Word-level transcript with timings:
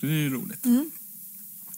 Det 0.00 0.06
är 0.06 0.10
ju 0.10 0.30
roligt. 0.30 0.66
Mm. 0.66 0.90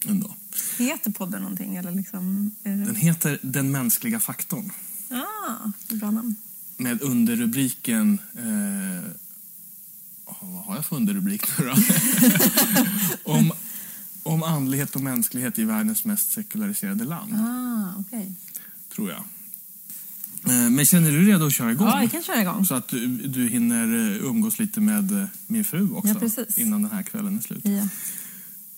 Ändå. 0.06 0.34
Heter 0.78 1.10
podden 1.10 1.42
någonting? 1.42 1.76
Eller 1.76 1.90
liksom, 1.92 2.50
det... 2.62 2.70
Den 2.70 2.94
heter 2.96 3.38
Den 3.42 3.70
mänskliga 3.70 4.20
faktorn. 4.20 4.70
Ah, 5.10 5.70
bra 5.94 6.10
namn. 6.10 6.34
Med 6.76 7.02
underrubriken... 7.02 8.18
Eh, 8.36 9.10
vad 10.40 10.64
har 10.64 10.74
jag 10.74 10.86
för 10.86 10.96
underrubrik 10.96 11.58
nu 11.58 11.64
då? 11.66 11.74
om, 13.32 13.52
om 14.22 14.42
andlighet 14.42 14.96
och 14.96 15.02
mänsklighet 15.02 15.58
i 15.58 15.64
världens 15.64 16.04
mest 16.04 16.32
sekulariserade 16.32 17.04
land, 17.04 17.34
Ah, 17.34 18.00
okej. 18.00 18.32
tror 18.94 19.10
jag. 19.10 19.24
Eh, 20.46 20.70
men 20.70 20.86
känner 20.86 21.10
du 21.10 21.24
dig 21.24 21.34
redo 21.34 21.46
att 21.46 21.52
köra 21.52 21.72
igång? 21.72 21.88
Ja, 21.88 21.98
vi 22.02 22.08
kan 22.08 22.22
köra 22.22 22.40
igång. 22.40 22.66
Så 22.66 22.74
att 22.74 22.88
du, 22.88 23.06
du 23.06 23.48
hinner 23.48 23.84
eh, 23.84 24.24
umgås 24.26 24.58
lite 24.58 24.80
med 24.80 25.12
eh, 25.12 25.24
min 25.46 25.64
fru 25.64 25.88
också 25.92 26.14
Ja, 26.36 26.44
innan 26.56 26.82
den 26.82 26.90
här 26.90 27.02
kvällen 27.02 27.38
är 27.38 27.42
slut. 27.42 27.60
Ja. 27.64 27.88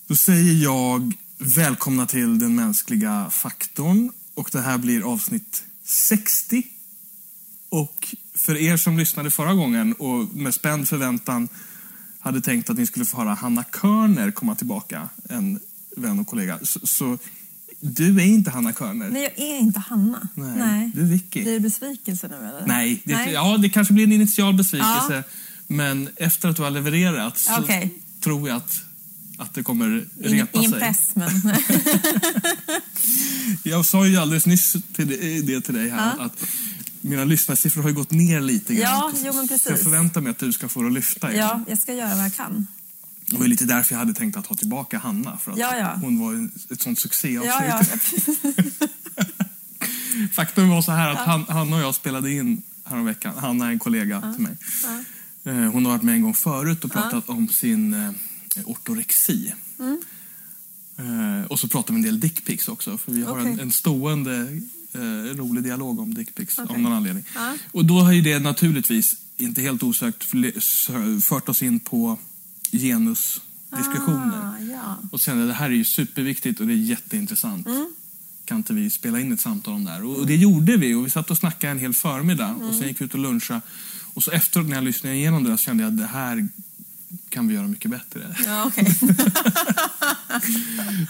Då 0.07 0.15
säger 0.15 0.63
jag 0.63 1.13
välkomna 1.37 2.05
till 2.05 2.39
den 2.39 2.55
mänskliga 2.55 3.29
faktorn. 3.31 4.11
Och 4.33 4.49
det 4.51 4.61
här 4.61 4.77
blir 4.77 5.13
avsnitt 5.13 5.63
60. 5.83 6.63
Och 7.69 8.15
för 8.33 8.57
er 8.57 8.77
som 8.77 8.97
lyssnade 8.97 9.31
förra 9.31 9.53
gången 9.53 9.93
och 9.93 10.35
med 10.35 10.53
spänd 10.53 10.87
förväntan 10.87 11.49
hade 12.19 12.41
tänkt 12.41 12.69
att 12.69 12.77
ni 12.77 12.85
skulle 12.85 13.05
få 13.05 13.17
höra 13.17 13.33
Hanna 13.33 13.63
Körner 13.63 14.31
komma 14.31 14.55
tillbaka, 14.55 15.09
en 15.29 15.59
vän 15.97 16.19
och 16.19 16.27
kollega. 16.27 16.59
Så, 16.63 16.87
så 16.87 17.17
du 17.79 18.17
är 18.21 18.25
inte 18.25 18.49
Hanna 18.51 18.73
Körner. 18.73 19.09
Nej, 19.09 19.33
jag 19.37 19.47
är 19.47 19.57
inte 19.59 19.79
Hanna. 19.79 20.27
Nej, 20.35 20.91
du 20.95 21.01
är 21.01 21.05
Vicky. 21.05 21.43
Blir 21.43 21.53
det 21.53 21.59
besvikelse 21.59 22.27
nu 22.27 22.35
eller? 22.35 22.63
Nej, 22.67 23.01
det, 23.05 23.15
Nej. 23.15 23.33
Ja, 23.33 23.57
det 23.57 23.69
kanske 23.69 23.93
blir 23.93 24.03
en 24.03 24.11
initial 24.11 24.53
besvikelse. 24.53 25.23
Men 25.67 26.09
efter 26.15 26.49
att 26.49 26.55
du 26.55 26.61
har 26.63 26.69
levererat 26.69 27.37
så 27.37 27.59
Okej. 27.59 27.93
tror 28.23 28.49
jag 28.49 28.57
att, 28.57 28.71
att 29.37 29.53
det 29.53 29.63
kommer 29.63 30.05
repa 30.19 30.59
ingen 30.59 30.71
sig. 30.71 30.79
press, 30.79 31.09
men... 31.13 31.29
Jag 33.63 33.85
sa 33.85 34.07
ju 34.07 34.17
alldeles 34.17 34.45
nyss 34.45 34.75
till 34.95 35.07
det, 35.07 35.41
det 35.41 35.61
till 35.61 35.73
dig 35.73 35.89
här 35.89 36.13
Ja. 36.17 36.23
att 36.25 36.43
mina 37.01 37.23
lyssnarsiffror 37.25 37.81
har 37.81 37.89
ju 37.89 37.95
gått 37.95 38.11
ner 38.11 38.41
lite 38.41 38.73
grann. 38.75 38.83
Ja, 38.91 39.11
jo, 39.25 39.33
men 39.33 39.47
precis. 39.47 39.69
Jag 39.69 39.79
förväntar 39.79 40.21
mig 40.21 40.31
att 40.31 40.37
du 40.39 40.53
ska 40.53 40.69
få 40.69 40.81
det 40.81 40.87
att 40.87 40.93
lyfta 40.93 41.31
igen. 41.33 41.47
ja, 41.47 41.63
jag 41.67 41.77
ska 41.77 41.93
göra 41.93 42.15
vad 42.15 42.25
jag 42.25 42.35
kan. 42.35 42.67
Det 43.29 43.37
var 43.37 43.47
lite 43.47 43.65
därför 43.65 43.93
jag 43.93 43.99
hade 43.99 44.13
tänkt 44.13 44.37
att 44.37 44.47
ha 44.47 44.55
tillbaka 44.55 44.97
Hanna. 44.97 45.37
För 45.37 45.51
att 45.51 45.57
Ja, 45.57 45.77
ja. 45.77 45.93
hon 46.01 46.19
var 46.19 46.33
en- 46.33 46.51
ett 46.69 46.81
sånt 46.81 46.99
succéavslut. 46.99 47.99
Ja. 48.43 48.85
Faktum 50.33 50.69
var 50.69 50.81
så 50.81 50.91
här 50.91 51.09
att 51.11 51.17
Han, 51.17 51.43
Hanna 51.43 51.75
och 51.75 51.81
jag 51.81 51.95
spelade 51.95 52.31
in 52.31 52.61
häromveckan. 52.83 53.37
Hanna 53.37 53.65
är 53.67 53.71
en 53.71 53.79
kollega 53.79 54.33
till 54.35 54.43
mig. 54.43 54.57
Eh, 55.43 55.71
Hon 55.71 55.85
har 55.85 55.91
varit 55.91 56.03
med 56.03 56.15
en 56.15 56.21
gång 56.21 56.33
förut 56.33 56.83
och 56.85 56.91
pratat 56.91 57.29
om 57.29 57.47
sin 57.47 57.93
eh, 57.93 58.11
ortorexi. 58.65 59.53
Mm. 59.79 60.01
Eh, 60.97 61.45
och 61.45 61.59
så 61.59 61.67
pratar 61.67 61.93
vi 61.93 61.97
en 61.99 62.05
del 62.05 62.19
dickpics 62.19 62.67
också. 62.67 62.97
För 62.97 63.11
vi 63.11 63.23
har 63.23 63.39
en, 63.39 63.47
Okej. 63.53 63.61
en 63.61 63.71
stående 63.71 64.61
eh, 64.93 65.35
rolig 65.35 65.63
dialog 65.63 65.99
om 65.99 66.13
dickpics 66.13 66.59
Okej. 66.59 66.75
av 66.75 66.81
någon 66.81 66.93
anledning. 66.93 67.23
Ja. 67.35 67.53
Och 67.71 67.85
då 67.85 67.99
har 67.99 68.11
ju 68.11 68.21
det 68.21 68.39
naturligtvis, 68.39 69.15
inte 69.37 69.61
helt 69.61 69.83
osökt, 69.83 70.23
fört 71.23 71.49
oss 71.49 71.61
in 71.61 71.79
på 71.79 72.17
genusdiskussioner. 72.79 74.37
Ah, 74.43 74.59
ja. 74.71 74.97
Och 75.11 75.21
sen 75.21 75.47
det 75.47 75.53
här 75.53 75.65
är 75.65 75.73
ju 75.73 75.83
superviktigt 75.85 76.59
och 76.59 76.67
det 76.67 76.73
är 76.73 76.77
jätteintressant. 76.77 77.67
Mm. 77.67 77.93
Kan 78.45 78.57
inte 78.57 78.73
vi 78.73 78.89
spela 78.89 79.19
in 79.19 79.31
ett 79.33 79.41
samtal 79.41 79.73
om 79.73 79.85
det 79.85 79.91
här? 79.91 80.03
Och 80.05 80.15
och 80.15 80.27
det 80.27 80.35
gjorde 80.35 80.77
vi 80.77 80.93
och 80.93 81.05
vi 81.05 81.09
satt 81.09 81.31
och 81.31 81.37
snackade 81.37 81.71
en 81.71 81.79
hel 81.79 81.93
förmiddag 81.93 82.53
och 82.55 82.61
Mm. 82.63 82.73
sen 82.79 82.87
gick 82.87 83.01
vi 83.01 83.05
ut 83.05 83.13
och 83.13 83.19
lunchade. 83.19 83.61
Och 84.13 84.23
så 84.23 84.31
efteråt 84.31 84.67
när 84.67 84.75
jag 84.75 84.83
lyssnade 84.83 85.15
igenom 85.15 85.43
det 85.43 85.49
där 85.49 85.57
så 85.57 85.63
kände 85.63 85.83
jag 85.83 85.91
att 85.93 85.97
det 85.97 86.05
här 86.07 86.47
kan 87.29 87.47
vi 87.47 87.53
göra 87.55 87.67
mycket 87.67 87.91
bättre. 87.91 88.35
Ja, 88.45 88.65
okej. 88.65 88.95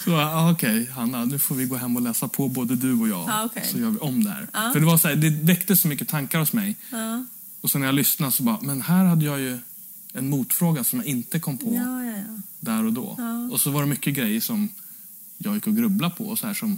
Så 0.03 0.49
okej, 0.51 0.89
Hanna, 0.95 1.25
nu 1.25 1.39
får 1.39 1.55
vi 1.55 1.65
gå 1.65 1.75
hem 1.75 1.95
och 1.95 2.01
läsa 2.01 2.27
på 2.27 2.47
både 2.49 2.75
du 2.75 2.93
och 2.93 3.07
jag. 3.07 3.29
Ja, 3.29 3.43
okej. 3.45 3.63
Så 3.71 3.77
gör 3.79 3.89
vi 3.89 3.97
om 3.97 4.23
det 4.23 4.29
här. 4.29 4.47
Ja. 4.53 4.69
För 4.73 4.79
det 4.79 4.85
var 4.85 4.97
så 4.97 5.07
här, 5.07 5.15
det 5.15 5.29
väckte 5.29 5.77
så 5.77 5.87
mycket 5.87 6.07
tankar 6.07 6.39
hos 6.39 6.53
mig. 6.53 6.75
Ja. 6.91 7.25
Och 7.61 7.71
så 7.71 7.79
när 7.79 7.85
jag 7.85 7.95
lyssnade 7.95 8.31
så 8.31 8.43
bara, 8.43 8.59
men 8.61 8.81
här 8.81 9.05
hade 9.05 9.25
jag 9.25 9.39
ju 9.39 9.59
en 10.15 10.29
motfråga 10.29 10.83
som 10.83 10.99
jag 10.99 11.07
inte 11.07 11.39
kom 11.39 11.57
på 11.57 11.73
Ja, 11.75 12.03
ja, 12.05 12.11
ja. 12.11 12.41
där 12.59 12.83
och 12.85 12.93
då. 12.93 13.15
Ja. 13.17 13.49
Och 13.51 13.61
så 13.61 13.71
var 13.71 13.81
det 13.81 13.87
mycket 13.87 14.13
grejer 14.15 14.41
som 14.41 14.69
jag 15.37 15.55
gick 15.55 15.67
och 15.67 15.75
grubblade 15.75 16.15
på. 16.15 16.25
Och 16.25 16.39
så 16.39 16.47
här 16.47 16.53
som, 16.53 16.77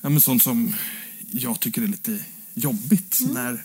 ja, 0.00 0.08
men 0.08 0.20
sånt 0.20 0.42
som 0.42 0.74
jag 1.30 1.60
tycker 1.60 1.82
är 1.82 1.86
lite 1.86 2.18
jobbigt. 2.54 3.20
Mm. 3.20 3.34
När, 3.34 3.64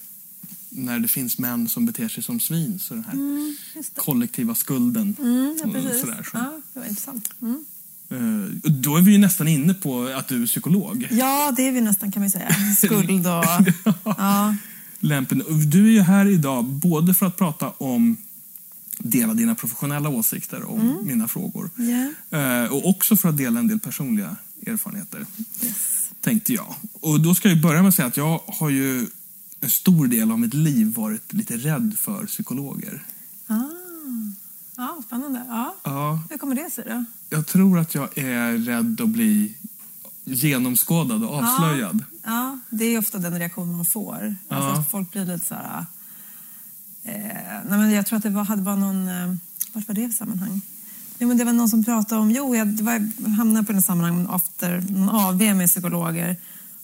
när 0.69 0.99
det 0.99 1.07
finns 1.07 1.37
män 1.37 1.69
som 1.69 1.85
beter 1.85 2.07
sig 2.07 2.23
som 2.23 2.39
svin. 2.39 2.79
Så 2.79 2.93
den 2.93 3.03
här 3.03 3.13
Mm, 3.13 3.55
kollektiva 3.95 4.55
skulden. 4.55 5.15
Mm, 5.19 5.57
ja, 5.63 5.71
precis. 5.71 6.01
så. 6.01 6.07
Ja, 6.33 6.61
det 6.73 6.79
var 6.79 6.87
intressant. 6.87 7.29
Mm. 7.41 7.65
Eh, 8.09 8.71
Då 8.71 8.97
är 8.97 9.01
vi 9.01 9.11
ju 9.11 9.17
nästan 9.17 9.47
inne 9.47 9.73
på 9.73 10.03
att 10.07 10.27
du 10.27 10.43
är 10.43 10.47
psykolog. 10.47 11.07
Ja, 11.11 11.53
det 11.57 11.67
är 11.67 11.71
vi 11.71 11.81
nästan 11.81 12.11
kan 12.11 12.21
man 12.21 12.31
säga. 12.31 12.49
Skuld 12.77 13.27
och... 13.27 13.45
Ja. 14.03 14.55
Lämpen. 14.99 15.43
Du 15.71 15.87
är 15.87 15.91
ju 15.91 16.01
här 16.01 16.25
idag 16.25 16.65
både 16.65 17.13
för 17.13 17.25
att 17.25 17.37
prata 17.37 17.69
om 17.69 18.17
dela 19.09 19.33
dina 19.33 19.55
professionella 19.55 20.09
åsikter 20.09 20.69
om 20.69 20.79
Mm. 20.81 20.97
mina 21.07 21.27
frågor. 21.27 21.69
Ja. 21.75 22.37
Eh, 22.39 22.71
Och 22.73 22.89
också 22.89 23.15
för 23.17 23.29
att 23.29 23.37
dela 23.37 23.59
en 23.59 23.67
del 23.67 23.79
personliga 23.79 24.35
erfarenheter. 24.67 25.25
Yes. 25.61 25.75
tänkte 26.21 26.53
jag. 26.53 26.75
Och 27.01 27.21
då 27.21 27.35
ska 27.35 27.49
jag 27.49 27.61
börja 27.61 27.81
med 27.81 27.89
att 27.89 27.95
säga 27.95 28.07
att 28.07 28.17
jag 28.17 28.41
har 28.47 28.69
ju 28.69 29.07
en 29.61 29.69
stor 29.69 30.07
del 30.07 30.31
av 30.31 30.39
mitt 30.39 30.53
liv 30.53 30.93
varit 30.93 31.33
lite 31.33 31.57
rädd 31.57 31.95
för 31.97 32.25
psykologer. 32.25 33.03
Ah. 33.47 33.53
Ja, 34.77 35.01
spännande. 35.07 35.45
Ja. 35.47 35.75
Ja, 35.83 36.19
Hur 36.29 36.37
kommer 36.37 36.55
det 36.55 36.71
sig 36.71 36.83
då? 36.87 37.05
jag 37.29 37.47
tror 37.47 37.79
att 37.79 37.95
jag 37.95 38.17
är 38.17 38.57
rädd 38.57 39.01
att 39.01 39.09
bli 39.09 39.53
genomskådad 40.23 41.23
och 41.23 41.35
avslöjad. 41.35 42.03
Ja, 42.23 42.59
det 42.69 42.85
är 42.85 42.97
ofta 42.99 43.17
den 43.17 43.39
reaktion 43.39 43.71
man 43.75 43.85
får. 43.85 44.35
Alltså 44.49 44.69
Ja. 44.69 44.79
att 44.79 44.91
folk 44.91 45.11
blir 45.11 45.25
lite 45.25 45.45
så 45.45 45.53
här... 45.55 45.85
Eh, 47.05 47.13
nej 47.69 47.79
men 47.79 47.91
jag 47.91 48.05
tror 48.05 48.17
att 48.17 48.23
det 48.23 48.29
var, 48.29 48.43
hade 48.43 48.61
var 48.61 48.75
någon... 48.75 49.07
Eh, 49.07 49.35
vart 49.73 49.87
var 49.87 49.95
det 49.95 50.07
för 50.07 50.15
sammanhang? 50.15 50.61
Jo, 51.19 51.27
men 51.27 51.37
det 51.37 51.43
var 51.43 51.53
någon 51.53 51.69
som 51.69 51.83
pratade 51.83 52.21
om... 52.21 52.31
Jo, 52.31 52.55
jag, 52.55 52.67
det 52.67 52.83
var, 52.83 53.11
jag 53.17 53.29
hamnade 53.29 53.65
på 53.65 53.73
den 53.73 53.81
sammanhang 53.81 54.27
efter 54.35 54.83
någon 54.89 55.09
AV 55.09 55.41
med 55.55 55.69
psykologer. 55.69 56.35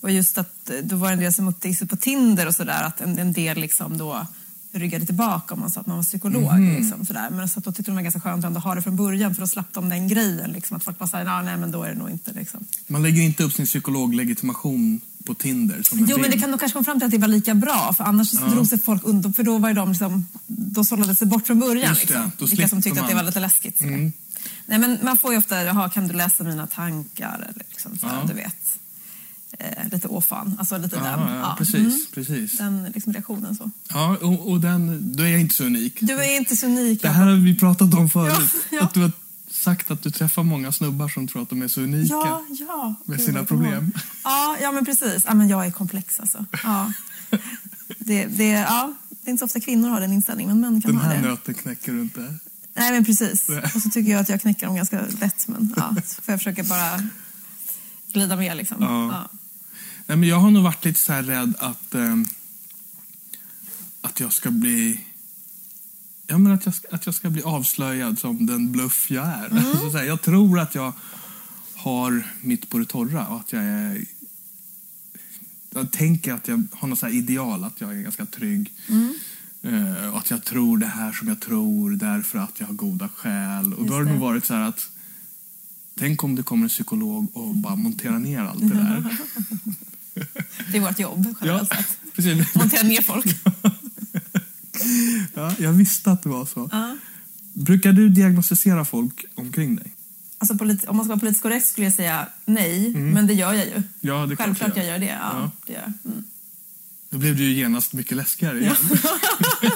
Och 0.01 0.11
just 0.11 0.37
att 0.37 0.69
eh, 0.69 0.75
då 0.83 0.95
var 0.95 1.07
det 1.07 1.13
en 1.13 1.19
del 1.19 1.33
som 1.33 1.47
upptäckte 1.47 1.87
på 1.87 1.95
Tinder 1.95 2.47
och 2.47 2.55
sådär 2.55 2.83
att 2.83 3.01
en, 3.01 3.19
en 3.19 3.33
del 3.33 3.57
liksom 3.57 3.97
då 3.97 4.27
ryggade 4.71 5.05
tillbaka 5.05 5.53
om 5.53 5.59
man 5.59 5.69
sa 5.69 5.79
att 5.79 5.87
man 5.87 5.97
var 5.97 6.03
psykolog. 6.03 6.59
Liksom, 6.59 7.05
sådär. 7.05 7.29
Men 7.29 7.49
så 7.49 7.59
att 7.59 7.65
då 7.65 7.71
tyckte 7.71 7.91
de 7.91 7.95
det 7.95 7.95
var 7.95 8.01
ganska 8.01 8.19
skönt 8.19 8.45
att 8.45 8.63
ha 8.63 8.75
det 8.75 8.81
från 8.81 8.95
början 8.95 9.35
för 9.35 9.41
då 9.41 9.47
slapp 9.47 9.73
de 9.73 9.89
den 9.89 10.07
grejen. 10.07 10.51
Liksom, 10.51 10.77
att 10.77 10.83
folk 10.83 10.97
bara 10.97 11.09
säger 11.09 11.43
nej 11.43 11.57
men 11.57 11.71
då 11.71 11.83
är 11.83 11.89
det 11.89 11.95
nog 11.95 12.09
inte. 12.09 12.33
Liksom. 12.33 12.65
Man 12.87 13.03
lägger 13.03 13.21
inte 13.21 13.43
upp 13.43 13.53
sin 13.53 13.65
psykologlegitimation 13.65 15.01
på 15.25 15.33
Tinder 15.33 15.83
som 15.83 15.97
en 15.99 16.05
Jo, 16.09 16.17
men 16.17 16.31
det 16.31 16.39
kan 16.39 16.51
nog 16.51 16.59
kanske 16.59 16.73
komma 16.73 16.85
fram 16.85 16.99
till 16.99 17.05
att 17.05 17.11
det 17.11 17.17
var 17.17 17.27
lika 17.27 17.53
bra. 17.55 17.93
För 17.97 18.03
annars 18.03 18.31
drog 18.31 18.67
sig 18.67 18.79
folk 18.79 19.01
undan. 19.05 19.33
För 19.33 19.43
då 19.43 19.57
var 19.57 19.69
ju 19.69 19.75
de 19.75 19.89
liksom, 19.89 20.27
då 20.47 20.83
sållade 20.83 21.15
sig 21.15 21.27
bort 21.27 21.47
från 21.47 21.59
början. 21.59 21.89
Just 21.89 22.07
det, 22.07 22.13
Liksom. 22.39 22.47
Vilka 22.47 22.67
som 22.67 22.81
tyckte 22.81 23.01
att 23.01 23.07
det 23.07 23.15
man. 23.15 23.23
var 23.23 23.29
lite 23.29 23.39
läskigt. 23.39 23.81
Mm. 23.81 24.13
Nej, 24.65 24.79
men 24.79 24.97
man 25.03 25.17
får 25.17 25.31
ju 25.31 25.37
ofta, 25.37 25.63
jaha, 25.63 25.89
kan 25.89 26.07
du 26.07 26.13
läsa 26.13 26.43
mina 26.43 26.67
tankar? 26.67 27.35
Eller 27.35 27.63
liksom, 27.69 27.97
så 27.97 28.07
Ja. 28.07 28.23
du 28.27 28.33
vet. 28.33 28.55
Eh, 29.59 29.89
lite 29.91 30.07
åfan. 30.07 30.55
Alltså 30.59 30.77
lite 30.77 30.95
Ja, 30.95 31.03
den. 31.03 31.19
ja, 31.19 31.35
ja. 31.39 31.55
precis. 31.57 31.75
Mm. 31.75 31.99
precis. 32.13 32.57
Den 32.57 32.83
liksom, 32.93 33.13
reaktionen 33.13 33.55
så. 33.55 33.71
Ja, 33.89 34.17
och, 34.21 34.49
och 34.51 34.59
den, 34.61 34.99
då 35.15 35.23
är 35.23 35.27
jag 35.27 35.41
inte 35.41 35.55
så 35.55 35.63
unik. 35.63 35.97
Du 36.01 36.13
är 36.13 36.37
inte 36.37 36.55
så 36.57 36.65
unik. 36.65 37.01
Det 37.01 37.09
här 37.09 37.25
har 37.25 37.33
vi 37.35 37.55
pratat 37.55 37.93
om 37.93 38.09
förut. 38.09 38.33
Ja, 38.39 38.77
ja. 38.77 38.83
Att 38.83 38.93
du 38.93 39.01
har 39.01 39.11
sagt 39.61 39.91
att 39.91 40.01
du 40.03 40.11
träffar 40.11 40.43
många 40.43 40.71
snubbar 40.71 41.07
som 41.09 41.27
tror 41.27 41.41
att 41.41 41.49
de 41.49 41.61
är 41.61 41.67
så 41.67 41.81
unika. 41.81 42.13
Ja, 42.13 42.41
ja. 42.59 42.95
Med 43.05 43.17
Gud, 43.17 43.25
sina 43.25 43.45
problem. 43.45 43.91
Ja, 44.23 44.57
ja, 44.61 44.71
men 44.71 44.85
precis. 44.85 45.23
Ja, 45.27 45.33
men 45.33 45.47
jag 45.47 45.65
är 45.65 45.71
komplex 45.71 46.19
alltså. 46.19 46.45
Ja. 46.63 46.93
Det, 47.97 48.25
det, 48.25 48.47
ja, 48.49 48.93
det 49.09 49.29
är 49.29 49.31
inte 49.31 49.39
så 49.39 49.45
ofta 49.45 49.59
kvinnor 49.59 49.89
har 49.89 50.01
den 50.01 50.13
inställningen, 50.13 50.59
men 50.59 50.73
män 50.73 50.81
kan 50.81 50.91
Den 50.91 51.01
ha 51.01 51.07
här 51.09 51.21
det. 51.21 51.27
nöten 51.29 51.53
knäcker 51.53 51.91
du 51.93 52.01
inte. 52.01 52.33
Nej, 52.73 52.91
men 52.91 53.05
precis. 53.05 53.49
Och 53.75 53.81
så 53.81 53.89
tycker 53.89 54.11
jag 54.11 54.21
att 54.21 54.29
jag 54.29 54.41
knäcker 54.41 54.65
dem 54.65 54.75
ganska 54.75 55.01
lätt. 55.21 55.47
Men 55.47 55.73
ja, 55.77 55.95
så 56.05 56.21
får 56.21 56.31
jag 56.31 56.39
försöka 56.39 56.63
bara 56.63 57.03
glida 58.13 58.35
med 58.35 58.57
liksom. 58.57 58.77
Ja. 58.79 59.07
Ja. 59.11 59.37
Nej, 60.05 60.17
men 60.17 60.29
jag 60.29 60.39
har 60.39 60.51
nog 60.51 60.63
varit 60.63 60.85
lite 60.85 60.99
så 60.99 61.13
här 61.13 61.23
rädd 61.23 61.53
att, 61.59 61.95
ehm, 61.95 62.25
att 64.01 64.19
jag 64.19 64.33
ska 64.33 64.51
bli... 64.51 65.05
Ja, 66.31 66.37
men 66.37 66.51
att, 66.51 66.65
jag 66.65 66.75
ska, 66.75 66.87
att 66.91 67.05
jag 67.05 67.15
ska 67.15 67.29
bli 67.29 67.41
avslöjad 67.43 68.19
som 68.19 68.45
den 68.45 68.71
bluff 68.71 69.11
jag 69.11 69.25
är. 69.27 69.47
Mm. 69.47 69.63
Så 69.91 69.97
här, 69.97 70.03
jag 70.03 70.21
tror 70.21 70.59
att 70.59 70.75
jag 70.75 70.93
har 71.75 72.23
mitt 72.41 72.69
på 72.69 72.77
det 72.77 72.85
torra 72.85 73.27
och 73.27 73.39
att 73.39 73.53
jag 73.53 73.63
är... 73.63 74.05
Jag 75.73 75.91
tänker 75.91 76.33
att 76.33 76.47
jag 76.47 76.67
har 76.73 76.87
något 76.87 76.99
så 76.99 77.07
ideal, 77.07 77.63
att 77.63 77.81
jag 77.81 77.97
är 77.97 78.01
ganska 78.01 78.25
trygg. 78.25 78.71
Mm. 78.87 79.13
Eh, 79.61 80.11
och 80.11 80.17
att 80.17 80.29
jag 80.31 80.43
tror 80.43 80.77
det 80.77 80.85
här 80.85 81.11
som 81.11 81.27
jag 81.27 81.39
tror 81.39 81.91
därför 81.91 82.39
att 82.39 82.59
jag 82.59 82.67
har 82.67 82.73
goda 82.73 83.09
skäl. 83.09 83.73
Och 83.73 83.79
Just 83.79 83.89
då 83.89 83.95
har 83.95 84.03
det 84.03 84.11
nog 84.11 84.19
varit 84.19 84.45
så 84.45 84.53
här 84.53 84.61
att 84.61 84.89
Tänk 85.95 86.23
om 86.23 86.35
det 86.35 86.43
kommer 86.43 86.63
en 86.63 86.69
psykolog 86.69 87.27
och 87.33 87.55
bara 87.55 87.75
monterar 87.75 88.19
ner 88.19 88.39
allt 88.39 88.61
det 88.61 88.75
där. 88.75 89.17
Det 90.71 90.77
är 90.77 90.81
vårt 90.81 90.99
jobb, 90.99 91.25
Ja, 91.25 91.35
generellt 91.41 91.69
sett. 91.69 91.97
precis. 92.15 92.55
Montera 92.55 92.83
ner 92.83 93.01
folk. 93.01 93.25
Ja, 95.33 95.55
jag 95.59 95.71
visste 95.73 96.11
att 96.11 96.23
det 96.23 96.29
var 96.29 96.45
så. 96.45 96.69
Ja. 96.71 96.97
Brukar 97.53 97.91
du 97.93 98.09
diagnostisera 98.09 98.85
folk 98.85 99.25
omkring 99.35 99.75
dig? 99.75 99.95
Alltså, 100.37 100.53
om 100.87 100.97
man 100.97 101.05
ska 101.05 101.09
vara 101.09 101.19
politiskt 101.19 101.41
korrekt 101.43 101.67
skulle 101.67 101.87
jag 101.87 101.93
säga 101.93 102.27
nej, 102.45 102.89
men 102.95 103.27
det 103.27 103.33
gör 103.33 103.53
jag 103.53 103.65
ju. 103.65 103.83
Ja, 103.99 104.25
det 104.25 104.35
Självklart 104.35 104.73
du 104.75 104.79
jag 104.81 104.89
gör 104.89 104.99
det. 104.99 105.05
Ja, 105.05 105.31
Ja. 105.33 105.51
Det 105.65 105.73
gör. 105.73 105.79
jag. 106.03 106.11
Mm. 106.11 106.23
Då 107.09 107.17
blev 107.17 107.35
du 107.35 107.43
ju 107.43 107.53
genast 107.53 107.93
mycket 107.93 108.17
läskigare 108.17 108.59
igen. 108.59 108.75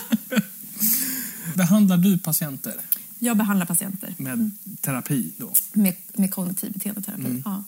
Behandlar 1.56 1.98
du 1.98 2.18
patienter 2.18 2.74
Jag 3.20 3.38
behandlar 3.38 3.66
patienter 3.66 4.14
med 4.18 4.52
terapi 4.82 5.32
då? 5.38 5.54
med, 5.74 5.96
med 6.14 6.32
kognitiv 6.34 6.72
beteendeterapi. 6.74 7.22
Mm. 7.26 7.42
Ja. 7.46 7.64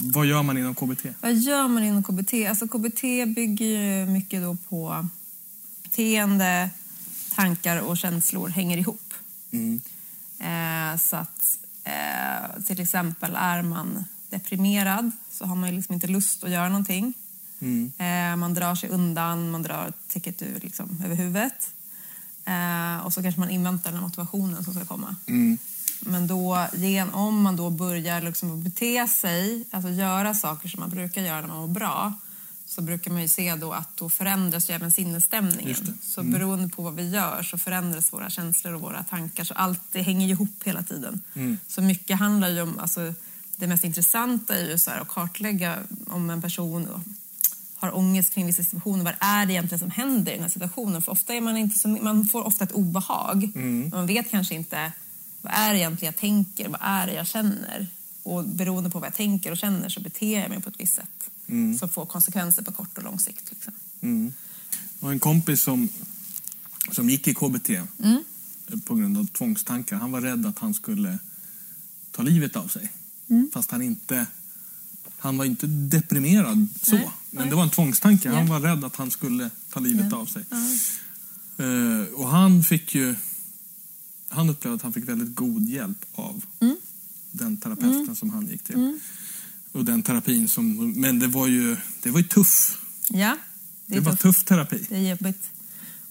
Vad 0.00 0.26
gör 0.26 0.42
man 0.42 0.58
inom 0.58 0.74
KBT? 0.74 1.06
Vad 1.20 1.34
gör 1.34 1.68
man 1.68 1.82
inom 1.84 2.02
KBT? 2.02 2.32
Alltså 2.48 2.68
KBT 2.68 3.02
bygger 3.36 3.66
ju 3.66 4.06
mycket 4.06 4.42
då 4.42 4.56
på 4.68 5.08
beteende, 5.98 6.70
tankar 7.34 7.76
och 7.76 7.96
känslor 7.96 8.48
hänger 8.48 8.78
ihop. 8.78 9.14
Mm. 9.50 9.80
Eh, 10.38 11.00
så 11.00 11.16
att 11.16 11.58
eh, 11.84 12.62
till 12.66 12.80
exempel 12.80 13.34
är 13.36 13.62
man 13.62 14.04
deprimerad 14.30 15.10
så 15.30 15.44
har 15.44 15.56
man 15.56 15.76
liksom 15.76 15.94
inte 15.94 16.06
lust 16.06 16.44
att 16.44 16.50
göra 16.50 16.68
någonting. 16.68 17.14
Mm. 17.60 17.92
Eh, 17.98 18.36
man 18.36 18.54
drar 18.54 18.74
sig 18.74 18.90
undan, 18.90 19.50
man 19.50 19.62
drar 19.62 19.92
täcket 20.08 20.42
ur, 20.42 20.60
liksom, 20.60 21.02
över 21.04 21.14
huvudet. 21.14 21.70
Eh, 22.44 23.06
och 23.06 23.12
så 23.12 23.22
kanske 23.22 23.40
man 23.40 23.50
inväntar 23.50 23.92
den 23.92 24.00
motivationen 24.00 24.64
som 24.64 24.74
ska 24.74 24.84
komma. 24.84 25.16
Mm. 25.26 25.58
Men 26.00 26.26
då, 26.26 26.66
gen- 26.74 27.10
om 27.10 27.42
man 27.42 27.56
då 27.56 27.70
börjar 27.70 28.20
liksom 28.20 28.62
bete 28.62 29.08
sig, 29.08 29.64
alltså 29.70 29.90
göra 29.90 30.34
saker 30.34 30.68
som 30.68 30.80
man 30.80 30.90
brukar 30.90 31.22
göra 31.22 31.40
när 31.40 31.48
man 31.48 31.58
mår 31.58 31.68
bra, 31.68 32.12
så 32.68 32.82
brukar 32.82 33.10
man 33.10 33.22
ju 33.22 33.28
se 33.28 33.54
då 33.54 33.72
att 33.72 33.96
då 33.96 34.10
förändras 34.10 34.70
ju 34.70 34.74
även 34.74 34.92
sinnesstämningen. 34.92 35.76
Det. 35.82 36.06
Så 36.06 36.22
beroende 36.22 36.68
på 36.68 36.82
vad 36.82 36.94
vi 36.94 37.10
gör 37.10 37.42
så 37.42 37.58
förändras 37.58 38.12
våra 38.12 38.30
känslor 38.30 38.74
och 38.74 38.80
våra 38.80 39.04
tankar. 39.04 39.44
Så 39.44 39.54
allt 39.54 39.80
det 39.92 40.02
hänger 40.02 40.26
ju 40.26 40.32
ihop 40.32 40.62
hela 40.64 40.82
tiden. 40.82 41.20
Så 41.68 41.82
mycket 41.82 42.18
handlar 42.18 42.48
ju 42.48 42.62
om, 42.62 42.78
alltså, 42.78 43.14
det 43.56 43.66
mest 43.66 43.84
intressanta 43.84 44.56
är 44.56 44.70
ju 44.70 44.78
så 44.78 44.90
här, 44.90 45.00
att 45.00 45.08
kartlägga 45.08 45.78
om 46.06 46.30
en 46.30 46.42
person 46.42 47.04
har 47.76 47.96
ångest 47.96 48.34
kring 48.34 48.46
vissa 48.46 48.62
situationer. 48.62 49.04
Vad 49.04 49.14
är 49.20 49.46
det 49.46 49.52
egentligen 49.52 49.78
som 49.78 49.90
händer 49.90 50.32
i 50.32 50.34
den 50.34 50.42
här 50.42 50.50
situationen? 50.50 51.02
För 51.02 51.12
ofta 51.12 51.34
är 51.34 51.40
man 51.40 51.56
inte 51.56 51.78
så, 51.78 51.88
man 51.88 52.26
får 52.26 52.46
ofta 52.46 52.64
ett 52.64 52.72
obehag. 52.72 53.50
Men 53.54 53.88
man 53.88 54.06
vet 54.06 54.30
kanske 54.30 54.54
inte 54.54 54.92
vad 55.42 55.52
är 55.52 55.72
det 55.72 55.78
egentligen 55.78 56.12
jag 56.14 56.20
tänker? 56.20 56.68
Vad 56.68 56.80
är 56.82 57.06
det 57.06 57.12
jag 57.12 57.26
känner? 57.26 57.86
Och 58.22 58.44
beroende 58.44 58.90
på 58.90 58.98
vad 58.98 59.06
jag 59.06 59.14
tänker 59.14 59.50
och 59.50 59.58
känner 59.58 59.88
så 59.88 60.00
beter 60.00 60.40
jag 60.40 60.48
mig 60.48 60.62
på 60.62 60.70
ett 60.70 60.80
visst 60.80 60.94
sätt. 60.94 61.30
Som 61.78 61.88
får 61.88 62.06
konsekvenser 62.06 62.62
på 62.62 62.72
kort 62.72 62.98
och 62.98 63.04
lång 63.04 63.18
sikt. 63.18 63.50
Liksom. 63.50 63.72
Mm. 64.00 64.32
Har 65.00 65.12
en 65.12 65.18
kompis 65.20 65.62
som, 65.62 65.88
som 66.92 67.10
gick 67.10 67.28
i 67.28 67.34
KBT 67.34 67.70
Mm. 67.98 68.24
på 68.84 68.94
grund 68.94 69.18
av 69.18 69.26
tvångstankar. 69.26 69.96
Han 69.96 70.12
var 70.12 70.20
rädd 70.20 70.46
att 70.46 70.58
han 70.58 70.74
skulle 70.74 71.18
ta 72.10 72.22
livet 72.22 72.56
av 72.56 72.68
sig. 72.68 72.92
Mm. 73.28 73.50
Fast 73.52 73.70
han 73.70 73.82
inte... 73.82 74.26
Han 75.20 75.38
var 75.38 75.44
inte 75.44 75.66
deprimerad 75.66 76.68
så. 76.82 76.94
Nej, 76.96 77.10
men 77.30 77.40
nej. 77.42 77.50
det 77.50 77.56
var 77.56 77.62
en 77.62 77.70
tvångstanke. 77.70 78.30
Han 78.30 78.46
var 78.48 78.60
rädd 78.60 78.84
att 78.84 78.96
han 78.96 79.10
skulle 79.10 79.50
ta 79.70 79.80
livet 79.80 80.06
Ja. 80.10 80.16
av 80.16 80.26
sig. 80.26 80.44
Ja. 80.50 81.64
Eh, 81.64 82.02
och 82.14 82.28
han 82.28 82.62
fick 82.62 82.94
ju... 82.94 83.14
Han 84.28 84.50
upplevde 84.50 84.74
att 84.76 84.82
han 84.82 84.92
fick 84.92 85.08
väldigt 85.08 85.34
god 85.34 85.68
hjälp 85.68 86.04
av 86.14 86.44
Mm. 86.60 86.76
den 87.30 87.56
terapeuten 87.56 88.16
som 88.16 88.30
han 88.30 88.46
gick 88.46 88.62
till. 88.62 89.00
Och 89.72 89.84
den 89.84 90.02
terapin 90.02 90.48
som... 90.48 90.92
Men 90.92 91.18
det 91.18 91.26
var 91.26 91.46
ju, 91.46 91.76
det 92.02 92.10
var 92.10 92.20
ju 92.20 92.26
tuff. 92.26 92.78
Ja, 93.08 93.36
Det, 93.86 93.96
är 93.96 94.00
var 94.00 94.10
tufft. 94.12 94.22
tuff 94.22 94.44
terapi. 94.44 94.86
Det 94.88 94.96
är 94.96 95.10
jobbigt. 95.10 95.50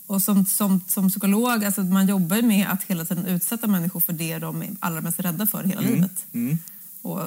Och 0.07 0.21
som, 0.21 0.45
som, 0.45 0.81
som 0.87 1.09
psykolog, 1.09 1.65
alltså 1.65 1.81
man 1.81 2.07
jobbar 2.07 2.35
ju 2.35 2.41
med 2.41 2.67
att 2.69 2.83
hela 2.83 3.05
tiden 3.05 3.25
utsätta 3.25 3.67
människor 3.67 3.99
för 3.99 4.13
det 4.13 4.37
de 4.39 4.61
är 4.61 4.69
allra 4.79 5.01
mest 5.01 5.19
rädda 5.19 5.47
för 5.47 5.63
hela 5.63 5.81
livet. 5.81 6.25
Mm. 6.33 6.57
Och 7.01 7.21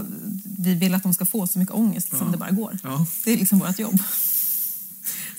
vi 0.58 0.74
vill 0.74 0.94
att 0.94 1.02
de 1.02 1.14
ska 1.14 1.26
få 1.26 1.46
så 1.46 1.58
mycket 1.58 1.74
ångest 1.74 2.08
som 2.08 2.18
Ja. 2.18 2.24
det 2.32 2.38
bara 2.38 2.50
går. 2.50 2.78
Ja. 2.82 3.06
Det 3.24 3.32
är 3.32 3.36
liksom 3.36 3.58
vårt 3.58 3.78
jobb. 3.78 4.02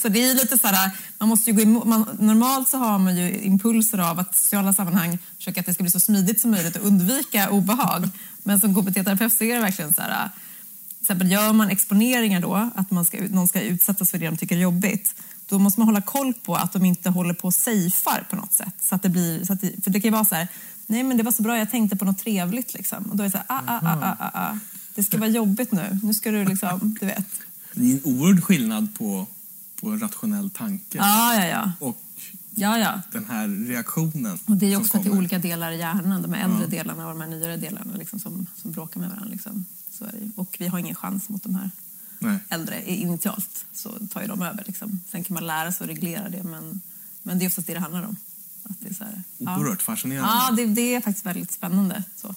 Så 0.01 0.09
det 0.09 0.23
är 0.23 0.35
lite 0.35 0.57
så 0.57 0.67
här, 0.67 0.91
man 1.19 1.29
måste 1.29 1.49
ju 1.49 1.55
gå 1.55 1.61
emot, 1.61 1.85
man, 1.87 2.05
normalt 2.19 2.69
så 2.69 2.77
har 2.77 2.99
man 2.99 3.17
ju 3.17 3.39
impulser 3.41 3.97
av 3.97 4.19
att 4.19 4.35
i 4.35 4.37
sociala 4.37 4.73
sammanhang 4.73 5.17
försöka 5.37 5.59
att 5.59 5.65
det 5.65 5.73
ska 5.73 5.83
bli 5.83 5.91
så 5.91 5.99
smidigt 5.99 6.41
som 6.41 6.51
möjligt 6.51 6.75
och 6.75 6.85
undvika 6.87 7.49
obehag. 7.49 8.09
Men 8.43 8.59
som 8.59 8.75
KBT-terapeut 8.75 9.33
så 9.33 9.43
är 9.43 9.55
det 9.55 9.61
verkligen 9.61 9.93
så 9.93 10.01
här, 10.01 10.29
exempel 11.11 11.31
gör 11.31 11.53
man 11.53 11.69
exponeringar 11.69 12.41
då, 12.41 12.69
att 12.75 12.91
man 12.91 13.05
ska, 13.05 13.17
någon 13.29 13.47
ska 13.47 13.61
utsättas 13.61 14.11
för 14.11 14.17
det 14.17 14.25
de 14.25 14.37
tycker 14.37 14.55
är 14.55 14.59
jobbigt, 14.59 15.15
då 15.49 15.59
måste 15.59 15.79
man 15.79 15.87
hålla 15.87 16.01
koll 16.01 16.33
på 16.33 16.55
att 16.55 16.73
de 16.73 16.85
inte 16.85 17.09
håller 17.09 17.33
på 17.33 17.47
och 17.47 17.53
safear 17.53 18.27
på 18.29 18.35
något 18.35 18.53
sätt. 18.53 18.75
Så 18.79 18.95
att 18.95 19.03
det 19.03 19.09
blir, 19.09 19.45
så 19.45 19.53
att 19.53 19.61
det, 19.61 19.83
för 19.83 19.91
det 19.91 20.01
kan 20.01 20.07
ju 20.07 20.11
vara 20.11 20.25
så 20.25 20.35
här, 20.35 20.47
nej 20.87 21.03
men 21.03 21.17
det 21.17 21.23
var 21.23 21.31
så 21.31 21.43
bra, 21.43 21.57
jag 21.57 21.71
tänkte 21.71 21.95
på 21.97 22.05
något 22.05 22.19
trevligt 22.19 22.73
liksom. 22.73 23.03
Och 23.03 23.15
då 23.17 23.23
är 23.23 23.27
det 23.27 23.31
så 23.31 23.37
här, 23.37 23.45
ah, 23.49 23.61
ah, 23.67 23.79
ah, 23.83 23.97
ah, 24.01 24.15
ah, 24.19 24.31
ah. 24.33 24.59
det 24.95 25.03
ska 25.03 25.17
vara 25.17 25.29
jobbigt 25.29 25.71
nu, 25.71 25.99
nu 26.03 26.13
ska 26.13 26.31
du 26.31 26.45
liksom, 26.45 26.97
du 26.99 27.05
vet. 27.05 27.27
Det 27.73 27.91
är 27.91 27.93
en 27.93 28.01
oerhörd 28.03 28.43
skillnad 28.43 28.87
på, 28.97 29.27
på 29.81 29.89
en 29.89 29.99
rationell 29.99 30.49
tanke 30.49 30.97
Ja, 30.97 31.35
ja, 31.35 31.45
ja. 31.45 31.71
och 31.79 31.97
ja, 32.55 32.77
ja. 32.77 33.01
den 33.11 33.25
här 33.25 33.47
reaktionen 33.47 34.39
Och 34.45 34.57
det 34.57 34.73
är 34.73 34.77
också 34.77 34.97
att 34.97 35.03
det 35.03 35.09
är 35.09 35.17
olika 35.17 35.39
delar 35.39 35.71
i 35.71 35.77
hjärnan, 35.77 36.21
de 36.21 36.33
här 36.33 36.43
äldre 36.43 36.61
Ja. 36.61 36.67
delarna 36.67 37.07
och 37.07 37.13
de 37.13 37.21
här 37.21 37.27
nyare 37.29 37.57
delarna 37.57 37.95
liksom, 37.97 38.19
som, 38.19 38.47
som 38.55 38.71
bråkar 38.71 38.99
med 38.99 39.09
varandra. 39.09 39.29
Liksom. 39.31 39.65
Så 39.91 40.05
är 40.05 40.11
det. 40.11 40.31
Och 40.35 40.55
vi 40.59 40.67
har 40.67 40.79
ingen 40.79 40.95
chans 40.95 41.29
mot 41.29 41.43
de 41.43 41.55
här 41.55 41.71
Nej. 42.19 42.39
äldre 42.49 42.91
initialt, 42.91 43.65
så 43.73 43.89
tar 44.13 44.21
ju 44.21 44.27
de 44.27 44.41
över. 44.41 44.63
Liksom. 44.67 45.01
Sen 45.11 45.23
kan 45.23 45.33
man 45.33 45.47
lära 45.47 45.71
sig 45.71 45.85
att 45.85 45.89
reglera 45.89 46.29
det, 46.29 46.43
men, 46.43 46.81
men 47.23 47.39
det 47.39 47.45
är 47.45 47.47
oftast 47.47 47.67
det 47.67 47.73
det 47.73 47.79
handlar 47.79 48.03
om. 48.03 48.15
Att 48.63 48.79
det 48.79 48.89
är 48.89 48.93
så 48.93 49.03
här, 49.03 49.23
ja. 49.37 49.59
Oerhört 49.59 49.81
fascinerande. 49.81 50.31
Ja, 50.33 50.51
det, 50.55 50.65
det 50.65 50.95
är 50.95 51.01
faktiskt 51.01 51.25
väldigt 51.25 51.51
spännande. 51.51 52.03
Så. 52.15 52.35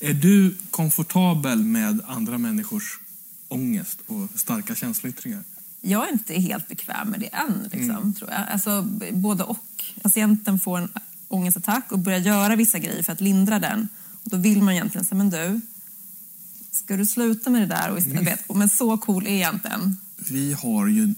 Är 0.00 0.14
du 0.14 0.54
komfortabel 0.70 1.62
med 1.64 2.00
andra 2.06 2.38
människors 2.38 2.98
ångest 3.48 3.98
och 4.06 4.28
starka 4.34 4.74
känsloyttringar? 4.74 5.42
Jag 5.86 6.08
är 6.08 6.12
inte 6.12 6.34
helt 6.40 6.68
bekväm 6.68 7.08
med 7.08 7.20
det 7.20 7.26
än, 7.34 7.62
liksom, 7.72 7.90
Mm. 7.90 8.14
tror 8.14 8.30
jag. 8.30 8.40
Alltså, 8.48 8.82
både 9.12 9.44
och. 9.44 9.84
Patienten 10.02 10.58
får 10.58 10.78
en 10.78 10.88
ångestattack 11.28 11.92
och 11.92 11.98
börjar 11.98 12.18
göra 12.18 12.56
vissa 12.56 12.78
grejer 12.78 13.02
för 13.02 13.12
att 13.12 13.20
lindra 13.20 13.58
den. 13.58 13.88
Och 14.24 14.30
då 14.30 14.36
vill 14.36 14.62
man 14.62 14.74
egentligen 14.74 15.04
säga, 15.04 15.18
men 15.18 15.30
du, 15.30 15.60
ska 16.70 16.96
du 16.96 17.06
sluta 17.06 17.50
med 17.50 17.60
det 17.62 17.66
där? 17.66 17.90
Och 17.90 17.98
istället, 17.98 18.20
Mm. 18.20 18.24
vet, 18.48 18.56
men 18.56 18.68
så 18.68 18.98
cool 18.98 19.26
är 19.26 19.40
jag 19.42 19.54
inte 19.54 19.68
än. 19.68 19.96
Vi 20.16 20.52
har 20.52 20.86
ju, 20.86 21.14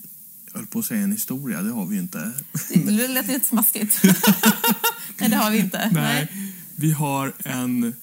jag 0.47 0.59
höll 0.59 0.67
på 0.67 0.79
att 0.79 0.85
säga 0.85 1.03
en 1.05 1.13
historia, 1.13 1.63
det 1.63 1.71
har 1.73 1.87
vi 1.87 1.95
ju 1.97 2.03
inte. 2.03 2.33
Det 2.75 3.09
lät 3.09 3.27
lite 3.29 3.47
smaskigt. 3.47 4.03
Nej, 5.21 5.31
det 5.31 5.37
har 5.37 5.51
vi 5.51 5.59
inte. 5.59 5.91
Nej. 5.93 6.29
Vi 6.77 6.93
har 6.93 7.33
en, 7.45 7.95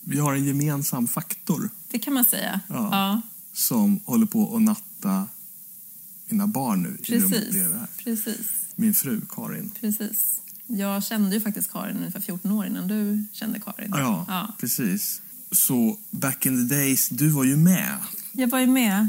vi 0.00 0.18
har 0.18 0.34
en 0.34 0.44
gemensam 0.44 1.08
faktor 1.08 1.70
Det 1.90 1.98
kan 1.98 2.14
man 2.14 2.24
säga. 2.24 2.60
Ja. 2.68 2.88
Ja, 2.92 3.20
som 3.52 4.00
håller 4.04 4.26
på 4.26 4.56
att 4.56 4.62
natta 4.62 5.28
mina 6.32 6.46
barn 6.46 6.82
nu 6.82 6.96
precis. 6.96 7.56
precis. 8.04 8.46
Min 8.76 8.94
fru 8.94 9.20
Karin. 9.30 9.70
Precis. 9.80 10.40
Jag 10.66 11.04
kände 11.04 11.34
ju 11.36 11.40
faktiskt 11.40 11.72
Karin 11.72 11.96
ungefär 11.96 12.20
14 12.20 12.52
år 12.52 12.66
innan 12.66 12.88
du 12.88 13.24
kände 13.32 13.60
Karin. 13.60 13.90
Ja, 13.94 14.24
Ja. 14.28 14.54
precis. 14.58 15.20
Så 15.50 15.98
back 16.10 16.46
in 16.46 16.68
the 16.68 16.74
days, 16.74 17.08
du 17.08 17.28
var 17.28 17.44
ju 17.44 17.56
med. 17.56 17.96
Jag 18.32 18.48
var 18.48 18.58
ju 18.58 18.66
med. 18.66 19.08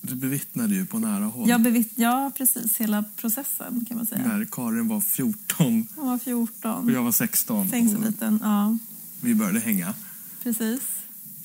Du 0.00 0.14
bevittnade 0.14 0.74
ju 0.74 0.86
på 0.86 0.98
nära 0.98 1.24
håll 1.24 1.48
Jag 1.48 1.62
bevitt, 1.62 1.92
ja, 1.96 2.32
precis. 2.36 2.76
Hela 2.76 3.04
processen 3.16 3.84
kan 3.88 3.96
man 3.96 4.06
säga. 4.06 4.26
när 4.26 4.44
Karin 4.44 4.88
var 4.88 5.00
14 5.00 5.86
Jag 5.96 6.04
var 6.04 6.14
och 6.14 6.22
14. 6.22 6.92
jag 6.92 7.02
var 7.02 7.12
16 7.12 7.68
Tänk 7.70 7.90
så 7.90 7.96
och 7.96 8.04
liten. 8.06 8.38
Ja, 8.42 8.78
vi 9.20 9.34
började 9.34 9.60
hänga. 9.60 9.94
precis. 10.42 10.80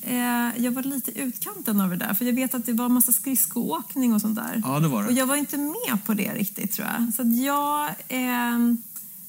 Eh, 0.08 0.64
jag 0.64 0.72
var 0.72 0.84
lite 0.84 1.12
i 1.12 1.22
utkanten 1.22 1.82
av 1.82 1.90
det 1.90 1.96
där. 1.96 2.14
För 2.14 2.26
jag 2.26 2.34
vet 2.34 2.54
att 2.54 2.66
det 2.66 2.74
var 2.74 2.90
massa 2.90 3.12
skridskoåkning 3.12 4.14
och 4.14 4.22
sånt 4.22 4.36
där. 4.36 4.62
Ja, 4.66 4.80
det 4.80 4.88
var 4.88 5.04
Och 5.04 5.14
det. 5.14 5.20
jag 5.20 5.26
var 5.26 5.36
inte 5.36 5.58
med 5.58 6.06
på 6.06 6.14
det 6.14 6.34
riktigt 6.34 6.72
tror 6.72 6.88
jag. 6.88 7.14
Så 7.14 7.22
att 7.22 7.38
jag... 7.38 7.90
Eh, 8.08 8.74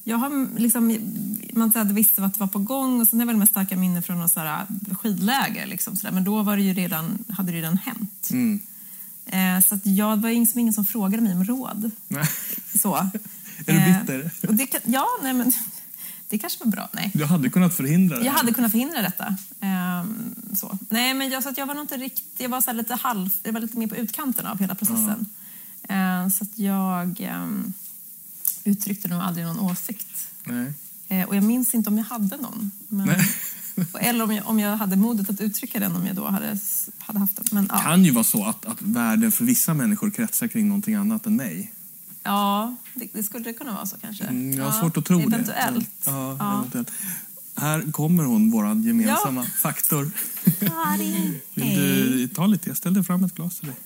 jag 0.07 0.17
har 0.17 0.59
liksom... 0.61 0.99
Man 1.53 1.69
att 1.69 1.75
jag 1.77 1.85
visste 1.85 2.21
vad 2.21 2.31
det 2.33 2.41
var 2.41 2.47
på 2.47 2.59
gång 2.59 3.01
och 3.01 3.09
sen 3.09 3.21
är 3.21 3.25
väl 3.27 3.37
med 3.37 3.49
starka 3.49 3.77
minnen 3.77 4.03
från 4.03 4.19
något 4.21 4.33
sådär 4.33 4.67
skidläger. 5.01 5.67
Liksom, 5.67 5.97
sådär. 5.97 6.13
Men 6.15 6.25
då 6.25 6.43
var 6.43 6.57
det 6.57 6.63
ju 6.63 6.75
redan, 6.75 7.25
hade 7.29 7.53
det 7.53 7.59
redan 7.59 7.77
hänt. 7.77 8.29
Mm. 8.31 8.61
Eh, 9.27 9.65
så 9.65 9.75
att 9.75 9.87
jag 9.87 10.19
det 10.19 10.23
var 10.23 10.31
liksom 10.31 10.61
ingen 10.61 10.73
som 10.73 10.85
frågade 10.85 11.23
mig 11.23 11.33
om 11.35 11.45
råd. 11.45 11.91
Nej. 12.09 12.25
Så. 12.83 12.95
Är 13.67 13.73
du 13.73 13.73
Eh, 13.79 14.01
bitter? 14.01 14.31
och 14.49 14.55
det, 14.55 14.67
kan- 14.67 14.81
ja, 14.85 15.07
nej 15.23 15.33
men... 15.35 15.53
Det 16.35 16.39
kanske 16.39 16.65
var 16.65 16.71
bra. 16.71 16.89
Nej. 16.93 17.11
Du 17.15 17.25
hade 17.25 17.51
kunnat 17.51 17.75
förhindra 17.75 18.19
det. 18.19 18.25
Jag 18.25 18.33
hade 18.33 18.53
kunnat 18.53 18.71
förhindra 18.71 19.03
detta. 19.03 19.37
Ehm, 19.61 20.35
så. 20.55 20.79
Nej, 20.89 21.15
men 21.15 21.31
jag, 21.31 21.43
så 21.43 21.49
att 21.49 21.59
jag 21.59 21.67
var 21.67 21.75
nog 21.75 21.85
inte 21.85 21.97
riktigt... 21.97 22.41
Jag 22.41 22.49
var, 22.49 22.61
så 22.61 22.73
lite 22.73 22.95
halv, 22.95 23.31
jag 23.43 23.53
var 23.53 23.61
lite 23.61 23.79
mer 23.79 23.87
på 23.87 23.97
utkanten 23.97 24.47
av 24.47 24.59
hela 24.59 24.75
processen. 24.75 25.27
Ehm, 25.89 26.31
så 26.31 26.45
att 26.45 26.59
jag 26.59 27.21
ehm, 27.21 27.73
uttryckte 28.65 29.09
nog 29.09 29.23
aldrig 29.23 29.47
någon 29.47 29.59
åsikt. 29.59 30.27
Nej. 30.45 30.73
Eh, 31.09 31.29
och 31.29 31.37
jag 31.37 31.45
minns 31.45 31.75
inte 31.75 31.91
om 31.91 31.99
jag 31.99 32.05
hade 32.05 32.37
någon. 32.37 32.71
Men, 32.89 33.07
Nej. 33.07 33.87
eller 34.09 34.25
om 34.25 34.33
jag, 34.33 34.49
om 34.49 34.61
jag 34.61 34.77
hade 34.77 34.97
modet 34.97 35.31
att 35.31 35.41
uttrycka 35.41 35.81
den 35.81 35.97
om 35.97 36.07
jag 36.07 36.17
då 36.17 36.27
hade, 36.27 36.59
hade 36.99 37.19
haft 37.19 37.37
den. 37.37 37.45
Men, 37.53 37.67
Det 37.67 37.75
ja. 37.75 37.81
kan 37.81 38.05
ju 38.05 38.11
vara 38.11 38.25
så 38.25 38.45
att, 38.45 38.67
att 38.67 38.83
världen 38.83 39.33
för 39.33 39.45
vissa 39.45 39.75
människor 39.75 40.11
kretsar 40.11 40.49
kring 40.49 40.69
någonting 40.69 40.95
annat 40.95 41.27
än 41.27 41.37
mig. 41.37 41.73
Ja, 42.25 42.77
det, 42.95 43.09
det 43.13 43.23
skulle 43.23 43.45
det 43.45 43.53
kunna 43.53 43.73
vara 43.75 43.87
så 43.87 43.97
kanske. 43.97 44.25
Mm, 44.25 44.53
jag 44.53 44.65
har 44.65 44.73
ja, 44.73 44.81
svårt 44.81 44.97
att 44.97 45.05
tro 45.05 45.21
eventuellt. 45.21 46.05
det. 46.05 46.11
Ja, 46.11 46.37
Ja. 46.39 46.59
eventuellt. 46.59 46.93
här 47.57 47.93
kommer 47.93 48.25
hon, 48.25 48.51
vår 48.51 48.67
gemensamma 48.87 49.45
faktor. 49.45 50.11
Karin, 50.61 51.41
Vill 51.55 51.77
du 51.77 52.29
ta 52.29 52.47
lite? 52.47 52.71
Jag 52.71 52.77
ställde 52.77 53.05
fram 53.05 53.25
ett 53.25 53.35
glas 53.35 53.61
till 53.61 53.69
dig. 53.69 53.77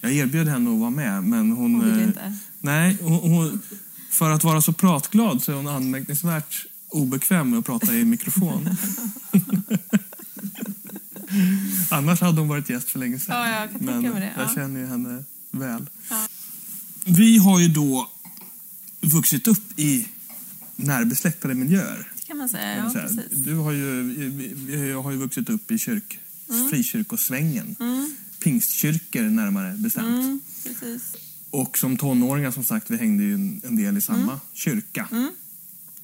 Jag 0.00 0.12
erbjöd 0.12 0.48
henne 0.48 0.70
att 0.74 0.80
vara 0.80 0.90
med, 0.90 1.24
men 1.24 1.52
hon... 1.52 1.74
Hon 1.74 1.84
ville 1.84 2.02
eh, 2.02 2.08
inte. 2.08 2.38
Nej, 2.60 2.98
hon, 3.00 3.32
hon, 3.32 3.62
för 4.10 4.30
att 4.30 4.44
vara 4.44 4.60
så 4.60 4.72
pratglad 4.72 5.42
så 5.42 5.52
är 5.52 5.56
hon 5.56 5.68
anmärkningsvärt 5.68 6.66
obekväm 6.88 7.50
med 7.50 7.58
att 7.58 7.64
prata 7.64 7.94
i 7.94 8.04
mikrofon. 8.04 8.68
Annars 11.90 12.20
hade 12.20 12.40
hon 12.40 12.48
varit 12.48 12.70
gäst 12.70 12.90
för 12.90 12.98
länge 12.98 13.18
sedan. 13.18 13.36
Ja, 13.36 13.60
jag 13.60 13.70
kan 13.70 13.78
tänka 13.78 14.10
mig 14.10 14.20
det, 14.20 14.32
jag 14.36 14.44
ja. 14.48 14.54
känner 14.54 14.80
ju 14.80 14.86
henne 14.86 15.24
väl. 15.50 15.86
Ja. 16.10 16.26
Vi 17.06 17.38
har 17.38 17.60
ju 17.60 17.68
då 17.68 18.10
vuxit 19.00 19.48
upp 19.48 19.78
i 19.78 20.08
närbesläktade 20.76 21.54
miljöer. 21.54 22.12
Det 22.16 22.26
kan 22.26 22.36
man 22.36 22.48
säga. 22.48 22.74
kan 22.74 22.84
man 22.84 22.92
Ja, 22.94 23.08
säga. 23.08 23.22
precis. 23.24 23.38
Du 23.44 23.54
har 23.54 23.72
ju, 23.72 24.02
vi 24.54 24.92
har 24.92 25.10
ju 25.10 25.16
vuxit 25.16 25.48
upp 25.50 25.70
i 25.70 25.78
kyrk, 25.78 26.18
frikyrkosvängen. 26.70 27.76
Mm. 27.80 28.16
Pingstkyrkor 28.40 29.22
närmare 29.22 29.74
bestämt. 29.76 30.06
Mm, 30.06 30.40
precis. 30.64 31.02
Och 31.50 31.78
som 31.78 31.96
tonåringar 31.96 32.50
som 32.50 32.64
sagt, 32.64 32.90
vi 32.90 32.96
hängde 32.96 33.24
ju 33.24 33.34
en, 33.34 33.76
del 33.76 33.96
i 33.96 34.00
samma 34.00 34.22
Mm. 34.32 34.38
kyrka. 34.52 35.08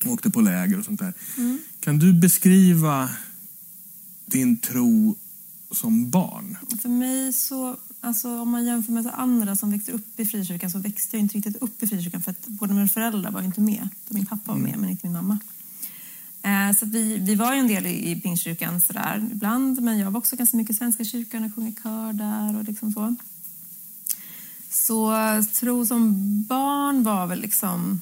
Åkte 0.04 0.30
på 0.30 0.40
läger 0.40 0.78
och 0.78 0.84
sånt 0.84 1.00
där. 1.00 1.14
Kan 1.80 1.98
du 1.98 2.12
beskriva 2.12 3.08
din 4.26 4.56
tro 4.58 5.16
som 5.70 6.10
barn? 6.10 6.56
För 6.82 6.88
mig 6.88 7.32
så, 7.32 7.76
alltså 8.04 8.40
om 8.40 8.50
man 8.50 8.64
jämför 8.64 8.92
med 8.92 9.06
andra 9.06 9.56
som 9.56 9.70
växte 9.70 9.92
upp 9.92 10.20
i 10.20 10.26
frikyrkan 10.26 10.70
så 10.70 10.78
växte 10.78 11.16
jag 11.16 11.24
inte 11.24 11.36
riktigt 11.36 11.56
upp 11.56 11.82
i 11.82 11.86
frikyrkan 11.86 12.22
för 12.22 12.30
att 12.30 12.46
båda 12.46 12.74
mina 12.74 12.88
föräldrar 12.88 13.30
var 13.30 13.42
inte 13.42 13.60
med. 13.60 13.88
Min 14.08 14.26
pappa 14.26 14.52
var 14.52 14.58
med 14.58 14.78
men 14.78 14.90
inte 14.90 15.06
min 15.06 15.12
mamma. 15.12 15.38
Eh, 16.42 16.76
så 16.76 16.86
vi, 16.86 17.18
vi 17.18 17.34
var 17.34 17.54
ju 17.54 17.60
en 17.60 17.68
del 17.68 17.86
i, 17.86 18.10
i 18.10 18.20
pingstkyrkan 18.20 18.80
sådär 18.80 19.28
ibland 19.32 19.82
men 19.82 19.98
jag 19.98 20.10
var 20.10 20.18
också 20.18 20.36
ganska 20.36 20.56
mycket 20.56 20.74
i 20.76 20.78
Svenska 20.78 21.04
kyrkan 21.04 21.44
och 21.44 21.54
sjöng 21.54 21.68
i 21.68 21.76
kör 21.82 22.12
där 22.12 22.56
och 22.58 22.64
liksom 22.64 22.92
så. 22.92 23.16
Så 24.70 25.14
tro 25.52 25.86
som 25.86 26.14
barn 26.42 27.02
var 27.02 27.26
väl 27.26 27.40
liksom 27.40 28.00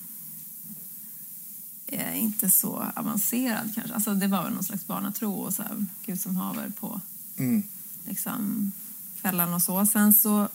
eh, 1.86 2.22
inte 2.22 2.50
så 2.50 2.84
avancerad 2.96 3.74
kanske. 3.74 3.94
Alltså 3.94 4.14
det 4.14 4.26
var 4.26 4.44
väl 4.44 4.52
någon 4.52 4.64
slags 4.64 4.86
barnatro 4.86 5.32
och 5.32 5.54
så 5.54 5.62
här, 5.62 5.86
Gud 6.06 6.20
som 6.20 6.36
haver 6.36 6.72
på 6.80 7.00
Mm. 7.36 7.62
liksom, 8.08 8.72
kvällarna 9.20 9.54
och 9.54 9.62
så. 9.62 9.86
Sen 9.86 10.14
så, 10.14 10.48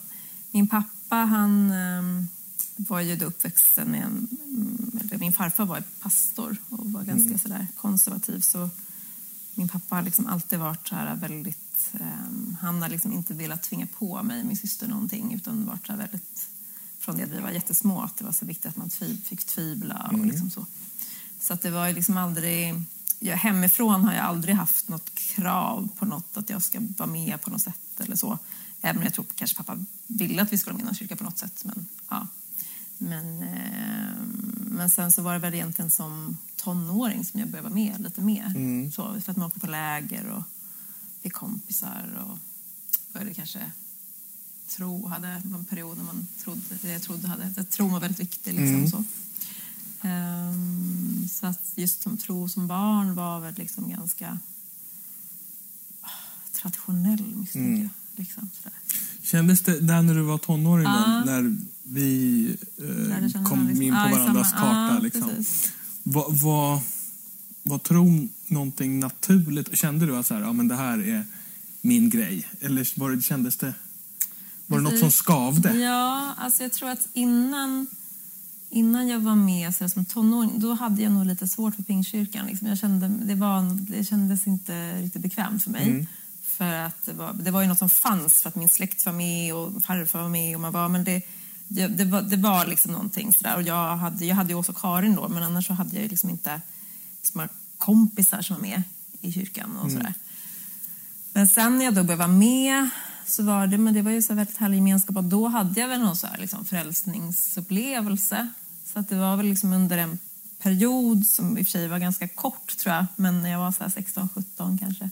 min 0.51 0.67
pappa 0.67 1.15
han 1.15 1.71
ehm, 1.71 2.27
var 2.75 2.99
ju 2.99 3.15
då 3.15 3.25
uppvuxen 3.25 3.95
i 3.95 3.97
en, 3.97 4.27
mm, 4.47 4.99
eller 5.01 5.17
min 5.17 5.33
farfar 5.33 5.65
var 5.65 5.83
pastor 6.01 6.57
och 6.69 6.91
var 6.91 7.03
ganska 7.03 7.37
sådär 7.37 7.67
konservativ 7.77 8.39
så 8.39 8.69
min 9.53 9.67
pappa 9.67 9.95
har 9.95 10.01
liksom 10.01 10.27
alltid 10.27 10.59
varit 10.59 10.87
så 10.87 10.95
här 10.95 11.15
väldigt, 11.15 11.91
ehm, 11.93 12.57
han 12.61 12.81
har 12.81 12.89
liksom 12.89 13.13
inte 13.13 13.33
velat 13.33 13.63
tvinga 13.63 13.87
på 13.87 14.23
mig 14.23 14.43
min 14.43 14.57
syster 14.57 14.87
någonting 14.87 15.33
utan 15.33 15.65
varit 15.65 15.85
så 15.85 15.91
här 15.91 15.99
väldigt, 15.99 16.47
från 16.99 17.17
det 17.17 17.23
att 17.23 17.29
vi 17.29 17.39
var 17.39 17.51
jättesmå 17.51 18.01
att 18.01 18.17
det 18.17 18.25
var 18.25 18.31
så 18.31 18.45
viktigt 18.45 18.65
att 18.65 18.77
man 18.77 18.89
tvi, 18.89 19.17
fick 19.17 19.43
tvivla 19.43 20.09
och 20.13 20.25
liksom 20.25 20.49
så. 20.49 20.65
Så 21.39 21.53
att 21.53 21.61
det 21.61 21.71
var 21.71 21.87
ju 21.87 21.93
liksom 21.93 22.17
aldrig... 22.17 22.83
Jag, 23.19 23.37
hemifrån 23.37 24.03
har 24.03 24.13
jag 24.13 24.25
aldrig 24.25 24.55
haft 24.55 24.87
något 24.87 25.15
krav 25.15 25.89
på 25.97 26.05
något 26.05 26.37
att 26.37 26.49
jag 26.49 26.63
ska 26.63 26.79
vara 26.97 27.09
med 27.09 27.41
på 27.41 27.49
något 27.49 27.61
sätt 27.61 27.99
eller 27.99 28.15
så. 28.15 28.39
Även 28.81 28.97
om 28.97 29.03
jag 29.03 29.13
tror 29.13 29.25
kanske 29.35 29.57
pappa 29.57 29.85
ville 30.07 30.41
att 30.41 30.53
vi 30.53 30.57
skulle 30.57 30.73
vara 30.73 30.77
med 30.77 30.83
i 30.83 30.85
någon 30.85 30.95
kyrka 30.95 31.15
på 31.15 31.23
något 31.23 31.37
sätt. 31.37 31.65
Men, 31.65 31.85
ja. 32.09 32.27
men, 32.97 33.43
eh, 33.43 34.25
men 34.55 34.89
sen 34.89 35.11
så 35.11 35.21
var 35.21 35.33
det 35.33 35.39
väl 35.39 35.53
egentligen 35.53 35.91
som 35.91 36.37
tonåring 36.55 37.25
som 37.25 37.39
jag 37.39 37.49
började 37.49 37.69
vara 37.69 37.75
med 37.75 38.01
lite 38.01 38.21
mer. 38.21 38.51
Så, 38.91 39.21
för 39.21 39.31
att 39.31 39.37
man 39.37 39.47
åkte 39.47 39.59
på 39.59 39.67
läger 39.67 40.27
och 40.27 40.43
fick 41.21 41.33
kompisar 41.33 42.25
och 42.29 42.37
började 43.13 43.33
kanske 43.33 43.71
tro, 44.67 45.07
hade 45.07 45.27
en 45.27 45.65
period 45.69 45.97
när 45.97 46.03
man 46.03 46.27
trodde, 46.43 46.61
det 46.81 46.91
jag 46.91 47.01
trodde 47.01 47.27
hade, 47.27 47.53
att 47.57 47.71
tron 47.71 47.91
var 47.91 47.99
väldigt 47.99 48.19
viktig. 48.19 48.53
Liksom, 48.53 48.87
så. 48.87 49.03
Ehm, 50.05 51.27
så 51.31 51.47
att 51.47 51.61
just 51.75 52.01
som 52.01 52.17
tro 52.17 52.49
som 52.49 52.67
barn 52.67 53.15
var 53.15 53.39
väl 53.39 53.53
liksom 53.57 53.89
ganska 53.89 54.39
ah, 56.01 56.07
traditionell 56.61 57.23
misstänker 57.35 57.69
Mm. 57.69 57.81
jag. 57.81 57.89
Liksom. 58.25 58.49
Kändes 59.23 59.61
det 59.61 59.79
där 59.79 60.01
när 60.01 60.15
du 60.15 60.21
var 60.21 60.37
tonåring, 60.37 60.83
Ja. 60.85 61.23
då, 61.25 61.31
när 61.31 61.57
vi 61.83 62.47
eh, 62.77 63.43
kom 63.43 63.67
liksom. 63.67 63.81
in 63.81 63.93
på 63.93 64.09
i 64.09 64.11
varandras 64.11 64.51
samma- 64.51 64.61
karta? 64.61 64.93
ja, 64.95 64.99
liksom. 64.99 65.45
Var, 66.03 66.25
var, 66.31 66.79
var 67.63 67.77
tron 67.79 68.29
någonting 68.47 68.99
naturligt? 68.99 69.77
Kände 69.77 70.05
du 70.05 70.17
att 70.17 70.27
så 70.27 70.33
här, 70.33 70.41
ja, 70.41 70.53
men 70.53 70.67
det 70.67 70.75
här 70.75 70.97
är 71.07 71.25
min 71.81 72.09
grej? 72.09 72.47
Eller 72.61 72.99
var 72.99 73.11
det, 73.11 73.21
kändes 73.21 73.57
det... 73.57 73.73
Var 74.67 74.77
det 74.77 74.83
något 74.83 74.99
som 74.99 75.11
skavde? 75.11 75.73
Ja, 75.77 76.33
alltså 76.37 76.63
jag 76.63 76.71
tror 76.73 76.89
att 76.89 77.07
innan, 77.13 77.87
innan 78.75 79.07
jag 79.07 79.19
var 79.19 79.35
med 79.35 79.75
så 79.75 79.83
här, 79.83 79.89
som 79.89 80.05
tonåring, 80.05 80.59
då 80.59 80.73
hade 80.73 81.01
jag 81.01 81.11
nog 81.11 81.25
lite 81.25 81.47
svårt 81.47 81.75
för 81.75 81.83
Pingstkyrkan. 81.83 82.45
Liksom. 82.45 82.67
Jag 82.67 82.77
kände, 82.77 83.07
det, 83.07 83.35
var, 83.35 83.77
det 83.91 84.03
kändes 84.03 84.47
inte 84.47 85.01
riktigt 85.01 85.21
bekvämt 85.21 85.63
för 85.63 85.71
mig. 85.71 85.89
Mm. 85.89 86.07
För 86.43 86.73
att 86.73 87.05
det 87.05 87.13
var, 87.13 87.33
det 87.33 87.51
var 87.51 87.61
ju 87.61 87.67
något 87.67 87.77
som 87.77 87.89
fanns 87.89 88.41
för 88.41 88.49
att 88.49 88.55
min 88.55 88.69
släkt 88.69 89.05
var 89.05 89.13
med 89.13 89.53
och 89.53 89.83
farfar 89.83 90.21
var 90.21 90.29
med 90.29 90.55
och 90.55 90.61
man 90.61 90.71
var, 90.71 90.89
men 90.89 91.03
det, 91.03 91.21
det, 91.67 91.87
det 91.87 92.05
var, 92.05 92.21
det 92.21 92.37
var 92.37 92.65
liksom 92.65 92.91
någonting 92.91 93.33
sådär. 93.33 93.55
Och 93.55 93.63
jag 93.63 93.97
hade, 93.97 94.25
jag 94.25 94.35
hade 94.35 94.49
ju 94.49 94.55
också 94.55 94.73
Karin 94.73 95.15
då, 95.15 95.29
men 95.29 95.43
annars 95.43 95.67
så 95.67 95.73
hade 95.73 95.95
jag 95.95 96.03
ju 96.03 96.09
liksom 96.09 96.29
inte 96.29 96.61
liksom, 97.21 97.47
kompisar 97.77 98.41
som 98.41 98.55
var 98.55 98.61
med 98.61 98.83
i 99.21 99.31
kyrkan 99.31 99.77
och 99.77 99.91
sådär. 99.91 100.13
Men 101.33 101.47
sen 101.47 101.77
när 101.77 101.85
jag 101.85 101.93
då 101.93 102.03
började 102.03 102.27
vara 102.27 102.37
med 102.37 102.89
så 103.25 103.43
var 103.43 103.67
det, 103.67 103.77
men 103.77 103.93
det 103.93 104.01
var 104.01 104.11
ju 104.11 104.21
så 104.21 104.33
väldigt 104.33 104.57
härlig 104.57 104.77
gemenskap 104.77 105.17
och 105.17 105.23
då 105.23 105.47
hade 105.47 105.79
jag 105.79 105.87
väl 105.87 106.01
någon 106.01 106.15
så 106.15 106.27
här 106.27 106.37
liksom 106.37 106.65
frälsningsupplevelse. 106.65 108.49
Så 108.95 108.99
att 108.99 109.09
det 109.09 109.15
var 109.15 109.37
väl 109.37 109.45
liksom 109.45 109.73
under 109.73 109.97
en 109.97 110.19
period 110.59 111.25
som 111.25 111.57
i 111.57 111.61
och 111.61 111.65
för 111.65 111.71
sig 111.71 111.87
var 111.87 111.99
ganska 111.99 112.27
kort 112.27 112.77
tror 112.77 112.95
jag, 112.95 113.05
men 113.15 113.41
när 113.41 113.49
jag 113.49 113.59
var 113.59 113.71
så 113.71 113.83
här 113.83 113.89
16-17 113.89 114.77
kanske. 114.79 115.09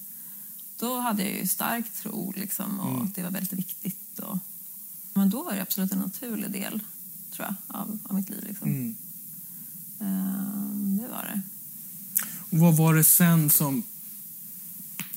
Då 0.80 1.00
hade 1.00 1.24
jag 1.24 1.32
ju 1.32 1.48
stark 1.48 1.94
tro 1.94 2.34
liksom 2.36 2.80
och 2.80 3.08
det 3.08 3.24
var 3.24 3.32
väldigt 3.32 3.54
viktigt. 3.54 4.20
Och, 4.20 4.38
men 5.14 5.30
då 5.30 5.44
var 5.44 5.54
det 5.54 5.62
absolut 5.62 5.92
en 5.92 6.00
naturlig 6.00 6.52
del, 6.52 6.80
tror 7.32 7.48
jag, 7.48 7.56
av, 7.80 8.00
av 8.04 8.16
mitt 8.16 8.30
liv. 8.30 8.44
Liksom. 8.48 8.68
Mm. 8.68 8.96
Ehm, 10.00 10.98
det 11.02 11.08
var 11.08 11.24
det. 11.24 11.42
Och 12.52 12.58
vad 12.60 12.78
var 12.78 12.94
det 12.94 13.04
sen 13.04 13.50
som 13.50 13.84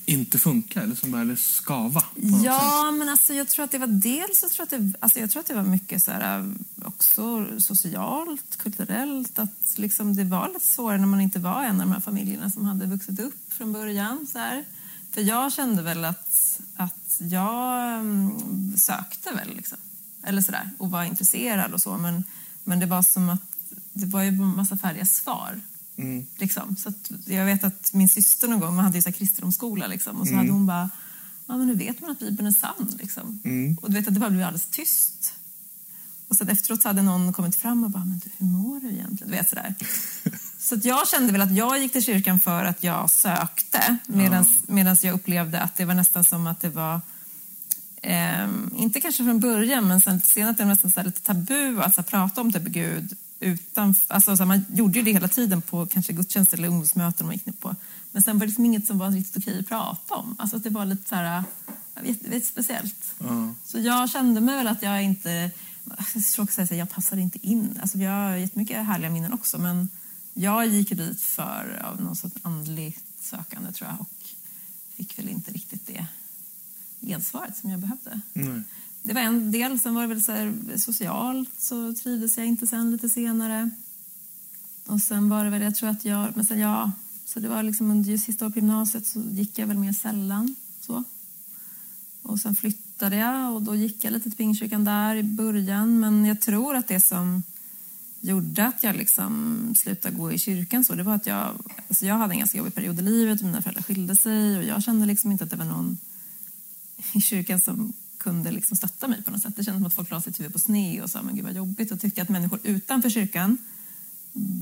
inte 0.07 0.39
funkade, 0.39 0.85
eller 0.85 0.97
som 0.97 1.11
började 1.11 1.37
skava? 1.37 2.05
Ja, 2.45 2.91
men 2.91 3.09
alltså 3.09 3.35
jag 3.35 3.49
tror 3.49 3.65
att 3.65 3.71
det 3.71 3.79
var 3.79 3.87
dels 3.87 4.41
så 4.41 4.49
tror 4.49 4.69
jag 4.71 4.81
att 4.81 4.93
det, 4.93 4.99
alltså 5.01 5.19
jag 5.19 5.31
tror 5.31 5.41
att 5.41 5.47
det 5.47 5.55
var 5.55 5.63
mycket 5.63 6.03
så 6.03 6.11
här, 6.11 6.39
äh, 6.39 6.47
också 6.85 7.47
socialt, 7.59 8.57
kulturellt. 8.57 9.39
Att 9.39 9.75
liksom 9.77 10.17
det 10.17 10.25
var 10.25 10.49
lite 10.49 10.67
svårare 10.67 10.99
när 10.99 11.07
man 11.07 11.21
inte 11.21 11.39
var 11.39 11.63
en 11.63 11.81
av 11.81 11.87
de 11.87 11.93
här 11.93 12.01
familjerna 12.01 12.51
som 12.51 12.65
hade 12.65 12.87
vuxit 12.87 13.21
upp 13.21 13.53
från 13.53 13.73
början. 13.73 14.27
Så 14.33 14.39
här. 14.39 14.65
För 15.11 15.21
jag 15.21 15.53
kände 15.53 15.83
väl 15.83 16.05
att, 16.05 16.61
att 16.77 17.17
jag 17.19 17.93
mm, 17.93 18.77
sökte 18.77 19.33
väl 19.33 19.57
liksom. 19.57 19.79
Eller 20.23 20.43
sådär, 20.43 20.71
och 20.79 20.91
var 20.91 21.05
intresserad 21.05 21.73
och 21.73 21.83
så. 21.83 21.99
Men, 21.99 22.25
men 22.65 22.81
det 22.81 22.87
var 22.87 23.03
som 23.03 23.29
att 23.29 23.57
det 23.93 24.07
var 24.07 24.23
ju 24.23 24.29
en 24.29 24.57
massa 24.57 24.77
färdiga 24.77 25.07
svar. 25.07 25.61
Mm. 25.97 26.27
Liksom. 26.37 26.77
Så 26.77 26.93
jag 27.27 27.45
vet 27.45 27.65
att 27.65 27.93
min 27.93 28.09
syster 28.09 28.49
någon 28.49 28.61
gång, 28.61 28.77
man 28.77 28.85
hade 28.85 28.99
ju 28.99 29.03
så 29.03 29.09
här 29.09 29.15
kristendomsskola 29.15 29.87
liksom, 29.87 30.21
och 30.21 30.29
så 30.29 30.35
hade 30.35 30.51
hon 30.51 30.67
bara, 30.67 30.91
ja 31.47 31.57
men 31.57 31.69
hur 31.69 31.75
vet 31.75 32.01
man 32.01 32.11
att 32.11 32.19
Bibeln 32.19 32.47
är 32.47 32.53
sann? 32.53 32.97
Liksom. 33.01 33.41
Mm. 33.45 33.79
Och 33.83 33.91
du 33.91 33.97
vet 33.97 34.09
att 34.09 34.15
det 34.15 34.21
bara 34.21 34.31
blev 34.31 34.47
alldeles 34.47 34.67
tyst. 34.67 35.33
Och 36.29 36.37
så 36.37 36.45
att 36.45 36.51
efteråt 36.51 36.83
så 36.83 36.89
hade 36.89 37.03
någon 37.03 37.33
kommit 37.33 37.57
fram 37.57 37.85
och 37.85 37.91
bara, 37.91 38.05
men 38.05 38.19
du, 38.19 38.31
hur 38.39 38.47
mår 38.47 38.81
du 38.81 38.89
egentligen? 38.89 39.31
Du 39.31 39.37
vet 39.37 39.49
sådär. 39.49 39.75
Så 40.59 40.81
jag 40.83 41.09
kände 41.09 41.33
väl 41.33 41.41
att 41.41 41.57
jag 41.57 41.79
gick 41.79 41.93
till 41.93 42.05
kyrkan 42.05 42.41
för 42.41 42.65
att 42.65 42.83
jag 42.83 43.11
sökte 43.11 43.99
medan 44.67 44.97
jag 45.03 45.15
upplevde 45.15 45.61
att 45.61 45.77
det 45.77 45.85
var 45.85 45.95
nästan 45.95 46.25
som 46.25 46.47
att 46.47 46.61
det 46.61 46.69
var 46.69 47.01
Ehm, 48.09 48.71
inte 48.77 49.01
kanske 49.01 49.25
från 49.25 49.41
början, 49.41 49.89
men 49.89 50.01
sen 50.01 50.21
senare 50.21 50.51
att 50.51 50.59
det 50.59 50.65
var 50.65 50.71
nästan 50.71 50.91
så 50.91 51.03
lite 51.03 51.21
tabu 51.21 51.83
att 51.83 51.95
så 51.95 52.01
här, 52.01 52.09
prata 52.09 52.41
om 52.41 52.53
typ 52.53 52.63
Gud 52.63 53.17
utan, 53.41 53.95
alltså, 54.09 54.37
så 54.37 54.43
här, 54.43 54.47
man 54.47 54.65
gjorde 54.73 54.99
ju 54.99 55.05
det 55.05 55.13
hela 55.13 55.29
tiden 55.29 55.63
på 55.63 55.87
kanske 55.87 56.13
gudstjänster 56.13 56.59
eller 56.59 56.69
ungdomsmöten 56.69 57.27
man 57.27 57.35
gick 57.35 57.47
ner 57.47 57.53
på. 57.53 57.77
Men 58.13 58.23
sen 58.23 58.39
var 58.39 58.41
det 58.41 58.47
liksom 58.47 58.65
inget 58.65 58.87
som 58.87 58.99
var 58.99 59.11
riktigt 59.11 59.37
okej 59.37 59.61
att 59.61 59.69
prata 59.69 60.15
om. 60.15 60.37
Alltså 60.39 60.59
det 60.59 60.71
var 60.71 60.85
lite 60.85 61.09
så 61.09 61.15
här, 61.15 61.45
vet, 62.03 62.23
vet, 62.23 62.47
speciellt. 62.47 63.15
Ja. 63.19 63.55
Så 63.65 63.79
jag 63.79 64.11
kände 64.11 64.41
mig 64.41 64.57
väl 64.57 64.67
att 64.67 64.83
jag 64.83 65.03
inte, 65.03 65.51
jag 66.37 66.53
säga 66.53 66.77
jag 66.77 66.91
passade 66.91 67.23
inte 67.23 67.47
in. 67.47 67.79
Alltså 67.83 67.99
jag 67.99 68.11
har 68.11 68.37
jättemycket 68.37 68.87
härliga 68.87 69.11
minnen 69.11 69.33
också, 69.33 69.59
men 69.59 69.89
jag 70.35 70.67
gick 70.67 70.89
dit 70.89 71.21
för 71.21 71.83
av 71.85 72.03
någon 72.03 72.17
sorts 72.17 72.37
andligt 72.43 73.05
sökande 73.21 73.73
tror 73.73 73.91
jag 73.91 74.01
och 74.01 74.27
fick 74.97 75.19
väl 75.19 75.29
inte 75.29 75.53
riktigt 75.53 75.87
det 75.87 76.07
gensvaret 77.01 77.57
som 77.57 77.71
jag 77.71 77.81
behövde. 77.81 78.21
Nej. 78.33 78.63
Det 79.07 79.15
var 79.15 79.21
en 79.21 79.53
del, 79.53 79.81
sen 79.81 79.95
var 79.95 80.03
det 80.03 80.09
väl 80.09 80.23
så 80.23 80.33
här, 80.33 80.77
socialt 80.77 81.51
så 81.59 81.95
trivdes 81.95 82.37
jag 82.37 82.47
inte 82.47 82.67
sen 82.67 82.91
lite 82.91 83.09
senare. 83.09 83.71
Och 84.87 85.01
sen 85.01 85.29
var 85.29 85.45
det 85.45 85.51
väl, 85.51 85.63
jag 85.63 85.75
tror 85.75 85.89
att 85.89 86.05
jag, 86.05 86.37
men 86.37 86.47
sen 86.47 86.59
ja, 86.59 86.93
så 87.25 87.41
det 87.41 87.49
var 87.49 87.63
liksom 87.63 87.91
under 87.91 88.11
just 88.11 88.25
sista 88.25 88.45
året 88.45 88.55
på 88.55 88.59
gymnasiet 88.59 89.07
så 89.07 89.23
gick 89.31 89.59
jag 89.59 89.67
väl 89.67 89.79
mer 89.79 89.93
sällan 89.93 90.55
så. 90.81 91.05
Och 92.23 92.39
sen 92.41 92.57
flyttade 92.57 93.17
jag 93.17 93.55
och 93.55 93.63
då 93.63 93.75
gick 93.75 94.05
jag 94.05 94.13
lite 94.13 94.31
till 94.31 94.37
Pingstkyrkan 94.37 94.85
där 94.85 95.17
i 95.17 95.23
början. 95.23 96.01
Men 96.01 96.25
jag 96.25 96.41
tror 96.41 96.77
att 96.77 96.89
det 96.89 97.01
som 97.01 97.43
gjorde 98.21 98.67
att 98.67 98.83
jag 98.83 98.97
liksom 98.97 99.59
slutade 99.77 100.17
gå 100.17 100.33
i 100.33 100.39
kyrkan 100.39 100.85
så, 100.85 100.95
det 100.95 101.03
var 101.03 101.15
att 101.15 101.27
jag, 101.27 101.49
alltså 101.89 102.07
jag 102.07 102.15
hade 102.15 102.35
en 102.35 102.39
ganska 102.39 102.59
jobbig 102.59 102.75
period 102.75 102.99
i 102.99 103.03
livet. 103.03 103.43
Mina 103.43 103.63
föräldrar 103.63 103.83
skilde 103.83 104.17
sig 104.17 104.59
och 104.59 104.65
jag 104.65 104.83
kände 104.83 105.07
liksom 105.07 105.33
inte 105.33 105.45
att 105.45 105.51
det 105.51 105.57
var 105.57 105.65
någon 105.65 105.99
i 107.13 107.21
kyrkan 107.21 107.61
som 107.61 107.93
kunde 108.27 108.51
liksom 108.51 108.77
stötta 108.77 109.09
mig 109.09 109.23
på 109.23 109.31
något 109.31 109.43
sätt. 109.43 109.57
Det 109.57 109.65
kändes 109.65 109.81
som 109.81 109.87
att 109.87 109.95
folk 109.95 110.11
la 110.11 110.21
sitt 110.21 110.41
huvud 110.41 110.53
på 110.53 110.59
sned 110.59 111.03
och 111.03 111.11
sa 111.11 111.23
men 111.23 111.37
gud 111.37 111.45
vad 111.45 111.57
jobbigt 111.57 111.93
och 111.93 112.01
tyckte 112.01 112.23
att 112.23 112.29
människor 112.29 112.61
utanför 112.63 113.11
kyrkan 113.11 113.59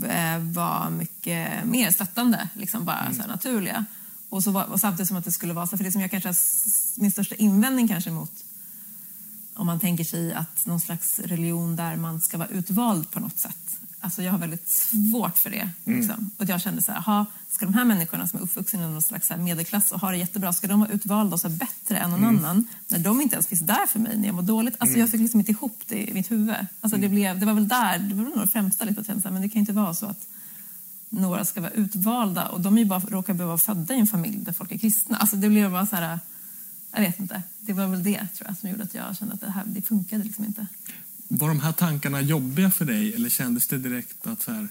eh, 0.09 0.39
var 0.39 0.91
mycket 0.91 1.65
mer 1.65 1.91
stöttande, 1.91 2.49
liksom 2.55 2.85
bara 2.85 3.13
så 3.15 3.21
här 3.21 3.29
naturliga. 3.29 3.85
Och, 4.29 4.45
så 4.45 4.51
var, 4.51 4.65
och 4.65 4.81
samtidigt 4.81 5.09
som 5.09 5.17
att 5.17 5.25
det 5.25 5.33
skulle 5.33 5.53
vara 5.53 5.67
så, 5.67 5.77
för 5.77 5.85
det 5.85 5.93
som 5.93 6.01
jag 6.01 6.11
kanske 6.11 6.29
har, 6.29 6.37
min 7.01 7.11
största 7.11 7.35
invändning 7.35 7.89
kanske 7.89 8.11
mot 8.11 8.45
om 9.55 9.67
man 9.67 9.81
tänker 9.81 10.05
sig 10.05 10.33
att 10.33 10.67
någon 10.67 10.81
slags 10.81 11.19
religion 11.19 11.77
där 11.77 11.97
man 11.97 12.21
ska 12.21 12.39
vara 12.39 12.49
utvald 12.49 13.11
på 13.11 13.21
något 13.21 13.39
sätt. 13.39 13.79
Alltså 14.05 14.23
jag 14.23 14.33
har 14.33 14.39
väldigt 14.39 14.69
svårt 14.69 15.39
för 15.39 15.51
det. 15.51 15.71
Liksom. 15.85 16.31
Och 16.37 16.49
jag 16.49 16.61
kände 16.61 16.83
så 16.83 16.93
här, 16.93 16.99
aha, 16.99 17.27
ska 17.51 17.65
de 17.65 17.75
här 17.75 17.85
människorna 17.85 18.27
som 18.27 18.39
är 18.39 18.43
uppvuxna 18.43 18.79
i 18.81 18.83
någon 18.83 19.03
slags 19.03 19.31
medelklass 19.39 19.93
och 19.93 20.01
har 20.01 20.13
det 20.13 20.19
jättebra, 20.19 20.53
ska 20.53 20.67
de 20.67 20.81
vara 20.81 20.91
utvalda 20.91 21.35
och 21.35 21.41
så 21.41 21.49
bättre 21.49 21.97
än 21.99 22.11
någon 22.11 22.25
annan? 22.25 22.67
När 22.89 22.99
de 22.99 23.21
inte 23.21 23.35
ens 23.35 23.47
finns 23.47 23.61
där 23.61 23.87
för 23.87 23.99
mig 23.99 24.17
när 24.19 24.27
jag 24.27 24.35
mår 24.35 24.43
dåligt. 24.43 24.75
Alltså 24.79 24.99
jag 24.99 25.11
fick 25.11 25.21
liksom 25.21 25.41
inte 25.41 25.53
ihop 25.53 25.83
det 25.87 26.11
i 26.11 26.15
mitt 26.15 26.31
huvud. 26.31 26.57
Alltså 26.81 26.99
det, 26.99 27.09
blev, 27.09 27.41
det 27.41 27.47
var 27.47 27.55
väl 27.55 27.69
där, 27.69 27.99
det 27.99 28.15
var 28.15 28.25
nog 28.25 28.41
det 28.41 28.49
främsta 28.49 28.85
lite 28.85 29.01
att 29.01 29.07
känna 29.07 29.31
men 29.31 29.43
det 29.43 29.49
kan 29.49 29.61
inte 29.61 29.73
vara 29.73 29.95
så 29.95 30.07
att 30.07 30.27
några 31.09 31.45
ska 31.45 31.61
vara 31.61 31.71
utvalda 31.71 32.49
och 32.49 32.61
de 32.61 32.75
är 32.75 32.83
ju 32.83 32.85
bara, 32.85 33.01
råkar 33.01 33.35
bara 33.35 33.47
vara 33.47 33.59
födda 33.59 33.95
i 33.95 34.01
en 34.01 34.07
familj 34.07 34.39
där 34.39 34.53
folk 34.53 34.73
är 34.73 34.79
kristna. 34.79 35.17
Alltså 35.17 35.37
det 35.37 35.49
blev 35.49 35.71
bara 35.71 35.87
så 35.87 35.97
här, 35.97 36.19
jag 36.93 37.01
vet 37.01 37.21
inte. 37.21 37.43
Det 37.61 37.73
var 37.73 37.87
väl 37.87 38.03
det 38.03 38.29
tror 38.37 38.49
jag 38.49 38.57
som 38.59 38.71
gjorde 38.71 38.83
att 38.83 38.95
jag 38.95 39.17
kände 39.17 39.35
att 39.35 39.41
det 39.41 39.51
här 39.51 39.63
det 39.67 39.83
funkade 39.83 40.25
liksom 40.25 40.45
inte. 40.45 40.67
Var 41.29 41.49
de 41.49 41.61
här 41.61 41.73
tankarna 41.73 42.21
jobbiga 42.21 42.71
för 42.71 42.85
dig 42.85 43.15
eller 43.15 43.29
kändes 43.29 43.67
det 43.67 43.79
direkt 43.79 44.27
att 44.27 44.43
så 44.43 44.53
här... 44.53 44.69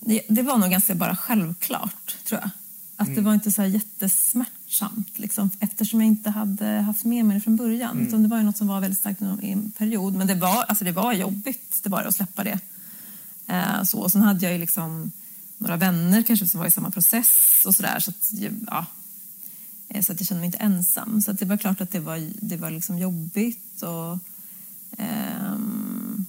Det, 0.00 0.22
det 0.28 0.42
var 0.42 0.58
nog 0.58 0.70
ganska 0.70 0.94
bara 0.94 1.16
självklart, 1.16 2.16
tror 2.24 2.40
jag. 2.40 2.50
Att 2.96 3.14
det 3.14 3.20
var 3.20 3.34
inte 3.34 3.52
så 3.52 3.62
här 3.62 3.68
jättesmärtsamt, 3.68 5.18
liksom, 5.18 5.50
eftersom 5.60 6.00
jag 6.00 6.06
inte 6.06 6.30
hade 6.30 6.66
haft 6.66 7.04
med 7.04 7.24
mig 7.24 7.34
det 7.34 7.40
från 7.40 7.56
början. 7.56 8.06
Utan 8.06 8.22
det 8.22 8.28
var 8.28 8.38
ju 8.38 8.42
något 8.42 8.56
som 8.56 8.68
var 8.68 8.80
väldigt 8.80 8.98
starkt 8.98 9.22
i 9.22 9.50
en 9.50 9.70
period. 9.70 10.14
Men 10.14 10.26
det 10.26 10.34
var, 10.34 10.62
alltså 10.62 10.84
det 10.84 10.92
var 10.92 11.12
jobbigt 11.12 11.80
det 11.82 11.88
var 11.88 12.02
att 12.02 12.14
släppa 12.14 12.44
det. 12.44 12.58
Eh, 13.46 13.82
så. 13.82 13.98
Och 13.98 14.12
sen 14.12 14.22
hade 14.22 14.46
jag 14.46 14.52
ju 14.52 14.58
liksom 14.58 15.12
några 15.58 15.76
vänner 15.76 16.22
kanske 16.22 16.48
som 16.48 16.60
var 16.60 16.66
i 16.66 16.70
samma 16.70 16.90
process 16.90 17.62
och 17.66 17.74
sådär. 17.74 18.00
Så 18.00 18.10
att, 18.10 18.32
ja, 18.66 18.86
Eh, 19.94 20.02
så 20.02 20.12
att 20.12 20.20
jag 20.20 20.26
kände 20.26 20.40
mig 20.40 20.46
inte 20.46 20.58
ensam. 20.58 21.22
Så 21.22 21.30
att 21.30 21.38
det 21.38 21.44
var 21.44 21.56
klart 21.56 21.80
att 21.80 21.90
det 21.90 22.00
var, 22.00 22.30
det 22.40 22.56
var 22.56 22.70
liksom 22.70 22.98
jobbigt. 22.98 23.82
Och, 23.82 24.18
ehm, 24.98 26.26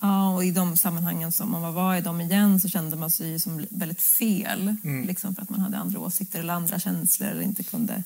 ja, 0.00 0.34
och 0.34 0.44
i 0.44 0.50
de 0.50 0.76
sammanhangen 0.76 1.32
som 1.32 1.50
man 1.50 1.74
var 1.74 1.96
i 1.96 2.00
dem 2.00 2.20
igen 2.20 2.60
så 2.60 2.68
kände 2.68 2.96
man 2.96 3.10
sig 3.10 3.40
som 3.40 3.66
väldigt 3.70 4.02
fel. 4.02 4.76
Liksom 5.06 5.34
för 5.34 5.42
att 5.42 5.50
man 5.50 5.60
hade 5.60 5.78
andra 5.78 5.98
åsikter 6.00 6.40
eller 6.40 6.54
andra 6.54 6.78
känslor 6.78 7.28
eller 7.28 7.42
inte 7.42 7.62
kunde 7.62 8.02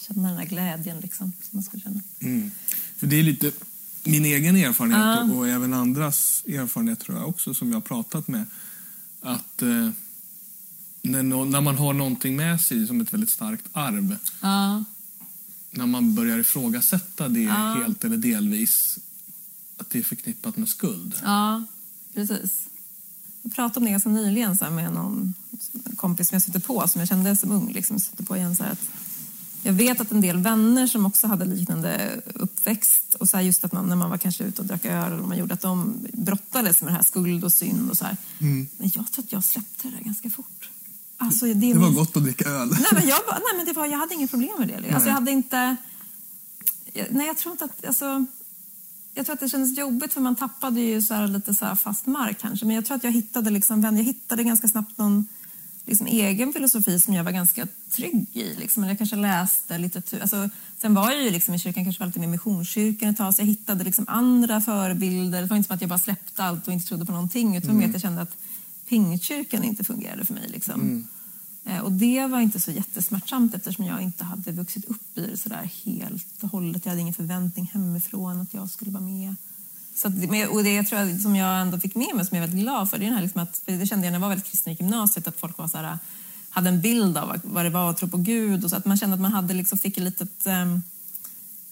känna 0.00 0.28
den 0.28 0.38
här 0.38 0.46
glädjen 0.46 1.00
liksom, 1.00 1.32
som 1.42 1.48
man 1.50 1.62
skulle 1.62 1.82
känna. 1.82 2.00
Mm. 2.20 2.50
För 2.96 3.06
det 3.06 3.16
är 3.16 3.22
lite 3.22 3.52
min 4.04 4.24
egen 4.24 4.56
erfarenhet 4.56 5.32
och, 5.32 5.38
och 5.38 5.48
även 5.48 5.74
andras 5.74 6.44
erfarenhet 6.48 7.00
tror 7.00 7.18
jag 7.18 7.28
också 7.28 7.54
som 7.54 7.68
jag 7.68 7.76
har 7.76 7.80
pratat 7.80 8.28
med. 8.28 8.44
Att 9.20 9.62
eh, 9.62 9.90
när, 11.02 11.22
nå- 11.22 11.44
när 11.44 11.60
man 11.60 11.78
har 11.78 11.92
någonting 11.92 12.36
med 12.36 12.60
sig 12.60 12.86
som 12.86 13.00
ett 13.00 13.12
väldigt 13.12 13.30
starkt 13.30 13.64
arv, 13.72 14.16
Ja. 14.40 14.84
När 15.76 15.86
man 15.86 16.14
börjar 16.14 16.38
ifrågasätta 16.38 17.28
det 17.28 17.44
helt 17.50 18.04
eller 18.04 18.16
delvis, 18.16 18.98
att 19.76 19.90
det 19.90 19.98
är 19.98 20.02
förknippat 20.02 20.56
med 20.56 20.68
skuld. 20.68 21.14
Ja, 21.22 21.64
precis. 22.14 22.62
Jag 23.42 23.54
pratade 23.54 23.78
om 23.78 23.84
det 23.84 23.90
ganska 23.90 24.08
nyligen 24.08 24.56
så 24.56 24.70
med 24.70 24.92
någon 24.92 25.34
kompis 25.96 26.28
som 26.28 26.34
jag 26.34 26.42
stötte 26.42 26.60
på, 26.60 26.88
som 26.88 26.98
jag 26.98 27.08
kände 27.08 27.36
som 27.36 27.52
ung. 27.52 27.72
Liksom, 27.72 27.98
på 28.26 28.36
igen, 28.36 28.56
så 28.56 28.64
att 28.64 28.80
jag 29.62 29.72
vet 29.72 30.00
att 30.00 30.10
en 30.10 30.20
del 30.20 30.36
vänner 30.36 30.86
som 30.86 31.06
också 31.06 31.26
hade 31.26 31.44
liknande 31.44 32.20
uppväxt 32.34 33.14
och 33.14 33.28
så 33.28 33.40
just 33.40 33.64
att 33.64 33.72
man, 33.72 33.88
när 33.88 33.96
man 33.96 34.10
var 34.10 34.18
kanske 34.18 34.44
ute 34.44 34.62
och 34.62 34.66
drack 34.66 34.84
öl 34.84 35.12
eller 35.12 35.22
man 35.22 35.38
gjorde, 35.38 35.54
att 35.54 35.60
de 35.60 36.06
brottades 36.12 36.82
med 36.82 36.92
det 36.92 36.96
här 36.96 37.02
skuld 37.02 37.44
och 37.44 37.52
synd 37.52 37.90
och 37.90 37.96
så 37.98 38.04
här. 38.04 38.16
Men 38.38 38.90
jag 38.94 39.12
tror 39.12 39.24
att 39.24 39.32
jag 39.32 39.44
släppte 39.44 39.88
det 39.88 39.96
där 39.96 40.04
ganska 40.04 40.30
fort. 40.30 40.70
Alltså, 41.16 41.46
det, 41.46 41.52
Mm. 41.52 41.72
Det 41.72 41.78
var 41.78 41.90
gott 41.90 42.16
att 42.16 42.22
dricka 42.24 42.48
öl. 42.48 42.68
Nej, 42.70 42.80
men 42.92 43.06
jag, 43.08 43.20
nej, 43.28 43.40
men 43.56 43.66
det 43.66 43.72
var, 43.72 43.86
jag 43.86 43.98
hade 43.98 44.14
inget 44.14 44.30
problem 44.30 44.50
med 44.58 44.68
det. 44.68 44.74
Alltså, 44.74 44.88
Nej. 44.98 45.06
jag 45.06 45.14
hade 45.14 45.30
inte... 45.30 45.76
jag- 46.92 47.06
Nej, 47.10 47.26
jag 47.26 47.36
tror 47.38 47.52
inte 47.52 47.64
att... 47.64 47.84
Alltså, 47.86 48.24
jag 49.14 49.26
tror 49.26 49.34
att 49.34 49.40
det 49.40 49.48
kändes 49.48 49.78
jobbigt 49.78 50.12
för 50.12 50.20
man 50.20 50.36
tappade 50.36 50.80
ju 50.80 51.02
så 51.02 51.14
här 51.14 51.26
lite 51.28 51.54
så 51.54 51.64
här 51.64 51.74
fast 51.74 52.06
mark 52.06 52.38
kanske. 52.40 52.66
Men 52.66 52.74
jag 52.76 52.84
tror 52.84 52.96
att 52.96 53.04
jag 53.04 53.12
hittade, 53.12 53.50
liksom, 53.50 53.82
jag 53.82 53.92
hittade 53.92 54.44
ganska 54.44 54.68
snabbt 54.68 54.98
någon 54.98 55.26
liksom, 55.86 56.06
egen 56.06 56.52
filosofi 56.52 57.00
som 57.00 57.14
jag 57.14 57.24
var 57.24 57.30
ganska 57.32 57.66
trygg 57.90 58.26
i. 58.32 58.54
Liksom. 58.54 58.82
Eller 58.82 58.90
jag 58.90 58.98
kanske 58.98 59.16
läste 59.16 59.78
litteratur. 59.78 60.20
Alltså, 60.20 60.50
sen 60.78 60.94
var 60.94 61.10
jag 61.12 61.22
ju 61.22 61.30
liksom 61.30 61.54
i 61.54 61.58
kyrkan, 61.58 61.84
kanske 61.84 62.00
var 62.00 62.06
lite 62.06 62.20
med 62.20 62.28
Missionskyrkan 62.28 63.08
ett 63.08 63.16
tag, 63.16 63.34
så 63.34 63.42
jag 63.42 63.46
hittade 63.46 63.84
liksom 63.84 64.04
andra 64.08 64.60
förebilder. 64.60 65.42
Det 65.42 65.46
var 65.48 65.56
inte 65.56 65.66
som 65.66 65.74
att 65.74 65.80
jag 65.80 65.90
bara 65.90 65.98
släppte 65.98 66.44
allt 66.44 66.66
och 66.66 66.72
inte 66.72 66.86
trodde 66.86 67.04
på 67.06 67.12
någonting. 67.12 67.56
Utan 67.56 67.76
mer 67.78 67.86
att 67.86 67.92
jag 67.92 68.02
kände 68.02 68.22
att 68.22 68.36
Pingstkyrkan 68.88 69.64
inte 69.64 69.84
fungerade 69.84 70.24
för 70.24 70.34
mig. 70.34 70.48
Liksom. 70.48 71.08
Eh, 71.64 71.78
Och 71.78 71.92
det 71.92 72.26
var 72.26 72.40
inte 72.40 72.60
så 72.60 72.70
jättesmärtsamt 72.70 73.54
eftersom 73.54 73.84
jag 73.84 74.00
inte 74.02 74.24
hade 74.24 74.52
vuxit 74.52 74.84
upp 74.84 75.18
i 75.18 75.26
det 75.26 75.36
sådär 75.36 75.70
helt 75.84 76.42
och 76.42 76.48
hållet. 76.50 76.84
Jag 76.84 76.90
hade 76.90 77.00
ingen 77.00 77.14
förväntning 77.14 77.70
hemifrån 77.72 78.40
att 78.40 78.54
jag 78.54 78.70
skulle 78.70 78.90
vara 78.90 79.02
med. 79.04 79.36
Så 79.94 80.08
att, 80.08 80.14
och 80.50 80.64
det 80.64 80.74
jag 80.74 80.86
tror 80.86 81.00
jag, 81.00 81.20
som 81.20 81.36
jag 81.36 81.60
ändå 81.60 81.80
fick 81.80 81.94
med 81.94 82.14
mig, 82.14 82.26
som 82.26 82.36
jag 82.36 82.44
är 82.44 82.48
väldigt 82.48 82.64
glad 82.64 82.90
för, 82.90 82.98
det 82.98 83.04
är 83.04 83.06
den 83.06 83.14
här 83.14 83.22
liksom 83.22 83.40
att, 83.40 83.62
det 83.64 83.86
kände 83.86 84.06
jag 84.06 84.12
när 84.12 84.18
jag 84.18 84.20
var 84.20 84.28
väldigt 84.28 84.50
kristen 84.50 84.72
i 84.72 84.76
gymnasiet, 84.76 85.28
att 85.28 85.40
folk 85.40 85.58
var 85.58 85.68
så 85.68 85.78
här, 85.78 85.98
hade 86.50 86.68
en 86.68 86.80
bild 86.80 87.18
av 87.18 87.40
vad 87.44 87.64
det 87.64 87.70
var 87.70 87.90
att 87.90 87.96
tro 87.96 88.08
på 88.08 88.16
Gud. 88.16 88.64
Och 88.64 88.70
så 88.70 88.76
att 88.76 88.84
man 88.84 88.96
kände 88.96 89.14
att 89.14 89.20
man 89.20 89.32
hade 89.32 89.54
liksom, 89.54 89.78
fick 89.78 89.96
ett 89.96 90.02
litet... 90.02 90.46
ehm, 90.46 90.82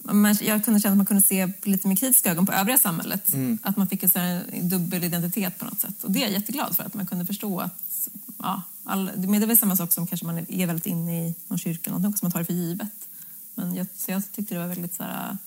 man, 0.02 0.36
jag 0.40 0.64
kunde 0.64 0.80
känna 0.80 0.92
att 0.92 0.96
man 0.96 1.06
kunde 1.06 1.22
se 1.22 1.52
lite 1.62 1.88
med 1.88 1.98
kritiska 1.98 2.30
ögon 2.30 2.46
på 2.46 2.52
övriga 2.52 2.78
samhället. 2.78 3.34
Att 3.62 3.76
man 3.76 3.88
fick 3.88 4.16
en 4.16 4.68
dubbel 4.68 5.04
identitet 5.04 5.58
på 5.58 5.64
något 5.64 5.80
sätt. 5.80 6.04
Och 6.04 6.10
det 6.10 6.18
är 6.18 6.22
jag 6.22 6.32
jätteglad 6.32 6.76
för, 6.76 6.84
att 6.84 6.94
man 6.94 7.06
kunde 7.06 7.26
förstå 7.26 7.60
att... 7.60 8.08
Ja, 8.38 8.62
all, 8.84 9.10
men 9.16 9.32
det 9.32 9.44
är 9.44 9.46
väl 9.46 9.58
samma 9.58 9.76
sak 9.76 9.92
som 9.92 10.06
kanske 10.06 10.26
man 10.26 10.38
är 10.48 10.66
väldigt 10.66 10.86
inne 10.86 11.28
i 11.28 11.34
någon 11.48 11.58
kyrka, 11.58 11.90
någonting 11.90 12.18
som 12.18 12.26
man 12.26 12.32
tar 12.32 12.38
det 12.38 12.44
för 12.44 12.52
givet. 12.52 13.08
Men 13.54 13.74
jag, 13.74 13.86
så 13.96 14.10
jag 14.10 14.32
tyckte 14.32 14.54
det 14.54 14.60
var 14.60 14.68
väldigt 14.68 14.94
så 14.94 15.02
här... 15.02 15.38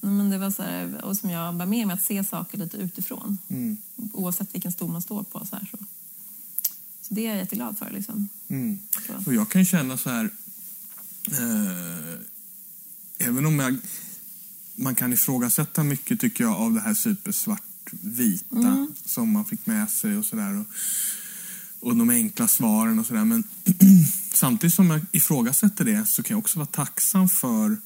Men 0.00 0.30
det 0.30 0.38
var 0.38 0.50
så 0.50 0.62
här, 0.62 1.04
och 1.04 1.16
som 1.16 1.30
jag 1.30 1.52
var 1.52 1.66
med 1.66 1.86
mig, 1.86 1.94
att 1.94 2.04
se 2.04 2.24
saker 2.24 2.58
lite 2.58 2.76
utifrån. 2.76 3.38
Oavsett 4.12 4.54
vilken 4.54 4.72
stol 4.72 4.90
man 4.90 5.02
står 5.02 5.22
på. 5.22 5.46
Så, 5.46 5.56
här, 5.56 5.68
så. 5.70 5.78
så 7.00 7.14
det 7.14 7.26
är 7.26 7.28
jag 7.28 7.36
jätteglad 7.36 7.78
för. 7.78 7.90
Liksom. 7.90 8.28
Mm. 8.48 8.78
Och 9.26 9.34
jag 9.34 9.48
kan 9.48 9.64
känna 9.64 9.96
så 9.96 10.10
här... 10.10 10.30
Eh, 11.26 12.20
även 13.18 13.46
om 13.46 13.58
jag, 13.58 13.76
man 14.74 14.94
kan 14.94 15.12
ifrågasätta 15.12 15.82
mycket 15.82 16.20
tycker 16.20 16.44
jag 16.44 16.52
av 16.52 16.72
det 16.72 16.80
här 16.80 16.94
supersvart-vita 16.94 18.88
som 19.04 19.32
man 19.32 19.44
fick 19.44 19.66
med 19.66 19.90
sig 19.90 20.16
och 20.16 20.24
sådär. 20.24 20.60
Och, 20.60 20.66
och 21.88 21.96
de 21.96 22.10
enkla 22.10 22.48
svaren 22.48 22.98
och 22.98 23.06
sådär. 23.06 23.24
Men 23.24 23.44
samtidigt 24.32 24.74
som 24.74 24.90
jag 24.90 25.00
ifrågasätter 25.12 25.84
det 25.84 26.08
så 26.08 26.22
kan 26.22 26.34
jag 26.34 26.38
också 26.38 26.58
vara 26.58 26.66
tacksam 26.66 27.28
för 27.28 27.76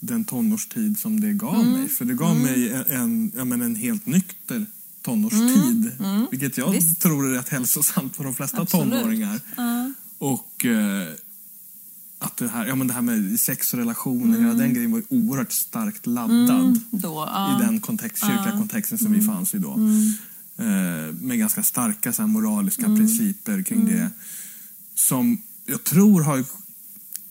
den 0.00 0.24
tonårstid 0.24 0.98
som 0.98 1.20
det 1.20 1.32
gav 1.32 1.66
mig. 1.66 1.88
För 1.88 2.04
det 2.04 2.14
gav 2.14 2.36
mig 2.36 2.72
en, 2.72 2.84
en, 2.90 3.32
ja, 3.36 3.44
men 3.44 3.62
en 3.62 3.74
helt 3.74 4.06
nykter 4.06 4.66
tonårstid. 5.02 5.92
Vilket 6.30 6.58
jag 6.58 6.70
Visst. 6.70 7.00
tror 7.00 7.26
är 7.26 7.34
rätt 7.34 7.48
hälsosamt 7.48 8.16
för 8.16 8.24
de 8.24 8.34
flesta 8.34 8.60
Absolut. 8.60 8.92
tonåringar. 8.92 9.40
Ja. 9.56 9.92
Och 10.18 10.64
eh, 10.64 11.08
att 12.26 12.36
det 12.36 12.48
här, 12.48 12.66
ja, 12.66 12.74
men 12.74 12.86
det 12.86 12.94
här 12.94 13.02
med 13.02 13.40
sex 13.40 13.72
och 13.72 13.78
relationer, 13.78 14.38
hela 14.38 14.54
den 14.54 14.74
grejen 14.74 14.92
var 14.92 14.98
ju 14.98 15.04
oerhört 15.08 15.52
starkt 15.52 16.06
laddad 16.06 16.80
Då, 16.90 17.28
ja. 17.32 17.60
i 17.60 17.64
den 17.64 17.80
kontext, 17.80 18.26
kyrkliga 18.26 18.58
kontexten 18.58 18.98
som 18.98 19.12
vi 19.12 19.20
fanns 19.20 19.54
i 19.54 19.58
då. 19.58 19.72
Eh, 20.58 21.14
med 21.20 21.38
ganska 21.38 21.62
starka 21.62 22.12
så 22.12 22.22
här, 22.22 22.26
moraliska 22.26 22.84
principer 22.84 23.62
kring 23.62 23.86
det. 23.86 24.10
Som 24.94 25.42
jag 25.66 25.84
tror 25.84 26.22
har 26.22 26.44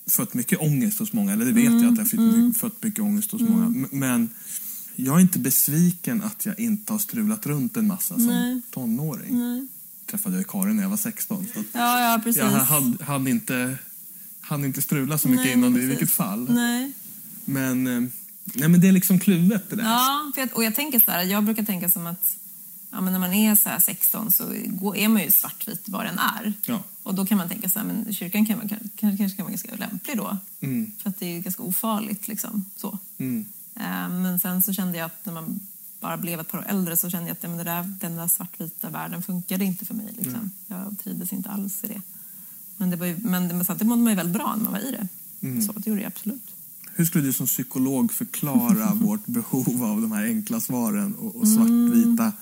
fött 0.08 0.34
mycket 0.34 0.60
ångest 0.62 1.00
hos 1.00 1.14
många, 1.14 1.34
eller 1.34 1.46
det 1.46 1.52
vet 1.52 1.64
jag 1.82 1.86
att 1.86 1.96
det 1.96 2.02
har 2.02 2.50
fött, 2.50 2.58
fött 2.58 2.84
mycket 2.84 3.00
ångest 3.00 3.32
hos 3.32 3.42
många. 3.42 3.88
Men 3.92 4.30
jag 4.96 5.16
är 5.16 5.22
inte 5.22 5.40
besviken 5.40 6.22
att 6.22 6.46
jag 6.46 6.60
inte 6.60 6.94
har 6.94 7.00
strulat 7.00 7.46
runt 7.46 7.78
en 7.78 7.88
massa 7.88 8.16
som 8.16 8.28
Nej. 8.28 8.62
tonåring. 8.72 9.40
Nej. 9.40 9.68
Träffade 10.06 10.36
jag 10.36 10.48
Karin 10.48 10.76
när 10.76 10.84
jag 10.84 10.90
var 10.90 10.98
16. 10.98 11.48
Så 11.54 11.64
Ja, 11.72 12.12
ja, 12.12 12.22
precis. 12.24 12.42
jag 12.42 12.50
hade, 12.50 13.04
hade 13.04 13.30
inte, 13.30 13.78
hade 14.46 14.66
inte 14.68 14.82
strula 14.82 15.18
så 15.18 15.28
mycket 15.28 15.46
Nej, 15.46 15.54
innan 15.54 15.74
det 15.74 15.82
i 15.82 15.86
vilket 15.86 16.12
fall. 16.12 16.50
Nej. 16.54 16.92
Men, 17.46 17.88
eh, 17.88 18.10
nej, 18.44 18.70
men 18.70 18.82
det 18.82 18.88
är 18.88 18.92
liksom 18.92 19.20
kluvet 19.20 19.70
det 19.70 19.76
där. 19.76 19.84
Ja, 19.84 20.32
jag, 20.36 20.50
och 20.54 20.64
jag 20.64 20.76
tänker 20.76 21.00
så 21.00 21.12
här, 21.12 21.24
jag 21.24 21.44
brukar 21.44 21.64
tänka 21.64 21.90
som 21.90 22.08
att 22.08 22.38
ja, 22.92 23.02
men 23.02 23.14
när 23.14 23.20
man 23.20 23.34
är 23.34 23.56
så 23.56 23.70
här 23.70 23.80
16 23.80 24.32
så 24.32 24.44
är 24.96 25.08
man 25.08 25.22
ju 25.22 25.32
svartvit 25.32 25.90
vad 25.90 26.06
den 26.06 26.20
är. 26.20 26.54
Ja. 26.66 26.84
Och 27.04 27.16
då 27.16 27.26
kan 27.26 27.38
man 27.38 27.50
tänka 27.50 27.70
så 27.70 27.80
här, 27.80 27.86
men 27.86 28.14
kyrkan 28.14 28.46
kan, 28.46 28.58
vara- 28.58 28.68
kanske, 28.68 29.18
kanske 29.18 29.30
kan 29.38 29.46
vara 29.46 29.52
ganska 29.52 29.76
lämplig 29.76 30.18
då. 30.18 30.38
Mm. 30.60 30.92
För 30.98 31.10
att 31.10 31.20
det 31.20 31.26
är 31.26 31.40
ganska 31.40 31.64
ofarligt 31.64 32.28
liksom. 32.28 32.66
Så. 32.76 33.00
Mm. 33.18 33.46
Eh, 33.76 34.10
Men 34.10 34.40
sen 34.40 34.62
så 34.64 34.74
kände 34.74 34.98
jag 34.98 35.06
att 35.06 35.26
när 35.26 35.34
man 35.34 35.60
bara 36.00 36.18
blev 36.18 36.40
ett 36.40 36.48
par 36.52 36.58
år 36.58 36.66
äldre 36.68 36.98
så 36.98 37.10
kände 37.10 37.28
jag 37.28 37.34
att 37.34 37.42
men 37.44 37.58
det 37.58 37.64
där, 37.64 37.84
den 38.02 38.16
där 38.16 38.28
svartvita 38.28 38.90
världen 38.90 39.24
funkade 39.24 39.66
inte 39.66 39.86
för 39.86 39.94
mig. 39.94 40.14
Liksom. 40.18 40.52
Jag 40.68 40.96
trivdes 41.04 41.34
inte 41.34 41.50
alls 41.50 41.84
i 41.84 41.88
det. 41.88 42.02
Men, 42.78 42.90
det 42.90 42.96
var 42.96 43.06
ju, 43.06 43.18
men, 43.18 43.48
men 43.48 43.66
samtidigt 43.66 43.88
mådde 43.90 44.02
man 44.04 44.12
ju 44.12 44.18
väldigt 44.18 44.34
bra 44.36 44.56
när 44.56 44.64
man 44.64 44.74
var 44.74 44.80
i 44.80 44.92
det. 44.92 45.08
Så 45.66 45.72
det 45.72 45.90
gjorde 45.90 46.02
jag 46.02 46.08
absolut. 46.08 46.42
Hur 46.96 47.06
skulle 47.06 47.24
du 47.24 47.34
som 47.34 47.46
psykolog 47.46 48.12
förklara 48.14 48.94
vårt 49.02 49.26
behov 49.26 49.84
av 49.84 50.02
de 50.02 50.12
här 50.12 50.24
enkla 50.26 50.60
svaren 50.60 51.16
och, 51.16 51.36
och 51.36 51.48
svartvita 51.48 52.34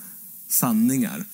sanningar? 0.48 1.24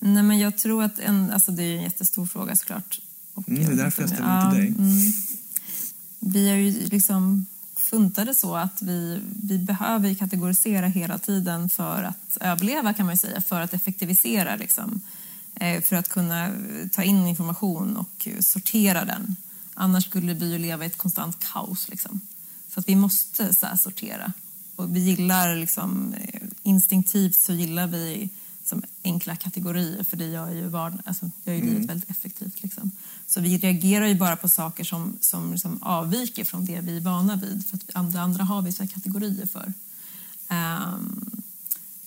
Nej, 0.00 0.22
men 0.22 0.38
jag 0.38 0.58
tror 0.58 0.82
att 0.82 0.98
en, 0.98 1.30
alltså 1.30 1.52
det 1.52 1.62
är 1.62 1.76
en 1.76 1.82
jättestor 1.82 2.26
fråga 2.26 2.56
såklart. 2.56 3.00
Och 3.34 3.48
Mm, 3.48 3.64
det 3.66 3.72
är 3.72 3.76
därför 3.76 4.02
jag 4.02 4.10
ställer 4.10 4.40
den 4.42 4.50
till 4.50 4.60
dig. 4.60 4.68
mm. 4.68 5.12
Vi 6.20 6.48
är 6.48 6.54
ju 6.54 6.88
liksom 6.88 7.46
funtade 7.76 8.34
så 8.34 8.56
att 8.56 8.82
vi, 8.82 9.20
vi 9.42 9.58
behöver 9.58 10.14
kategorisera 10.14 10.86
hela 10.86 11.18
tiden 11.18 11.68
för 11.68 12.02
att 12.02 12.36
överleva 12.40 12.94
kan 12.94 13.06
man 13.06 13.14
ju 13.14 13.18
säga, 13.18 13.40
för 13.40 13.60
att 13.60 13.74
effektivisera 13.74 14.56
liksom. 14.56 15.00
Eh, 15.60 15.82
För 15.82 15.96
att 15.96 16.08
kunna 16.08 16.52
ta 16.92 17.02
in 17.02 17.26
information 17.26 17.96
och 17.96 18.28
sortera 18.40 19.04
den. 19.04 19.36
Annars 19.74 20.04
skulle 20.04 20.34
vi 20.34 20.52
ju 20.52 20.58
leva 20.58 20.84
i 20.84 20.86
ett 20.86 20.98
konstant 20.98 21.38
kaos 21.40 21.88
liksom. 21.88 22.20
Så 22.68 22.80
att 22.80 22.88
vi 22.88 22.96
måste 22.96 23.54
så 23.54 23.66
sortera. 23.78 24.32
Och 24.76 24.96
vi 24.96 25.00
gillar 25.00 25.56
liksom, 25.56 26.14
eh, 26.14 26.42
instinktivt 26.62 27.36
så 27.36 27.52
gillar 27.52 27.86
vi 27.86 28.30
som 28.64 28.82
enkla 29.04 29.36
kategorier 29.36 30.04
för 30.04 30.16
det 30.16 30.26
gör 30.26 30.50
ju, 30.50 30.68
vardag, 30.68 31.00
alltså, 31.04 31.30
gör 31.44 31.54
ju 31.54 31.62
livet 31.62 31.90
väldigt 31.90 32.10
effektivt. 32.10 32.62
Liksom. 32.62 32.90
Så 33.26 33.40
vi 33.40 33.58
reagerar 33.58 34.06
ju 34.06 34.14
bara 34.14 34.36
på 34.36 34.48
saker 34.48 34.84
som, 34.84 35.18
som 35.20 35.52
liksom 35.52 35.82
avviker 35.82 36.44
från 36.44 36.64
det 36.64 36.80
vi 36.80 36.96
är 36.96 37.00
vana 37.00 37.36
vid. 37.36 37.66
För 37.66 37.76
att 37.76 37.90
andra, 37.94 38.20
andra 38.20 38.44
har 38.44 38.62
vi 38.62 38.72
så 38.72 38.86
kategorier 38.86 39.46
för. 39.46 39.72
Ehm, 40.48 41.42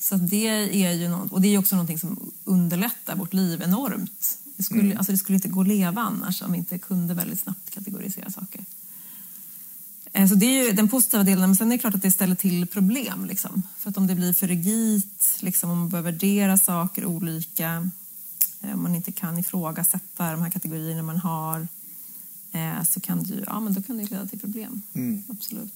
så 0.01 0.15
det 0.15 0.47
är 0.83 0.91
ju 0.91 1.09
något, 1.09 1.31
och 1.31 1.41
det 1.41 1.47
är 1.47 1.57
också 1.57 1.75
någonting 1.75 1.99
som 1.99 2.31
underlättar 2.43 3.15
vårt 3.15 3.33
liv 3.33 3.61
enormt. 3.61 4.37
Det 4.57 4.63
skulle, 4.63 4.97
alltså 4.97 5.11
det 5.11 5.17
skulle 5.17 5.35
inte 5.35 5.47
gå 5.47 5.61
att 5.61 5.67
leva 5.67 6.01
annars 6.01 6.41
om 6.41 6.51
vi 6.51 6.57
inte 6.57 6.77
kunde 6.77 7.13
väldigt 7.13 7.39
snabbt 7.39 7.69
kategorisera 7.69 8.29
saker. 8.29 8.65
Eh, 10.13 10.27
Så 10.27 10.35
det 10.35 10.45
är 10.45 10.65
ju 10.65 10.71
den 10.71 10.89
positiva 10.89 11.23
delen, 11.23 11.49
men 11.49 11.55
sen 11.55 11.71
är 11.71 11.75
det 11.75 11.81
klart 11.81 11.95
att 11.95 12.01
det 12.01 12.11
ställer 12.11 12.35
till 12.35 12.67
problem. 12.67 13.25
Liksom. 13.25 13.63
För 13.77 13.89
att 13.89 13.97
om 13.97 14.07
det 14.07 14.15
blir 14.15 14.33
för 14.33 14.47
rigitt, 14.47 15.37
liksom, 15.39 15.69
om 15.69 15.77
man 15.79 15.89
börjar 15.89 16.03
värdera 16.03 16.57
saker 16.57 17.05
olika, 17.05 17.89
eh, 18.61 18.73
om 18.73 18.83
man 18.83 18.95
inte 18.95 19.11
kan 19.11 19.37
ifrågasätta 19.37 20.31
de 20.31 20.41
här 20.41 20.49
kategorierna 20.49 21.03
man 21.03 21.17
har, 21.17 21.67
eh, 22.51 22.83
så 22.83 22.99
kan 22.99 23.23
det 23.23 23.29
ju, 23.29 23.43
ja, 23.47 23.59
men 23.59 23.73
då 23.73 23.81
kan 23.81 23.97
det 23.97 24.11
leda 24.11 24.27
till 24.27 24.39
problem. 24.39 24.81
Mm. 24.93 25.23
Absolut. 25.29 25.73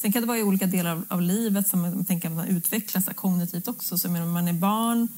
Sen 0.00 0.12
kan 0.12 0.22
det 0.22 0.28
vara 0.28 0.38
i 0.38 0.42
olika 0.42 0.66
delar 0.66 0.92
av, 0.92 1.04
av 1.08 1.22
livet 1.22 1.68
som 1.68 1.80
man 1.80 2.04
tänker 2.04 2.28
att 2.28 2.34
man 2.34 2.48
utvecklas 2.48 3.04
kognitivt 3.14 3.68
också. 3.68 3.98
Så 3.98 4.08
om 4.08 4.32
man 4.32 4.48
är 4.48 4.52
barn, 4.52 5.08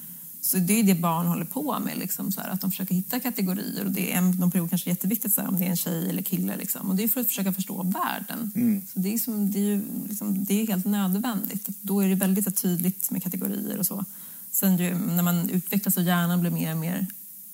så 0.41 0.57
det 0.57 0.73
är 0.73 0.77
ju 0.77 0.83
det 0.83 0.95
barn 0.95 1.27
håller 1.27 1.45
på 1.45 1.79
med. 1.79 1.99
Liksom, 1.99 2.33
så 2.33 2.41
här, 2.41 2.49
att 2.49 2.61
de 2.61 2.71
försöker 2.71 2.95
hitta 2.95 3.21
kategorier. 3.21 3.85
Och 3.85 3.91
det 3.91 4.13
är 4.13 4.19
en 4.19 4.31
någon 4.31 4.51
period 4.51 4.71
kanske 4.71 4.91
jätteviktigt 4.91 5.35
så 5.35 5.41
här, 5.41 5.49
om 5.49 5.59
det 5.59 5.65
är 5.65 5.71
en 5.71 5.77
tjej 5.77 6.11
eller 6.11 6.23
kille. 6.23 6.57
Liksom. 6.57 6.91
Och 6.91 6.97
det 6.97 7.05
är 7.05 7.09
för 7.09 7.21
att 7.21 7.27
försöka 7.27 7.53
förstå 7.53 7.83
världen. 7.83 8.51
Så 8.93 8.99
det 8.99 9.15
är, 9.15 9.19
som, 9.19 9.51
det 9.51 9.59
är 9.59 9.63
ju 9.63 9.83
liksom, 10.09 10.45
det 10.45 10.63
är 10.63 10.67
helt 10.67 10.87
nödvändigt. 10.87 11.69
Då 11.81 12.01
är 12.01 12.09
det 12.09 12.15
väldigt 12.15 12.45
så 12.45 12.51
tydligt 12.51 13.11
med 13.11 13.23
kategorier 13.23 13.79
och 13.79 13.87
så. 13.87 14.05
Sen 14.51 14.77
ju, 14.77 14.95
när 14.95 15.23
man 15.23 15.51
utvecklas 15.51 15.97
och 15.97 16.03
hjärnan 16.03 16.41
blir 16.41 16.51
mer 16.51 16.73
och 16.73 16.81
mer 16.81 17.07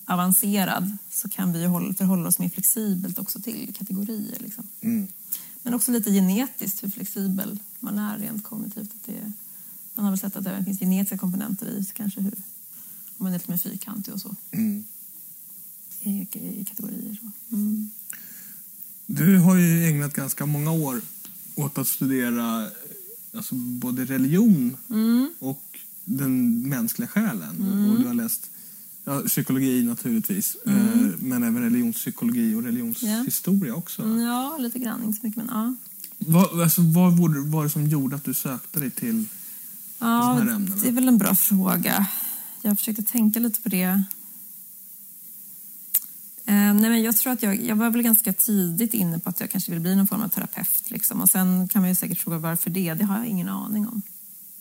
avancerad 0.04 0.96
så 1.10 1.28
kan 1.28 1.52
vi 1.52 1.60
ju 1.60 1.66
hålla, 1.66 1.94
förhålla 1.94 2.28
oss 2.28 2.38
mer 2.38 2.48
flexibelt 2.48 3.18
också 3.18 3.40
till 3.40 3.74
kategorier. 3.78 4.38
Liksom. 4.38 4.66
Mm. 4.80 5.08
Men 5.66 5.74
också 5.74 5.92
lite 5.92 6.10
genetiskt 6.12 6.82
hur 6.84 6.90
flexibel 6.90 7.58
man 7.80 7.98
är 7.98 8.18
rent 8.18 8.44
kognitivt. 8.44 8.90
Att 8.90 9.06
det, 9.06 9.32
man 9.94 10.04
har 10.04 10.12
väl 10.12 10.18
sett 10.20 10.36
att 10.36 10.44
det 10.44 10.64
finns 10.64 10.78
genetiska 10.78 11.18
komponenter 11.18 11.66
i 11.66 11.84
kanske 11.94 12.20
hur 12.20 12.32
om 13.18 13.24
man 13.24 13.32
är 13.32 13.38
lite 13.38 13.50
mer 13.50 13.58
fyrkantig 13.58 14.14
och 14.14 14.20
så 14.20 14.36
Mm. 14.50 14.84
i, 16.00 16.10
i 16.60 16.64
kategorier. 16.68 17.18
Så. 17.20 17.54
Mm. 17.56 17.90
Du 19.06 19.38
har 19.38 19.56
ju 19.56 19.84
ägnat 19.88 20.14
ganska 20.14 20.46
många 20.46 20.70
år 20.72 21.00
åt 21.54 21.78
att 21.78 21.88
studera 21.88 22.68
alltså, 23.34 23.54
både 23.54 24.04
religion 24.04 24.76
Mm. 24.90 25.30
och 25.38 25.78
den 26.04 26.62
mänskliga 26.68 27.08
själen. 27.08 27.88
Och 27.90 28.00
du 28.00 28.06
har 28.06 28.14
läst 28.14 28.50
ja, 29.08 29.20
psykologi 29.26 29.82
naturligtvis, 29.82 30.56
eh, 30.66 30.72
men 31.18 31.42
även 31.42 31.62
religionspsykologi 31.62 32.54
och 32.54 32.62
religionshistoria 32.62 33.74
också. 33.74 34.02
Mm, 34.02 34.20
Ja, 34.20 34.56
lite 34.60 34.78
grann. 34.78 35.02
Inte 35.04 35.20
så 35.20 35.26
mycket, 35.26 35.44
men 35.44 35.54
ja. 35.56 35.74
Vad, 36.18 36.60
alltså, 36.60 36.80
vad 36.82 37.16
var 37.18 37.64
det- 37.64 37.70
som 37.70 37.86
gjorde 37.88 38.16
att 38.16 38.24
du 38.24 38.34
sökte 38.34 38.80
dig 38.80 38.90
till 38.90 39.14
de 39.16 39.26
Ja, 40.06 40.32
här 40.32 40.40
ämnena? 40.40 40.76
det 40.82 40.88
är 40.88 40.92
väl 40.92 41.08
en 41.08 41.18
bra 41.18 41.34
fråga. 41.34 42.06
Jag 42.62 42.78
försökte 42.78 43.02
tänka 43.02 43.40
lite 43.40 43.60
på 43.60 43.68
det. 43.68 44.02
Eh, 46.48 46.54
nej 46.54 46.74
men 46.90 47.02
jag 47.02 47.16
tror 47.16 47.32
att 47.32 47.42
jag, 47.42 47.64
jag 47.64 47.76
var 47.76 47.90
väl 47.90 48.02
ganska 48.02 48.32
tidigt 48.32 48.94
inne 48.94 49.18
på 49.18 49.28
att 49.30 49.40
jag 49.40 49.50
kanske 49.50 49.70
vill 49.72 49.80
bli 49.80 49.96
någon 49.96 50.06
form 50.06 50.22
av 50.22 50.28
terapeut. 50.28 50.90
Liksom. 50.90 51.20
Och 51.20 51.28
sen 51.28 51.68
kan 51.68 51.82
man 51.82 51.88
ju 51.88 51.94
säkert 51.94 52.20
fråga 52.20 52.38
varför 52.38 52.70
det. 52.70 52.94
Det 52.94 53.04
har 53.04 53.16
jag 53.16 53.26
ingen 53.26 53.48
aning 53.48 53.88
om. 53.88 54.02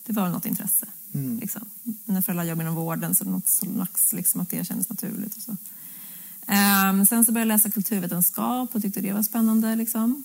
Det 0.06 0.12
var 0.12 0.28
något 0.28 0.46
intresse. 0.46 0.86
Mm. 1.14 1.38
Liksom. 1.38 1.62
Mina 2.04 2.22
föräldrar 2.22 2.44
jobbar 2.44 2.62
inom 2.62 2.74
vården 2.74 3.14
så 3.14 3.24
något 3.24 3.48
slags 3.48 4.12
liksom, 4.12 4.40
att 4.40 4.50
det 4.50 4.66
kändes 4.66 4.88
naturligt. 4.88 5.36
Och 5.36 5.42
så. 5.42 5.56
Eh, 6.52 7.04
sen 7.04 7.24
så 7.24 7.32
började 7.32 7.52
jag 7.52 7.56
läsa 7.58 7.70
kulturvetenskap 7.70 8.74
och 8.74 8.82
tyckte 8.82 9.00
det 9.00 9.12
var 9.12 9.22
spännande. 9.22 9.76
Liksom. 9.76 10.24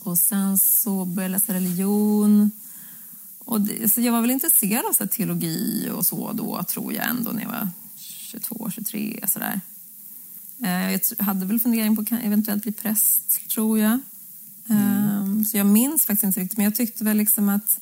Och 0.00 0.18
sen 0.18 0.58
så 0.58 1.04
började 1.04 1.34
jag 1.34 1.40
läsa 1.40 1.54
religion. 1.54 2.50
Och 3.38 3.60
det, 3.60 3.88
så 3.92 4.00
jag 4.00 4.12
var 4.12 4.20
väl 4.20 4.30
intresserad 4.30 4.86
av 4.86 4.92
så 4.92 5.02
här, 5.04 5.08
teologi 5.08 5.90
och 5.94 6.06
så 6.06 6.32
då, 6.32 6.62
tror 6.62 6.92
jag 6.92 7.08
ändå, 7.08 7.30
när 7.30 7.42
jag 7.42 7.48
var 7.48 7.68
22, 7.96 8.70
23. 8.74 9.24
Sådär. 9.28 9.60
Eh, 10.62 10.92
Jag 10.92 11.00
hade 11.24 11.46
väl 11.46 11.60
fundering 11.60 11.96
på 11.96 12.02
att 12.02 12.12
eventuellt 12.12 12.62
bli 12.62 12.72
präst, 12.72 13.48
tror 13.48 13.78
jag. 13.78 13.98
Eh, 14.70 15.42
Så 15.50 15.56
jag 15.56 15.66
minns 15.66 16.04
faktiskt 16.04 16.24
inte 16.24 16.40
riktigt, 16.40 16.56
men 16.56 16.64
jag 16.64 16.74
tyckte 16.74 17.04
väl 17.04 17.16
liksom 17.16 17.48
att 17.48 17.78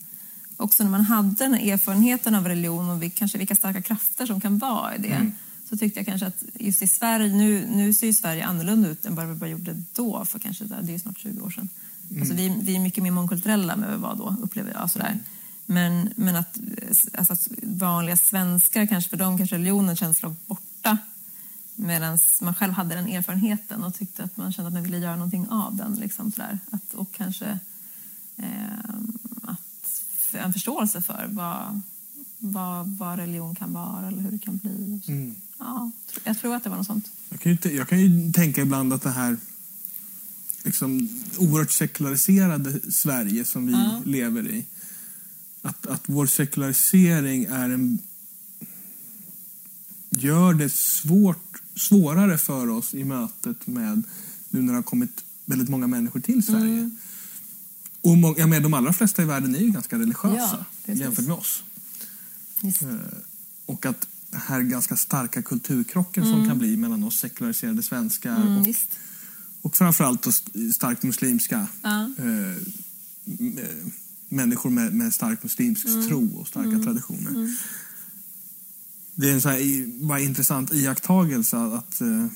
också 0.62 0.84
när 0.84 0.90
man 0.90 1.00
hade 1.00 1.34
den 1.44 1.54
här 1.54 1.72
erfarenheten 1.72 2.34
av 2.34 2.48
religion 2.48 2.90
och 2.90 3.02
vi, 3.02 3.10
kanske 3.10 3.38
vilka 3.38 3.56
starka 3.56 3.82
krafter 3.82 4.26
som 4.26 4.40
kan 4.40 4.58
vara 4.58 4.96
i 4.96 4.98
det, 4.98 5.30
så 5.68 5.76
tyckte 5.76 6.00
jag 6.00 6.06
kanske 6.06 6.26
att 6.26 6.42
just 6.54 6.82
i 6.82 6.88
Sverige, 6.88 7.34
nu, 7.34 7.66
nu 7.66 7.94
ser 7.94 8.06
ju 8.06 8.12
Sverige 8.12 8.46
annorlunda 8.46 8.88
ut 8.88 9.06
än 9.06 9.14
vad 9.14 9.28
vi 9.28 9.34
bara 9.34 9.50
gjorde 9.50 9.82
då, 9.92 10.24
för 10.24 10.38
kanske, 10.38 10.64
det 10.64 10.74
är 10.74 10.92
ju 10.92 10.98
snart 10.98 11.18
20 11.18 11.40
år 11.40 11.50
sedan. 11.50 11.68
Alltså 12.18 12.34
vi, 12.34 12.56
vi 12.62 12.76
är 12.76 12.80
mycket 12.80 13.02
mer 13.02 13.10
mångkulturella 13.10 13.72
än 13.72 13.80
vad 13.80 13.90
vi 13.90 13.96
var 13.96 14.16
då, 14.16 14.36
upplever 14.42 14.72
jag. 14.72 14.90
Sådär. 14.90 15.18
Men, 15.66 16.12
men 16.16 16.36
att, 16.36 16.58
alltså, 17.18 17.32
att 17.32 17.48
vanliga 17.62 18.16
svenskar, 18.16 18.86
kanske 18.86 19.10
för 19.10 19.16
dem 19.16 19.38
kanske 19.38 19.56
religionen 19.56 19.96
känns 19.96 20.22
långt 20.22 20.46
borta. 20.46 20.98
Medan 21.74 22.18
man 22.40 22.54
själv 22.54 22.72
hade 22.72 22.94
den 22.94 23.08
erfarenheten 23.08 23.84
och 23.84 23.94
tyckte 23.94 24.24
att 24.24 24.36
man 24.36 24.52
kände 24.52 24.68
att 24.68 24.74
man 24.74 24.82
ville 24.82 24.98
göra 24.98 25.16
någonting 25.16 25.48
av 25.48 25.76
den. 25.76 25.94
Liksom, 25.94 26.32
sådär. 26.32 26.58
Att, 26.70 26.94
och 26.94 27.12
kanske 27.12 27.58
eh, 28.36 28.46
en 30.38 30.52
förståelse 30.52 31.02
för 31.02 31.26
vad, 31.30 31.80
vad, 32.38 32.88
vad 32.98 33.18
religion 33.18 33.54
kan 33.54 33.72
vara 33.72 34.08
eller 34.08 34.22
hur 34.22 34.30
det 34.30 34.38
kan 34.38 34.56
bli. 34.56 35.00
Mm. 35.08 35.34
Ja, 35.58 35.90
jag 36.24 36.38
tror 36.38 36.54
att 36.54 36.64
det 36.64 36.70
var 36.70 36.76
något 36.76 36.86
sånt. 36.86 37.10
Jag 37.28 37.40
kan, 37.40 37.52
ju, 37.52 37.76
jag 37.76 37.88
kan 37.88 38.00
ju 38.00 38.32
tänka 38.32 38.62
ibland 38.62 38.92
att 38.92 39.02
det 39.02 39.10
här 39.10 39.36
liksom, 40.62 41.08
oerhört 41.38 41.70
sekulariserade 41.70 42.92
Sverige 42.92 43.44
som 43.44 43.66
vi 43.66 43.72
Ja. 43.72 44.00
lever 44.04 44.48
i, 44.50 44.64
att, 45.62 45.86
att 45.86 46.02
vår 46.06 46.26
sekularisering 46.26 47.44
är 47.44 47.70
en, 47.70 47.98
gör 50.10 50.54
det 50.54 50.72
svårt, 50.72 51.62
svårare 51.76 52.38
för 52.38 52.68
oss 52.68 52.94
i 52.94 53.04
mötet 53.04 53.66
med, 53.66 54.02
nu 54.48 54.62
när 54.62 54.72
det 54.72 54.78
har 54.78 54.82
kommit 54.82 55.24
väldigt 55.44 55.68
många 55.68 55.86
människor 55.86 56.20
till 56.20 56.42
Sverige. 56.42 56.78
Mm. 56.78 56.96
Och 58.04 58.18
må, 58.18 58.34
jag 58.38 58.48
menar, 58.48 58.62
de 58.62 58.74
allra 58.74 58.92
flesta 58.92 59.22
i 59.22 59.24
världen 59.24 59.54
är 59.54 59.58
ju 59.58 59.70
ganska 59.70 59.98
religiösa 59.98 60.64
Ja, 60.84 60.94
jämfört 60.94 61.26
med 61.26 61.36
oss. 61.36 61.62
Visst. 62.62 62.82
Eh, 62.82 62.88
Och 63.66 63.86
att 63.86 64.06
den 64.30 64.40
här 64.40 64.60
ganska 64.62 64.96
starka 64.96 65.42
kulturkrocken 65.42 66.24
som 66.24 66.48
kan 66.48 66.58
bli 66.58 66.76
mellan 66.76 67.04
oss 67.04 67.18
sekulariserade 67.20 67.82
svenskar 67.82 68.36
Mm, 68.36 68.56
och, 68.58 68.66
visst. 68.66 68.88
och 69.62 69.76
framförallt 69.76 70.26
starkt 70.74 71.02
muslimska 71.02 71.66
Ja. 71.82 72.10
eh, 72.18 72.50
eh, 73.62 73.86
människor 74.28 74.70
med, 74.70 74.94
med 74.94 75.14
stark 75.14 75.42
muslimsk 75.42 75.86
Mm. 75.86 76.08
tro 76.08 76.36
och 76.36 76.48
starka 76.48 76.78
traditioner. 76.84 77.56
Det 79.14 79.28
är 79.30 79.32
en 79.34 79.42
så 79.42 79.48
här, 79.48 79.86
bara 80.06 80.20
intressant 80.20 80.72
iakttagelse 80.72 81.56
att 81.56 82.00
eh, 82.00 82.26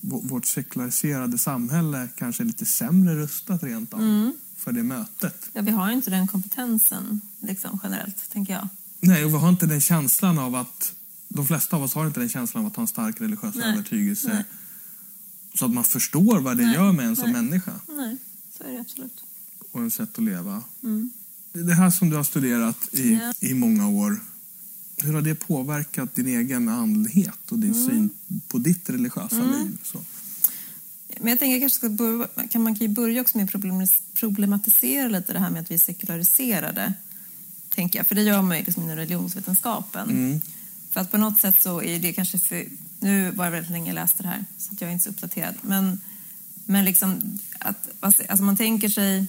vårt 0.00 0.46
sekulariserade 0.46 1.38
samhälle 1.38 2.08
kanske 2.16 2.42
är 2.42 2.44
lite 2.44 2.66
sämre 2.66 3.14
rustat 3.16 3.62
rent 3.62 3.94
av 3.94 4.00
Mm. 4.00 4.32
För 4.58 4.72
det 4.72 4.82
mötet. 4.82 5.50
Ja, 5.52 5.62
vi 5.62 5.70
har 5.70 5.88
ju 5.88 5.94
inte 5.94 6.10
den 6.10 6.26
kompetensen 6.26 7.20
liksom, 7.40 7.80
generellt, 7.82 8.30
tänker 8.32 8.52
jag. 8.52 8.68
Nej, 9.00 9.24
och 9.24 9.30
vi 9.30 9.36
har 9.36 9.48
inte 9.48 9.66
den 9.66 9.80
känslan 9.80 10.38
av 10.38 10.54
att... 10.54 10.92
De 11.30 11.46
flesta 11.46 11.76
av 11.76 11.82
oss 11.82 11.94
har 11.94 12.06
inte 12.06 12.20
den 12.20 12.28
känslan 12.28 12.64
av 12.64 12.70
att 12.70 12.76
ha 12.76 12.80
en 12.82 12.86
stark 12.88 13.20
religiös 13.20 13.54
Nej. 13.54 13.72
övertygelse. 13.72 14.28
Nej. 14.28 14.44
Så 15.54 15.64
att 15.64 15.70
man 15.70 15.84
förstår 15.84 16.40
vad 16.40 16.56
det 16.56 16.64
Nej. 16.64 16.74
gör 16.74 16.92
med 16.92 17.06
en 17.06 17.16
som 17.16 17.32
människa 17.32 17.72
Nej, 17.88 18.16
så 18.58 18.64
är 18.64 18.72
det 18.72 18.80
absolut. 18.80 19.24
och 19.72 19.80
en 19.80 19.90
sätt 19.90 20.18
att 20.18 20.24
leva. 20.24 20.62
Mm. 20.82 21.10
Det 21.52 21.74
här 21.74 21.90
som 21.90 22.10
du 22.10 22.16
har 22.16 22.24
studerat 22.24 22.88
i, 22.94 23.14
Ja. 23.14 23.32
i 23.40 23.54
många 23.54 23.88
år, 23.88 24.20
hur 24.96 25.12
har 25.14 25.22
det 25.22 25.34
påverkat 25.34 26.14
din 26.14 26.26
egen 26.26 26.68
andlighet 26.68 27.52
och 27.52 27.58
din 27.58 27.74
Mm. 27.74 27.86
syn 27.88 28.10
på 28.48 28.58
ditt 28.58 28.90
religiösa 28.90 29.42
liv? 29.42 29.78
Så. 29.82 30.04
Men 31.20 31.28
jag 31.30 31.38
tänker 31.38 31.52
jag 31.54 31.62
kanske 31.62 31.76
ska 31.78 31.88
börja, 31.88 32.28
kan 32.50 32.62
man 32.62 32.74
kan 32.76 32.86
ju 32.86 32.92
börja 32.94 33.20
också 33.20 33.36
med 33.38 33.42
problematisera 34.20 35.08
lite 35.08 35.32
det 35.32 35.38
här 35.38 35.50
med 35.50 35.62
att 35.62 35.70
vi 35.70 35.74
är 35.74 35.78
sekulariserade. 35.78 36.94
Tänker 37.68 37.98
jag, 37.98 38.06
för 38.06 38.14
det 38.14 38.22
gör 38.22 38.42
man 38.42 38.56
ju 38.56 38.64
liksom 38.64 38.82
inom 38.82 38.96
religionsvetenskapen. 38.96 40.10
Mm. 40.10 40.40
För 40.90 41.00
att 41.00 41.10
på 41.10 41.18
något 41.18 41.40
sätt 41.40 41.62
så 41.62 41.82
är 41.82 41.98
det 41.98 42.12
kanske 42.12 42.38
för... 42.38 42.64
Nu 43.00 43.30
var 43.30 43.44
det 43.44 43.50
väldigt 43.50 43.70
länge 43.70 43.90
jag 43.90 43.94
läste 43.94 44.22
det 44.22 44.28
här, 44.28 44.44
så 44.58 44.72
att 44.72 44.80
jag 44.80 44.88
är 44.88 44.92
inte 44.92 45.04
så 45.04 45.10
uppdaterad. 45.10 45.54
Men, 45.62 46.00
men 46.64 46.84
liksom 46.84 47.38
att... 47.58 47.88
Alltså 48.00 48.42
man 48.42 48.56
tänker 48.56 48.88
sig... 48.88 49.26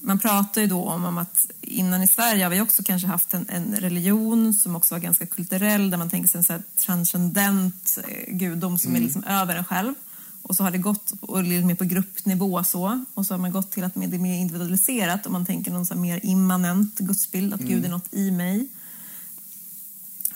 Man 0.00 0.18
pratar 0.18 0.60
ju 0.60 0.66
då 0.66 0.84
om, 0.84 1.04
om 1.04 1.18
att 1.18 1.50
innan 1.60 2.02
i 2.02 2.08
Sverige 2.08 2.44
har 2.44 2.50
vi 2.50 2.60
också 2.60 2.82
kanske 2.82 3.08
haft 3.08 3.34
en, 3.34 3.46
en 3.48 3.76
religion 3.76 4.54
som 4.54 4.76
också 4.76 4.94
var 4.94 5.00
ganska 5.00 5.26
kulturell 5.26 5.90
där 5.90 5.98
man 5.98 6.10
tänker 6.10 6.28
sig 6.28 6.38
en 6.38 6.44
så 6.44 6.58
transcendent 6.76 7.98
eh, 8.08 8.34
gudom 8.34 8.78
som 8.78 8.96
är 8.96 9.00
liksom 9.00 9.24
över 9.24 9.56
en 9.56 9.64
själv. 9.64 9.94
Och 10.42 10.56
så 10.56 10.62
har 10.64 10.70
det 10.70 10.78
gått 10.78 11.12
och 11.20 11.42
lite 11.42 11.66
mer 11.66 11.74
på 11.74 11.84
gruppnivå 11.84 12.64
så. 12.64 13.04
Och 13.14 13.26
så 13.26 13.34
har 13.34 13.38
man 13.38 13.52
gått 13.52 13.70
till 13.70 13.84
att 13.84 13.94
det 13.94 14.16
är 14.16 14.18
mer 14.18 14.34
individualiserat 14.38 15.26
och 15.26 15.32
man 15.32 15.46
tänker 15.46 15.70
någon 15.70 15.86
så 15.86 15.94
mer 15.94 16.20
immanent 16.22 16.98
gudsbild, 16.98 17.54
att 17.54 17.60
Gud 17.60 17.84
är 17.84 17.88
något 17.88 18.14
i 18.14 18.30
mig. 18.30 18.68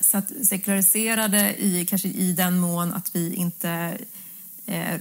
Så 0.01 0.19
att 0.19 0.33
sekulariserade 0.49 1.63
i, 1.65 1.87
kanske 1.87 2.09
i 2.09 2.33
den 2.33 2.59
mån 2.61 2.93
att 2.93 3.17
vi 3.17 3.35
inte 3.35 3.99
eh, 4.67 5.01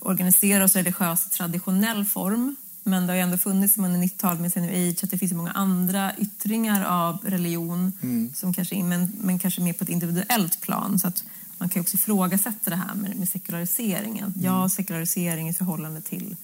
organiserar 0.00 0.64
oss 0.64 0.76
religiöst 0.76 1.26
i 1.26 1.30
traditionell 1.36 2.04
form. 2.04 2.56
Men 2.82 3.06
det 3.06 3.12
har 3.12 3.16
ju 3.16 3.22
ändå 3.22 3.38
funnits 3.38 3.74
som 3.74 3.84
under 3.84 4.00
90-talet 4.00 4.40
med 4.40 4.56
New 4.56 4.88
Age 4.90 5.04
att 5.04 5.10
det 5.10 5.18
finns 5.18 5.32
många 5.32 5.50
andra 5.52 6.16
yttringar 6.18 6.84
av 6.84 7.18
religion 7.24 7.92
som 8.34 8.54
kanske, 8.54 8.76
är- 8.76 8.82
men, 8.82 9.12
men 9.20 9.38
kanske 9.38 9.60
mer 9.60 9.72
på 9.72 9.84
ett 9.84 9.90
individuellt 9.90 10.60
plan. 10.60 10.98
Så 10.98 11.08
att 11.08 11.24
man 11.58 11.68
kan 11.68 11.80
också 11.80 11.96
ifrågasätta 11.96 12.70
det 12.70 12.76
här 12.76 12.94
med, 12.94 13.16
med 13.16 13.28
sekulariseringen. 13.28 14.34
Ja, 14.36 14.68
sekularisering 14.68 15.48
i 15.48 15.54
förhållande 15.54 16.00
till 16.00 16.36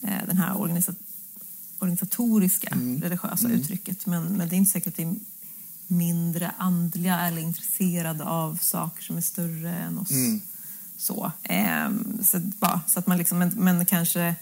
eh, 0.00 0.26
den 0.26 0.36
här 0.36 0.60
organisa 0.60 0.94
organisatoriska 1.78 2.70
religiösa 3.02 3.48
uttrycket. 3.48 4.06
Men, 4.06 4.24
men 4.24 4.48
det 4.48 4.54
är 4.54 4.58
inte 4.58 4.70
säkert 4.70 4.88
att 4.88 4.96
det 4.96 5.02
är 5.02 5.14
mindre 5.86 6.52
andliga 6.58 7.20
eller 7.20 7.42
intresserade 7.42 8.24
av 8.24 8.56
saker 8.56 9.02
som 9.02 9.16
är 9.16 9.20
större 9.20 9.74
än 9.74 9.98
oss. 9.98 10.10
Så, 10.96 11.32
ehm, 11.42 12.18
så, 12.24 12.38
bara, 12.38 12.80
så 12.86 12.98
att 12.98 13.06
man 13.06 13.18
liksom, 13.18 13.38
men, 13.38 13.48
men 13.48 13.86
kanske 13.86 14.34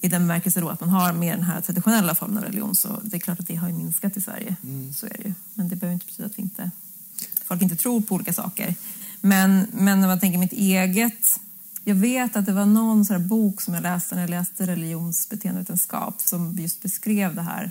i 0.00 0.08
den 0.08 0.22
bemärkelsen 0.22 0.62
då 0.62 0.68
att 0.68 0.80
man 0.80 0.88
har 0.88 1.12
mer 1.12 1.34
den 1.34 1.44
här 1.44 1.60
traditionella 1.60 2.14
formen 2.14 2.38
av 2.38 2.44
religion 2.44 2.74
så 2.76 3.00
det 3.02 3.16
är 3.16 3.20
klart 3.20 3.40
att 3.40 3.46
det 3.46 3.54
har 3.54 3.68
ju 3.68 3.74
minskat 3.74 4.16
i 4.16 4.20
Sverige. 4.20 4.56
Så 4.96 5.06
är 5.06 5.16
det 5.18 5.28
ju. 5.28 5.34
Men 5.54 5.68
det 5.68 5.76
behöver 5.76 5.94
inte 5.94 6.06
betyda 6.06 6.26
att 6.26 6.38
vi 6.38 6.42
inte, 6.42 6.70
folk 7.48 7.62
inte 7.62 7.76
tror 7.76 8.00
på 8.00 8.14
olika 8.14 8.32
saker. 8.32 8.74
Men, 9.20 9.66
men 9.72 10.00
när 10.00 10.08
man 10.08 10.20
tänker 10.20 10.38
mitt 10.38 10.52
eget... 10.52 11.40
Jag 11.84 11.94
vet 11.94 12.36
att 12.36 12.46
det 12.46 12.52
var 12.52 12.66
någon 12.66 13.04
sån 13.04 13.16
här 13.16 13.28
bok 13.28 13.60
som 13.60 13.74
jag 13.74 13.82
läste 13.82 14.14
när 14.14 14.22
jag 14.22 14.30
läste 14.30 14.66
religionsbeteendevetenskap 14.66 16.20
som 16.20 16.56
just 16.58 16.82
beskrev 16.82 17.34
det 17.34 17.42
här 17.42 17.70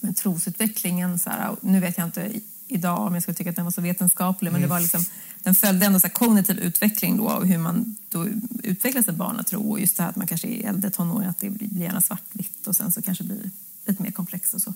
med 0.00 0.16
trosutvecklingen. 0.16 1.18
Så 1.18 1.30
här, 1.30 1.56
nu 1.60 1.80
vet 1.80 1.98
jag 1.98 2.06
inte 2.06 2.32
idag 2.68 3.06
om 3.06 3.14
jag 3.14 3.22
skulle 3.22 3.34
tycka 3.34 3.50
att 3.50 3.56
den 3.56 3.64
var 3.64 3.72
så 3.72 3.80
vetenskaplig 3.80 4.52
men 4.52 4.60
det 4.60 4.66
var 4.66 4.80
liksom, 4.80 5.04
den 5.42 5.54
följde 5.54 5.86
ändå 5.86 6.00
så 6.00 6.08
kognitiv 6.08 6.58
utveckling 6.58 7.16
då 7.16 7.24
och 7.24 7.46
hur 7.46 7.58
man 7.58 7.96
då 8.08 8.26
utvecklas 8.62 9.08
en 9.08 9.16
barnatro 9.16 9.70
och 9.70 9.80
just 9.80 9.96
det 9.96 10.02
här 10.02 10.10
att 10.10 10.16
man 10.16 10.26
kanske 10.26 10.48
är 10.48 10.68
äldre 10.68 10.90
tonåring 10.90 11.28
att 11.28 11.38
det 11.38 11.50
blir 11.50 11.82
gärna 11.82 12.00
svartvitt 12.00 12.66
och 12.66 12.76
sen 12.76 12.92
så 12.92 13.02
kanske 13.02 13.24
blir 13.24 13.50
lite 13.86 14.02
mer 14.02 14.10
komplext 14.10 14.54
och 14.54 14.62
så. 14.62 14.74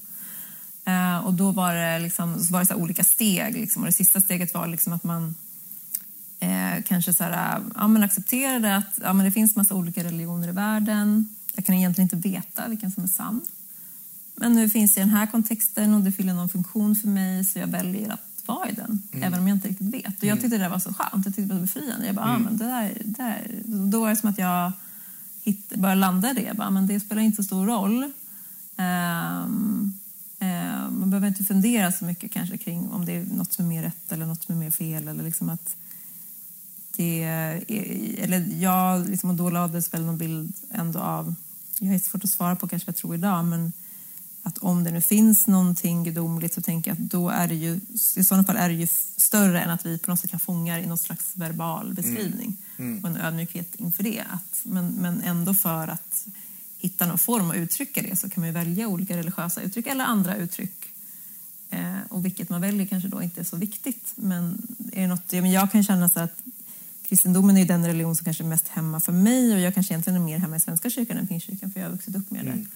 Eh, 0.84 1.18
och 1.18 1.34
då 1.34 1.50
var 1.50 1.74
det, 1.74 1.98
liksom, 1.98 2.40
så 2.40 2.52
var 2.52 2.60
det 2.60 2.66
så 2.66 2.74
olika 2.74 3.04
steg 3.04 3.54
liksom, 3.54 3.82
och 3.82 3.86
det 3.86 3.92
sista 3.92 4.20
steget 4.20 4.54
var 4.54 4.66
liksom 4.66 4.92
att 4.92 5.04
man 5.04 5.34
eh, 6.40 6.82
kanske 6.86 7.14
så 7.14 7.24
här, 7.24 7.62
ja, 7.74 7.88
men 7.88 8.02
accepterade 8.02 8.76
att 8.76 8.98
ja, 9.02 9.12
men 9.12 9.26
det 9.26 9.32
finns 9.32 9.56
massa 9.56 9.74
olika 9.74 10.04
religioner 10.04 10.48
i 10.48 10.52
världen. 10.52 11.28
Jag 11.54 11.66
kan 11.66 11.74
egentligen 11.74 12.06
inte 12.12 12.28
veta 12.28 12.68
vilken 12.68 12.90
som 12.90 13.04
är 13.04 13.08
sann. 13.08 13.40
Men 14.34 14.52
nu 14.52 14.70
finns 14.70 14.96
jag 14.96 15.06
i 15.06 15.08
den 15.08 15.16
här 15.16 15.26
kontexten 15.26 15.94
och 15.94 16.00
det 16.00 16.12
fyller 16.12 16.34
någon 16.34 16.48
funktion 16.48 16.96
för 16.96 17.08
mig 17.08 17.44
så 17.44 17.58
jag 17.58 17.66
väljer 17.66 18.12
att 18.12 18.42
vara 18.46 18.68
i 18.68 18.72
den. 18.72 19.02
Även 19.12 19.38
om 19.38 19.48
jag 19.48 19.56
inte 19.56 19.68
riktigt 19.68 19.94
vet. 19.94 20.18
Och 20.18 20.24
jag 20.24 20.40
tyckte 20.40 20.58
det 20.58 20.68
var 20.68 20.78
så 20.78 20.94
skönt. 20.94 21.26
Jag 21.26 21.34
tyckte 21.34 21.42
det 21.42 21.54
var 21.54 21.60
befriande. 21.60 22.06
Jag 22.06 22.14
bara, 22.14 22.26
ah, 22.26 22.38
men 22.38 22.56
det 22.56 22.64
där, 22.64 22.92
det 23.04 23.22
där. 23.22 23.60
Då 23.64 24.00
var 24.00 24.10
det 24.10 24.16
som 24.16 24.30
att 24.30 24.38
jag 24.38 24.72
hitt, 25.42 25.74
bara 25.74 25.94
landade 25.94 26.40
i 26.40 26.42
det. 26.42 26.48
Jag 26.48 26.56
bara, 26.56 26.70
men 26.70 26.86
det 26.86 27.00
spelar 27.00 27.22
inte 27.22 27.36
så 27.36 27.42
stor 27.42 27.66
roll. 27.66 28.12
Man 28.76 29.98
behöver 31.12 31.28
inte 31.28 31.44
fundera 31.44 31.92
så 31.92 32.04
mycket 32.04 32.32
kanske 32.32 32.58
kring 32.58 32.88
om 32.88 33.04
det 33.04 33.12
är 33.12 33.24
något 33.24 33.52
som 33.52 33.64
är 33.64 33.68
mer 33.68 33.82
rätt 33.82 34.12
eller 34.12 34.26
något 34.26 34.42
som 34.42 34.54
är 34.54 34.58
mer 34.58 34.70
fel. 34.70 35.08
Eller 35.08 35.24
liksom 35.24 35.48
att 35.50 35.76
det 36.96 37.22
är, 37.22 37.64
eller 38.18 38.48
jag, 38.58 39.08
liksom, 39.08 39.30
och 39.30 39.36
då 39.36 39.50
lades 39.50 39.94
väl 39.94 40.04
någon 40.04 40.18
bild 40.18 40.52
ändå 40.70 40.98
av, 40.98 41.34
jag 41.78 41.92
har 41.92 41.98
svårt 41.98 42.24
att 42.24 42.30
svara 42.30 42.56
på 42.56 42.68
kanske 42.68 42.86
vad 42.86 42.94
jag 42.94 43.00
tror 43.00 43.14
idag, 43.14 43.44
men 43.44 43.72
att 44.42 44.58
om 44.58 44.84
det 44.84 44.90
nu 44.90 45.00
finns 45.00 45.46
någonting 45.46 46.04
gudomligt 46.04 46.54
så 46.54 46.62
tänker 46.62 46.90
jag 46.90 46.94
att 46.94 47.10
då 47.10 47.28
är 47.28 47.48
det 47.48 47.54
ju, 47.54 47.80
i 48.16 48.24
sådana 48.24 48.44
fall 48.44 48.56
är 48.56 48.68
det 48.68 48.74
ju 48.74 48.86
större 49.16 49.60
än 49.60 49.70
att 49.70 49.86
vi 49.86 49.98
på 49.98 50.10
något 50.10 50.20
sätt 50.20 50.30
kan 50.30 50.40
fånga 50.40 50.76
det 50.76 50.82
i 50.82 50.86
någon 50.86 50.98
slags 50.98 51.36
verbal 51.36 51.94
beskrivning 51.94 52.56
och 53.02 53.08
en 53.08 53.16
ödmjukhet 53.16 53.74
inför 53.74 54.02
det. 54.02 54.24
Att, 54.30 54.60
men, 54.62 54.88
men 54.88 55.22
ändå 55.22 55.54
för 55.54 55.88
att 55.88 56.26
hitta 56.78 57.06
någon 57.06 57.18
form 57.18 57.50
att 57.50 57.56
uttrycka 57.56 58.02
det 58.02 58.16
så 58.16 58.30
kan 58.30 58.40
man 58.40 58.48
ju 58.48 58.54
välja 58.54 58.88
olika 58.88 59.16
religiösa 59.16 59.60
uttryck 59.60 59.86
eller 59.86 60.04
andra 60.04 60.36
uttryck. 60.36 60.81
Eh, 61.72 61.98
och 62.08 62.24
vilket 62.24 62.48
man 62.48 62.60
väljer 62.60 62.86
kanske 62.86 63.08
då 63.08 63.22
inte 63.22 63.40
är 63.40 63.44
så 63.44 63.56
viktigt. 63.56 64.12
Men 64.14 64.62
är 64.92 65.02
det 65.02 65.06
något, 65.06 65.32
ja, 65.32 65.40
men 65.40 65.50
jag 65.50 65.72
kan 65.72 65.84
känna 65.84 66.08
så 66.08 66.20
att 66.20 66.42
kristendomen 67.08 67.56
är 67.56 67.64
den 67.64 67.86
religion 67.86 68.16
som 68.16 68.24
kanske 68.24 68.44
är 68.44 68.48
mest 68.48 68.68
hemma 68.68 69.00
för 69.00 69.12
mig 69.12 69.54
och 69.54 69.60
jag 69.60 69.74
kanske 69.74 69.94
egentligen 69.94 70.20
är 70.20 70.24
mer 70.24 70.38
hemma 70.38 70.56
i 70.56 70.60
Svenska 70.60 70.90
kyrkan 70.90 71.16
än 71.16 71.26
Pingstkyrkan 71.26 71.72
för 71.72 71.80
jag 71.80 71.86
har 71.86 71.92
vuxit 71.92 72.16
upp 72.16 72.30
med 72.30 72.44
det. 72.44 72.66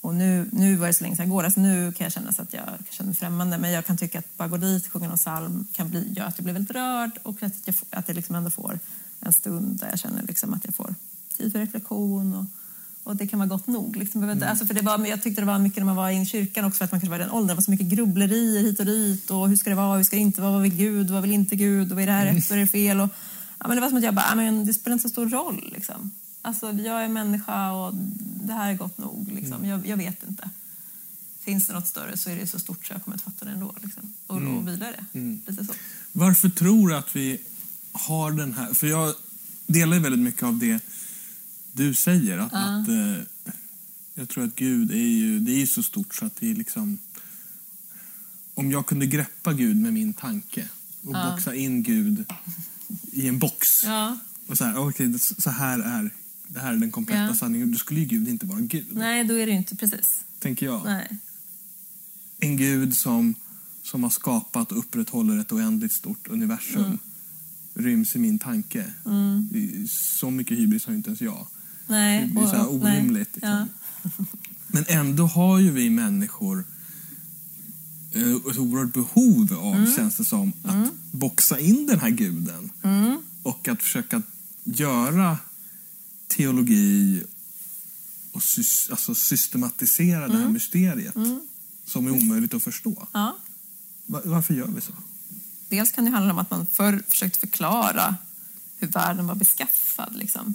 Och 0.00 0.14
nu, 0.14 0.48
nu 0.52 0.76
var 0.76 0.86
det 0.86 0.94
så 0.94 1.04
länge 1.04 1.16
sedan 1.16 1.26
igår, 1.26 1.44
alltså 1.44 1.60
nu 1.60 1.92
kan 1.92 2.04
jag 2.04 2.12
känna 2.12 2.32
så 2.32 2.42
att 2.42 2.52
jag 2.52 2.64
känner 2.90 3.06
mig 3.06 3.16
främmande 3.16 3.58
men 3.58 3.70
jag 3.70 3.86
kan 3.86 3.96
tycka 3.96 4.18
att 4.18 4.36
bara 4.36 4.48
gå 4.48 4.56
dit, 4.56 4.88
sjunga 4.88 5.08
någon 5.08 5.16
psalm 5.16 5.66
kan 5.72 5.90
bli, 5.90 6.12
göra 6.12 6.26
att 6.26 6.38
jag 6.38 6.44
blir 6.44 6.54
väldigt 6.54 6.76
rörd 6.76 7.10
och 7.22 7.42
att 7.42 7.52
jag, 7.64 7.74
att 7.90 8.08
jag 8.08 8.14
liksom 8.14 8.34
ändå 8.34 8.50
får 8.50 8.78
en 9.20 9.32
stund 9.32 9.78
där 9.78 9.88
jag 9.90 9.98
känner 9.98 10.22
liksom 10.22 10.54
att 10.54 10.64
jag 10.64 10.74
får 10.74 10.94
tid 11.36 11.52
för 11.52 11.58
reflektion 11.58 12.34
och, 12.34 12.44
och 13.08 13.16
det 13.16 13.26
kan 13.26 13.38
vara 13.38 13.48
gott 13.48 13.66
nog. 13.66 13.96
Liksom. 13.96 14.30
Inte, 14.30 14.48
alltså 14.48 14.66
för 14.66 14.74
det 14.74 14.82
var, 14.82 15.06
jag 15.06 15.22
tyckte 15.22 15.42
det 15.42 15.46
var 15.46 15.58
mycket 15.58 15.78
när 15.78 15.84
man 15.84 15.96
var 15.96 16.10
i 16.10 16.26
kyrkan 16.26 16.64
också 16.64 16.78
för 16.78 16.84
att 16.84 16.92
man 16.92 17.00
kanske 17.00 17.10
var 17.10 17.16
i 17.16 17.22
den 17.22 17.30
åldern, 17.30 17.48
det 17.48 17.54
var 17.54 17.62
så 17.62 17.70
mycket 17.70 17.86
grubblerier 17.86 18.62
hit 18.62 18.80
och 18.80 18.86
dit 18.86 19.30
och 19.30 19.48
hur 19.48 19.56
ska 19.56 19.70
det 19.70 19.76
vara, 19.76 19.96
hur 19.96 20.04
ska 20.04 20.16
det 20.16 20.22
inte 20.22 20.40
vara, 20.40 20.52
vad 20.52 20.62
vill 20.62 20.74
Gud, 20.74 21.10
vad 21.10 21.22
vill 21.22 21.32
inte 21.32 21.56
Gud 21.56 21.90
och 21.90 21.96
vad 21.96 22.02
är 22.02 22.06
det 22.06 22.12
här 22.12 22.26
rätt, 22.26 22.50
vad 22.50 22.58
är 22.58 22.62
det 22.62 22.68
fel 22.68 23.00
och 23.00 23.08
ja, 23.58 23.68
men 23.68 23.76
det 23.76 23.80
var 23.80 23.88
som 23.88 23.98
att 23.98 24.04
jag 24.04 24.14
bara, 24.14 24.26
ja, 24.28 24.34
men 24.34 24.66
det 24.66 24.74
spelar 24.74 24.92
inte 24.92 25.02
så 25.02 25.12
stor 25.12 25.28
roll 25.28 25.72
liksom. 25.74 26.10
Alltså 26.42 26.72
jag 26.72 27.04
är 27.04 27.08
människa 27.08 27.72
och 27.72 27.94
det 28.44 28.52
här 28.52 28.70
är 28.70 28.74
gott 28.74 28.98
nog 28.98 29.30
liksom. 29.34 29.64
jag, 29.64 29.86
jag 29.86 29.96
vet 29.96 30.28
inte. 30.28 30.50
Finns 31.40 31.66
det 31.66 31.72
något 31.72 31.88
större 31.88 32.16
så 32.16 32.30
är 32.30 32.36
det 32.36 32.46
så 32.46 32.58
stort 32.58 32.86
så 32.86 32.92
jag 32.92 33.04
kommer 33.04 33.16
att 33.16 33.22
fatta 33.22 33.44
det 33.44 33.50
ändå 33.50 33.74
liksom. 33.82 34.14
och, 34.26 34.36
och 34.36 34.68
vila 34.68 34.86
det. 34.86 35.18
Lite 35.46 35.64
så. 35.64 35.72
Varför 36.12 36.48
tror 36.48 36.88
du 36.88 36.96
att 36.96 37.16
vi 37.16 37.40
har 37.92 38.30
den 38.30 38.52
här... 38.52 38.74
För 38.74 38.86
jag 38.86 39.14
delar 39.66 39.96
ju 39.96 40.02
väldigt 40.02 40.20
mycket 40.20 40.42
av 40.42 40.58
det 40.58 40.80
du 41.78 41.94
säger. 41.94 42.38
Att, 42.38 42.52
att, 42.52 42.88
eh, 42.88 43.22
jag 44.14 44.28
tror 44.28 44.44
att 44.44 44.54
Gud 44.56 44.90
är 44.90 44.96
ju, 44.96 45.38
det 45.40 45.62
är 45.62 45.66
så 45.66 45.82
stort 45.82 46.14
så 46.14 46.24
att 46.24 46.36
det 46.36 46.50
är 46.50 46.54
liksom... 46.54 46.98
Om 48.54 48.70
jag 48.70 48.86
kunde 48.86 49.06
greppa 49.06 49.52
Gud 49.52 49.76
med 49.76 49.92
min 49.92 50.12
tanke 50.12 50.68
och 51.02 51.12
boxa 51.12 51.54
in 51.54 51.82
Gud 51.82 52.24
i 53.12 53.28
en 53.28 53.38
box 53.38 53.84
Ja. 53.84 54.18
och 54.46 54.58
så 54.58 54.64
här, 54.64 54.76
okej, 54.78 55.06
det- 55.08 55.18
så 55.42 55.50
här 55.50 55.78
är 55.78 56.10
det 56.48 56.60
här 56.60 56.72
är 56.72 56.76
den 56.76 56.90
kompletta 56.90 57.22
Ja. 57.22 57.34
sanningen. 57.36 57.72
Då 57.72 57.78
skulle 57.78 58.00
ju 58.00 58.06
Gud 58.06 58.28
inte 58.28 58.46
vara 58.46 58.60
Gud, 58.60 58.86
Nej, 58.92 59.24
då 59.24 59.34
är 59.34 59.46
det 59.46 59.52
inte 59.52 59.76
precis. 59.76 60.24
tänker 60.38 60.66
jag. 60.66 60.84
Nej. 60.84 61.18
En 62.40 62.56
Gud 62.56 62.96
som, 62.96 63.34
som 63.82 64.02
har 64.02 64.10
skapat 64.10 64.72
och 64.72 64.78
upprätthåller 64.78 65.38
ett 65.38 65.52
oändligt 65.52 65.92
stort 65.92 66.28
universum 66.28 66.84
Mm. 66.84 66.98
ryms 67.74 68.16
i 68.16 68.18
min 68.18 68.38
tanke. 68.38 68.92
Är 69.04 69.86
Så 70.18 70.30
mycket 70.30 70.58
hybris 70.58 70.86
har 70.86 70.94
inte 70.94 71.08
ens 71.10 71.20
jag. 71.20 71.46
Nej. 71.88 72.20
Det 72.26 72.26
blir 72.32 72.46
så 72.46 72.56
här 72.56 72.68
orimligt. 72.72 73.34
liksom. 73.36 73.68
Ja. 74.02 74.10
Men 74.66 74.84
ändå 74.88 75.26
har 75.26 75.58
ju 75.58 75.70
vi 75.70 75.90
människor 75.90 76.64
eh, 78.12 78.22
ett 78.50 78.58
oerhört 78.58 78.92
behov 78.94 79.54
av, 79.60 79.74
Mm. 79.74 79.92
känns 79.96 80.16
det 80.16 80.24
som, 80.24 80.52
att 80.64 80.92
boxa 81.12 81.58
in 81.60 81.86
den 81.86 82.00
här 82.00 82.10
guden. 82.10 82.70
Mm. 82.82 83.22
Och 83.42 83.68
att 83.68 83.82
försöka 83.82 84.22
göra 84.64 85.38
teologi 86.28 87.22
och 88.32 88.40
sys- 88.40 88.90
alltså 88.90 89.14
systematisera 89.14 90.18
det 90.20 90.24
Mm. 90.34 90.42
här 90.42 90.48
mysteriet 90.48 91.14
som 91.84 92.06
är 92.06 92.10
omöjligt 92.10 92.54
att 92.54 92.62
förstå. 92.62 93.08
Ja. 93.12 93.36
Va- 94.06 94.22
Varför 94.24 94.54
gör 94.54 94.66
vi 94.66 94.80
så? 94.80 94.92
Dels 95.68 95.92
kan 95.92 96.04
det 96.04 96.10
handla 96.10 96.32
om 96.32 96.38
att 96.38 96.50
man 96.50 96.66
förr 96.66 97.02
försökte 97.08 97.38
förklara 97.38 98.16
hur 98.78 98.88
världen 98.88 99.26
var 99.26 99.34
beskaffad. 99.34 100.16
Liksom. 100.16 100.54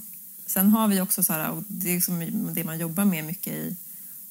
Sen 0.54 0.70
har 0.70 0.88
vi 0.88 1.02
också, 1.02 1.24
så 1.24 1.34
här, 1.34 1.50
och 1.50 1.64
det 1.68 1.96
är 1.96 2.02
som 2.02 2.50
det 2.54 2.64
man 2.64 2.80
jobbar 2.80 3.06
med 3.06 3.26
mycket 3.26 3.54
i, 3.54 3.76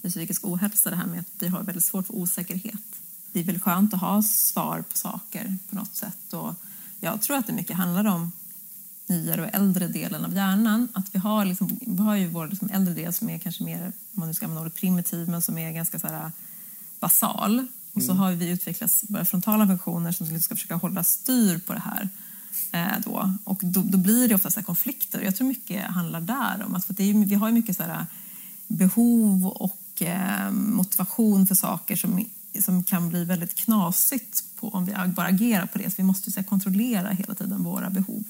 i 0.02 0.10
psykisk 0.10 0.44
ohälsa, 0.44 0.90
det 0.90 0.96
här 0.96 1.06
med 1.06 1.20
att 1.20 1.26
vi 1.38 1.48
har 1.48 1.62
väldigt 1.62 1.84
svårt 1.84 2.06
för 2.06 2.14
osäkerhet. 2.14 2.82
Det 3.32 3.40
är 3.40 3.44
väl 3.44 3.60
skönt 3.60 3.94
att 3.94 4.00
ha 4.00 4.22
svar 4.22 4.84
på 4.90 4.96
saker 4.96 5.56
på 5.70 5.76
något 5.76 5.96
sätt. 5.96 6.32
Och 6.32 6.54
jag 7.00 7.22
tror 7.22 7.36
att 7.36 7.46
det 7.46 7.52
mycket 7.52 7.76
handlar 7.76 8.04
om 8.04 8.32
nyare 9.06 9.42
och 9.42 9.54
äldre 9.54 9.88
delen 9.88 10.24
av 10.24 10.34
hjärnan. 10.34 10.88
Att 10.92 11.14
vi 11.14 11.18
har, 11.18 11.44
liksom, 11.44 11.78
vi 11.80 12.02
har 12.02 12.16
ju 12.16 12.28
vår 12.28 12.48
liksom 12.48 12.70
äldre 12.72 12.94
del 12.94 13.12
som 13.12 13.30
är 13.30 13.38
kanske 13.38 13.64
mer, 13.64 13.84
om 13.86 13.92
man 14.12 14.28
nu 14.28 14.34
ska 14.34 14.46
använda 14.46 14.62
ordet 14.62 14.74
primitiv, 14.74 15.28
men 15.28 15.42
som 15.42 15.58
är 15.58 15.72
ganska 15.72 15.98
så 15.98 16.06
här, 16.06 16.32
basal. 17.00 17.66
Och 17.92 18.02
så 18.02 18.12
har 18.12 18.32
vi 18.32 18.50
utvecklat 18.50 19.04
våra 19.08 19.24
frontala 19.24 19.66
funktioner 19.66 20.12
som 20.12 20.26
liksom 20.26 20.40
ska 20.42 20.54
försöka 20.54 20.74
hålla 20.74 21.04
styr 21.04 21.58
på 21.58 21.72
det 21.72 21.82
här. 21.84 22.08
Eh, 22.72 23.00
då. 23.04 23.34
Och 23.44 23.60
då, 23.62 23.82
då 23.82 23.98
blir 23.98 24.28
det 24.28 24.34
ofta 24.34 24.50
så 24.50 24.62
konflikter. 24.62 25.20
Jag 25.20 25.36
tror 25.36 25.48
mycket 25.48 25.84
handlar 25.84 26.20
där 26.20 26.64
om 26.66 26.74
att 26.74 26.84
för 26.84 26.94
det 26.94 27.10
är, 27.10 27.26
vi 27.26 27.34
har 27.34 27.48
ju 27.48 27.54
mycket 27.54 27.76
så 27.76 27.82
här 27.82 28.06
behov 28.66 29.46
och 29.46 30.02
eh, 30.02 30.50
motivation 30.50 31.46
för 31.46 31.54
saker 31.54 31.96
som, 31.96 32.24
som 32.60 32.84
kan 32.84 33.08
bli 33.08 33.24
väldigt 33.24 33.54
knasigt 33.54 34.44
på, 34.56 34.68
om 34.68 34.84
vi 34.86 34.94
bara 35.06 35.26
agerar 35.26 35.66
på 35.66 35.78
det. 35.78 35.90
Så 35.90 35.94
vi 35.96 36.02
måste 36.02 36.30
så 36.30 36.42
kontrollera 36.42 37.10
hela 37.10 37.34
tiden 37.34 37.62
våra 37.64 37.90
behov. 37.90 38.24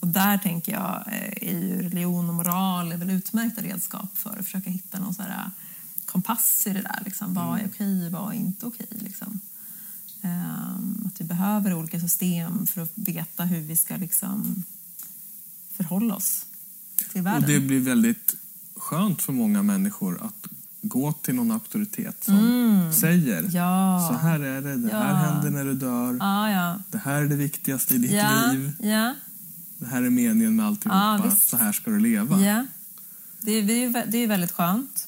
Och 0.00 0.08
där 0.08 0.38
tänker 0.38 0.72
jag 0.72 1.04
eh, 1.06 1.48
är 1.48 1.82
religion 1.82 2.28
och 2.28 2.34
moral 2.34 2.92
är 2.92 2.96
väl 2.96 3.10
utmärkta 3.10 3.62
redskap 3.62 4.18
för 4.18 4.30
att 4.30 4.44
försöka 4.44 4.70
hitta 4.70 4.98
någon 4.98 5.14
så 5.14 5.22
eh, 5.22 5.48
kompass 6.04 6.66
i 6.66 6.72
det 6.72 6.82
där. 6.82 7.02
Liksom. 7.04 7.34
Vad 7.34 7.60
är 7.60 7.66
okej, 7.66 8.10
vad 8.10 8.32
är 8.32 8.36
inte 8.36 8.66
okej? 8.66 8.86
Liksom. 8.90 9.40
Ehm, 10.22 11.02
att 11.06 11.20
vi 11.20 11.24
behöver 11.24 11.74
olika 11.74 12.00
system 12.00 12.66
för 12.66 12.80
att 12.82 12.92
veta 12.94 13.44
hur 13.44 13.60
vi 13.60 13.76
ska 13.76 13.96
liksom, 13.96 14.64
förhålla 15.76 16.14
oss 16.14 16.46
till 17.12 17.22
världen. 17.22 17.42
Och 17.42 17.48
det 17.48 17.60
blir 17.60 17.80
väldigt 17.80 18.34
skönt 18.76 19.22
för 19.22 19.32
många 19.32 19.62
människor 19.62 20.22
att 20.22 20.46
gå 20.82 21.12
till 21.12 21.34
någon 21.34 21.50
auktoritet 21.50 22.24
som 22.24 22.90
säger 22.92 23.38
Mm. 23.38 23.50
Ja. 23.50 24.08
så 24.12 24.18
här 24.18 24.40
är 24.40 24.62
det, 24.62 24.76
det 24.76 24.92
här 24.92 25.08
Ja. 25.10 25.14
händer 25.16 25.50
när 25.50 25.64
du 25.64 25.74
dör, 25.74 26.16
Ja, 26.20 26.78
det 26.90 26.98
här 26.98 27.22
är 27.22 27.28
det 27.28 27.36
viktigaste 27.36 27.94
i 27.94 27.98
ditt 27.98 28.10
liv, 28.10 28.72
det 29.78 29.86
här 29.86 30.02
är 30.02 30.10
meningen 30.10 30.56
med 30.56 30.66
alltihopa, 30.66 30.96
Ja, 31.22 31.28
visst. 31.30 31.48
så 31.48 31.56
här 31.56 31.72
ska 31.72 31.90
du 31.90 32.00
leva. 32.00 32.36
Det, 33.40 33.52
är, 33.52 33.62
det, 33.62 34.16
är, 34.18 34.20
ju 34.20 34.26
väldigt 34.26 34.52
skönt. 34.52 35.07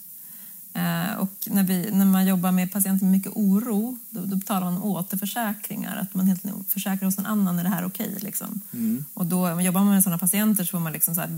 Eh, 0.73 1.15
och 1.19 1.33
när, 1.47 1.63
vi, 1.63 1.91
när 1.93 2.05
man 2.05 2.27
jobbar 2.27 2.53
med 2.53 2.73
patienter 2.73 3.05
med 3.05 3.13
mycket 3.13 3.33
oro 3.35 3.99
då, 4.11 4.21
då 4.25 4.41
talar 4.41 4.61
man 4.61 4.77
om 4.77 4.85
återförsäkringar. 4.85 5.97
Att 5.97 6.15
man 6.15 6.27
helt 6.27 6.43
försäkrar 6.69 7.05
hos 7.05 7.19
en 7.19 7.27
annan 7.27 7.59
är 7.59 7.63
det 7.63 7.69
här 7.69 7.85
okej. 7.85 8.17
liksom. 8.21 8.61
Och 9.15 9.27
då 9.27 9.49
om 9.49 9.55
man 9.55 9.65
jobbar 9.65 9.81
man 9.81 9.95
med 9.95 10.03
sådana 10.03 10.19
patienter 10.19 10.65
så 10.65 10.71
får 10.71 10.81
man 10.81 10.93
liksom 10.93 11.15
så 11.15 11.21
här, 11.21 11.29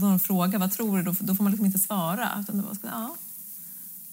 då 0.00 0.06
de 0.06 0.20
frågar 0.20 0.58
vad 0.58 0.72
tror 0.72 0.96
du? 0.96 1.02
Då, 1.02 1.14
då 1.20 1.34
får 1.34 1.44
man 1.44 1.52
liksom 1.52 1.66
inte 1.66 1.78
svara. 1.78 2.30
Utan 2.40 2.58
då 2.58 2.62
bara, 2.62 2.76
ja, 2.82 3.16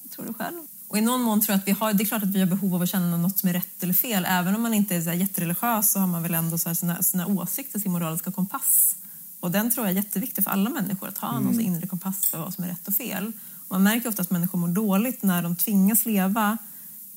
vad 0.04 0.12
tror 0.12 0.26
du 0.26 0.34
själv? 0.34 0.58
Och 0.88 0.98
i 0.98 1.02
någon 1.02 1.22
mån 1.22 1.42
tror 1.42 1.54
jag 1.54 1.60
att 1.60 1.68
vi 1.68 1.72
har, 1.72 1.94
det 1.94 2.04
är 2.04 2.06
klart 2.06 2.24
att 2.24 2.30
vi 2.30 2.40
har 2.40 2.48
behov 2.48 2.76
av 2.76 2.82
att 2.82 2.90
känna 2.90 3.18
något 3.18 3.38
som 3.38 3.50
är 3.50 3.54
rätt 3.54 3.84
eller 3.84 3.94
fel. 3.94 4.26
Även 4.30 4.56
om 4.56 4.62
man 4.62 4.74
inte 4.74 4.96
är 4.96 5.02
så 5.02 5.10
här 5.10 5.16
jättereligiös 5.16 5.92
så 5.92 6.00
har 6.00 6.08
man 6.08 6.24
väl 6.24 6.34
ändå 6.34 6.58
så 6.58 6.76
sina, 6.76 7.04
sina 7.04 7.28
åsikter, 7.28 7.80
sin 7.80 7.92
moraliska 7.92 8.32
kompass. 8.32 8.96
Och 9.40 9.52
den 9.52 9.72
tror 9.72 9.86
jag 9.86 9.92
är 9.92 9.96
jätteviktig 9.96 10.44
för 10.44 10.52
alla 10.52 10.70
människor, 10.70 11.08
att 11.08 11.18
ha 11.18 11.40
någon 11.40 11.60
inre 11.60 11.88
kompass 11.88 12.26
för 12.26 12.38
vad 12.38 12.54
som 12.54 12.64
är 12.64 12.68
rätt 12.68 12.88
och 12.88 12.94
fel. 12.94 13.32
Man 13.74 13.84
märker 13.84 14.10
ofta 14.10 14.22
att 14.22 14.30
människor 14.30 14.60
mår 14.60 14.68
dåligt 14.68 15.24
när 15.24 15.44
de 15.44 15.56
tvingas 15.56 16.06
leva 16.06 16.58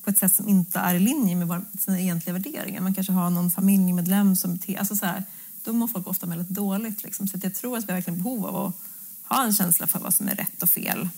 på 0.04 0.10
ett 0.10 0.18
sätt 0.18 0.36
som 0.36 0.48
inte 0.48 0.78
är 0.78 0.94
i 0.94 0.98
linje 0.98 1.36
med 1.36 1.64
sina 1.80 2.00
egentliga 2.00 2.32
värderingar. 2.32 2.80
Man 2.80 2.94
kanske 2.94 3.12
har 3.12 3.30
någon 3.30 3.50
familjemedlem 3.50 4.36
som 4.36 4.56
beter 4.56 4.78
alltså 4.78 4.96
så 4.96 5.06
här, 5.06 5.24
Då 5.64 5.72
mår 5.72 5.88
folk 5.88 6.06
ofta 6.06 6.26
väldigt 6.26 6.48
dåligt. 6.48 7.02
Liksom. 7.02 7.28
Så 7.28 7.38
jag 7.42 7.54
tror 7.54 7.78
att 7.78 7.84
vi 7.84 7.92
har 7.92 7.96
verkligen 7.96 8.22
behov 8.22 8.46
av 8.46 8.66
att 8.66 8.74
ha 9.24 9.44
en 9.44 9.52
känsla 9.52 9.86
för 9.86 9.98
vad 9.98 10.14
som 10.14 10.28
är 10.28 10.34
rätt 10.34 10.62
och 10.62 10.68
fel. 10.68 11.08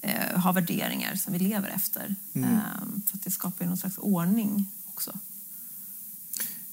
Eh, 0.00 0.40
ha 0.40 0.52
värderingar 0.52 1.16
som 1.16 1.32
vi 1.32 1.38
lever 1.38 1.68
efter. 1.68 2.16
Eh, 2.32 2.48
för 3.06 3.16
att 3.16 3.24
det 3.24 3.30
skapar 3.30 3.64
ju 3.64 3.68
någon 3.68 3.78
slags 3.78 3.98
ordning 3.98 4.66
också. 4.86 5.18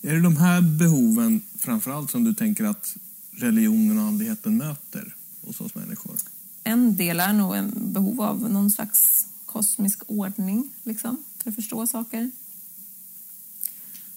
Är 0.01 0.13
det 0.13 0.21
de 0.21 0.37
här 0.37 0.61
behoven 0.61 1.41
framförallt 1.59 2.11
som 2.11 2.23
du 2.23 2.33
tänker 2.33 2.63
att 2.63 2.95
religionen 3.31 3.97
och 3.97 4.03
andligheten 4.03 4.57
möter 4.57 5.15
hos 5.41 5.61
oss 5.61 5.75
människor? 5.75 6.15
En 6.63 6.95
del 6.95 7.19
är 7.19 7.33
nog 7.33 7.55
en 7.55 7.93
behov 7.93 8.21
av 8.21 8.51
någon 8.51 8.71
slags 8.71 9.27
kosmisk 9.45 10.01
ordning 10.07 10.69
liksom, 10.83 11.23
för 11.37 11.49
att 11.49 11.55
förstå 11.55 11.87
saker. 11.87 12.31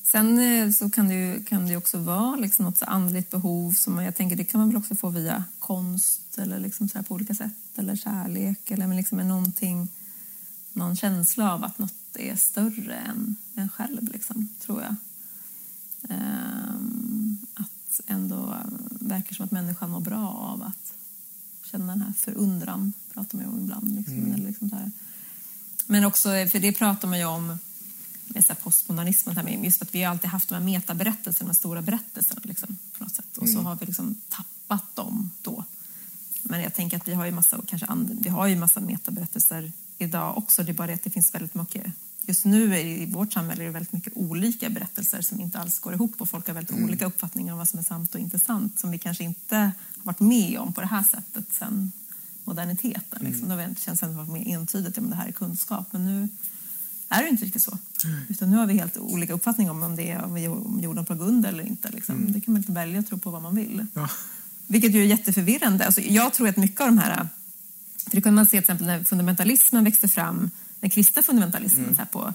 Sen 0.03 0.39
eh, 0.39 0.71
så 0.71 0.91
kan 0.91 1.09
det 1.09 1.15
ju 1.15 1.45
kan 1.45 1.67
det 1.67 1.77
också 1.77 1.99
vara 1.99 2.37
liksom 2.37 2.65
något 2.65 2.79
så 2.79 2.85
andligt 2.85 3.31
behov 3.31 3.73
som 3.73 3.99
jag 3.99 4.15
tänker 4.15 4.37
det 4.37 4.45
kan 4.45 4.61
man 4.61 4.69
väl 4.69 4.77
också 4.77 4.95
få 4.95 5.09
via 5.09 5.45
konst 5.59 6.39
eller 6.39 6.59
liksom 6.59 6.89
så 6.89 6.99
här 6.99 7.03
på 7.03 7.15
olika 7.15 7.35
sätt 7.35 7.53
eller 7.75 7.97
kärlek 7.97 8.71
eller 8.71 8.87
men 8.87 8.97
liksom 8.97 9.19
är 9.19 9.25
någonting, 9.25 9.89
någon 10.73 10.97
känsla 10.97 11.53
av 11.53 11.65
att 11.65 11.79
något 11.79 11.95
är 12.15 12.37
större 12.37 12.95
än 12.95 13.37
en 13.55 13.69
själv 13.69 14.13
liksom, 14.13 14.49
tror 14.61 14.83
jag. 14.83 14.95
Ehm, 16.09 17.39
att 17.55 18.01
ändå 18.07 18.57
verkar 18.91 19.35
som 19.35 19.45
att 19.45 19.51
människan 19.51 19.91
mår 19.91 20.01
bra 20.01 20.29
av 20.29 20.63
att 20.63 20.95
känna 21.71 21.93
den 21.93 22.03
här 22.03 22.13
förundran, 22.13 22.93
pratar 23.15 23.39
man 23.39 23.47
ju 23.47 23.53
om 23.53 23.59
ibland. 23.59 23.97
Liksom, 23.97 24.33
eller 24.33 24.47
liksom 24.47 24.71
så 24.71 24.77
här. 24.77 24.91
Men 25.87 26.05
också, 26.05 26.29
för 26.29 26.59
det 26.59 26.73
pratar 26.73 27.09
man 27.09 27.19
ju 27.19 27.25
om 27.25 27.59
med 28.27 28.45
så 28.45 28.53
här 28.53 28.61
postmodernismen, 28.61 29.37
här 29.37 29.65
just 29.65 29.83
att 29.83 29.95
vi 29.95 30.03
har 30.03 30.11
alltid 30.11 30.31
haft 30.31 30.49
de 30.49 30.55
här 30.55 30.63
metaberättelserna, 30.63 31.49
de 31.49 31.55
stora 31.55 31.83
berättelserna 31.83 32.41
liksom, 32.45 32.77
på 32.99 33.05
något 33.05 33.15
sätt. 33.15 33.39
Och 33.39 33.49
så 33.49 33.61
har 33.61 33.77
vi 33.77 33.87
liksom 33.87 34.21
tappat 34.29 34.97
dem 34.97 35.31
då. 35.43 35.65
Men 36.43 36.63
jag 36.63 36.75
tänker 36.75 36.97
att 36.97 37.09
vi 37.09 37.15
har 37.15 37.27
ju 37.27 37.33
massa, 37.33 37.61
kanske 37.67 37.87
and, 37.87 38.19
vi 38.23 38.29
har 38.29 38.47
ju 38.47 38.57
massa 38.57 38.81
metaberättelser 38.81 39.73
idag 39.99 40.39
också. 40.39 40.63
Det 40.63 40.73
är 40.73 40.75
bara 40.75 40.87
det 40.87 40.93
att 40.93 41.03
det 41.03 41.11
finns 41.11 41.35
väldigt 41.35 41.55
mycket 41.55 41.93
Just 42.27 42.45
nu 42.45 42.79
i 42.79 43.07
vårt 43.07 43.33
samhälle 43.33 43.63
är 43.63 43.67
det 43.67 43.73
väldigt 43.73 43.93
mycket 43.93 44.13
olika 44.17 44.71
berättelser 44.71 45.23
som 45.23 45.41
inte 45.41 45.59
alls 45.59 45.79
går 45.79 45.95
ihop 45.95 46.21
och 46.21 46.29
folk 46.29 46.47
har 46.47 46.55
väldigt 46.55 46.85
olika 46.85 47.07
uppfattningar 47.07 47.53
om 47.53 47.59
vad 47.59 47.69
som 47.69 47.79
är 47.79 47.85
sant 47.85 48.15
och 48.15 48.21
inte 48.21 48.39
sant 48.39 48.79
som 48.79 48.91
vi 48.91 48.99
kanske 48.99 49.25
inte 49.25 49.57
har 49.57 49.73
varit 50.03 50.21
med 50.21 50.59
om 50.59 50.73
på 50.73 50.81
det 50.81 50.87
här 50.87 51.03
sättet 51.03 51.45
sen 51.59 51.93
moderniteten. 52.45 53.25
Liksom. 53.25 53.49
Då 53.49 53.55
har 53.55 54.25
det 54.25 54.33
mer 54.33 54.55
entydigt 54.55 54.99
att 54.99 55.11
det 55.11 55.17
här 55.17 55.29
är 55.29 55.33
kunskap. 55.33 55.87
Men 55.91 56.07
nu 56.07 56.29
är 57.09 57.23
det 57.23 57.29
inte 57.29 57.45
riktigt 57.45 57.63
så. 57.63 57.79
Utan 58.29 58.51
nu 58.51 58.57
har 58.57 58.67
vi 58.67 58.79
helt 58.79 58.97
olika 58.97 59.33
uppfattningar 59.33 59.71
om 59.71 59.83
om 59.83 59.97
det 59.97 60.11
är 60.11 60.25
om 60.25 60.33
om 60.67 60.81
jorden 60.83 61.05
på 61.05 61.15
grund 61.15 61.47
eller 61.47 61.67
inte. 61.67 61.91
Liksom. 61.91 62.33
Det 62.33 62.41
kan 62.41 62.53
man 62.53 62.61
inte 62.61 62.73
välja 62.73 63.01
att 63.01 63.07
tro 63.07 63.19
på 63.19 63.31
vad 63.31 63.43
man 63.43 63.55
vill. 63.55 63.87
Ja. 63.95 64.09
Vilket 64.67 64.95
ju 64.95 65.01
är 65.01 65.07
jätteförvirrande. 65.07 65.87
Alltså, 65.87 66.01
jag 66.01 66.35
tror 66.35 66.49
att 66.49 66.57
mycket 66.57 66.81
av 66.81 66.87
de 66.87 66.99
här... 66.99 67.29
För 68.05 68.17
det 68.17 68.23
kan 68.23 68.35
man 68.35 68.47
se 68.47 68.51
till 68.51 68.59
exempel 68.59 68.87
när 68.87 69.05
fundamentalismen 69.05 69.85
växte 69.85 70.09
fram, 70.09 70.51
den 70.81 70.91
kristna 70.91 71.23
fundamentalismen 71.23 71.95
så 71.95 71.99
här 71.99 72.07
på 72.07 72.35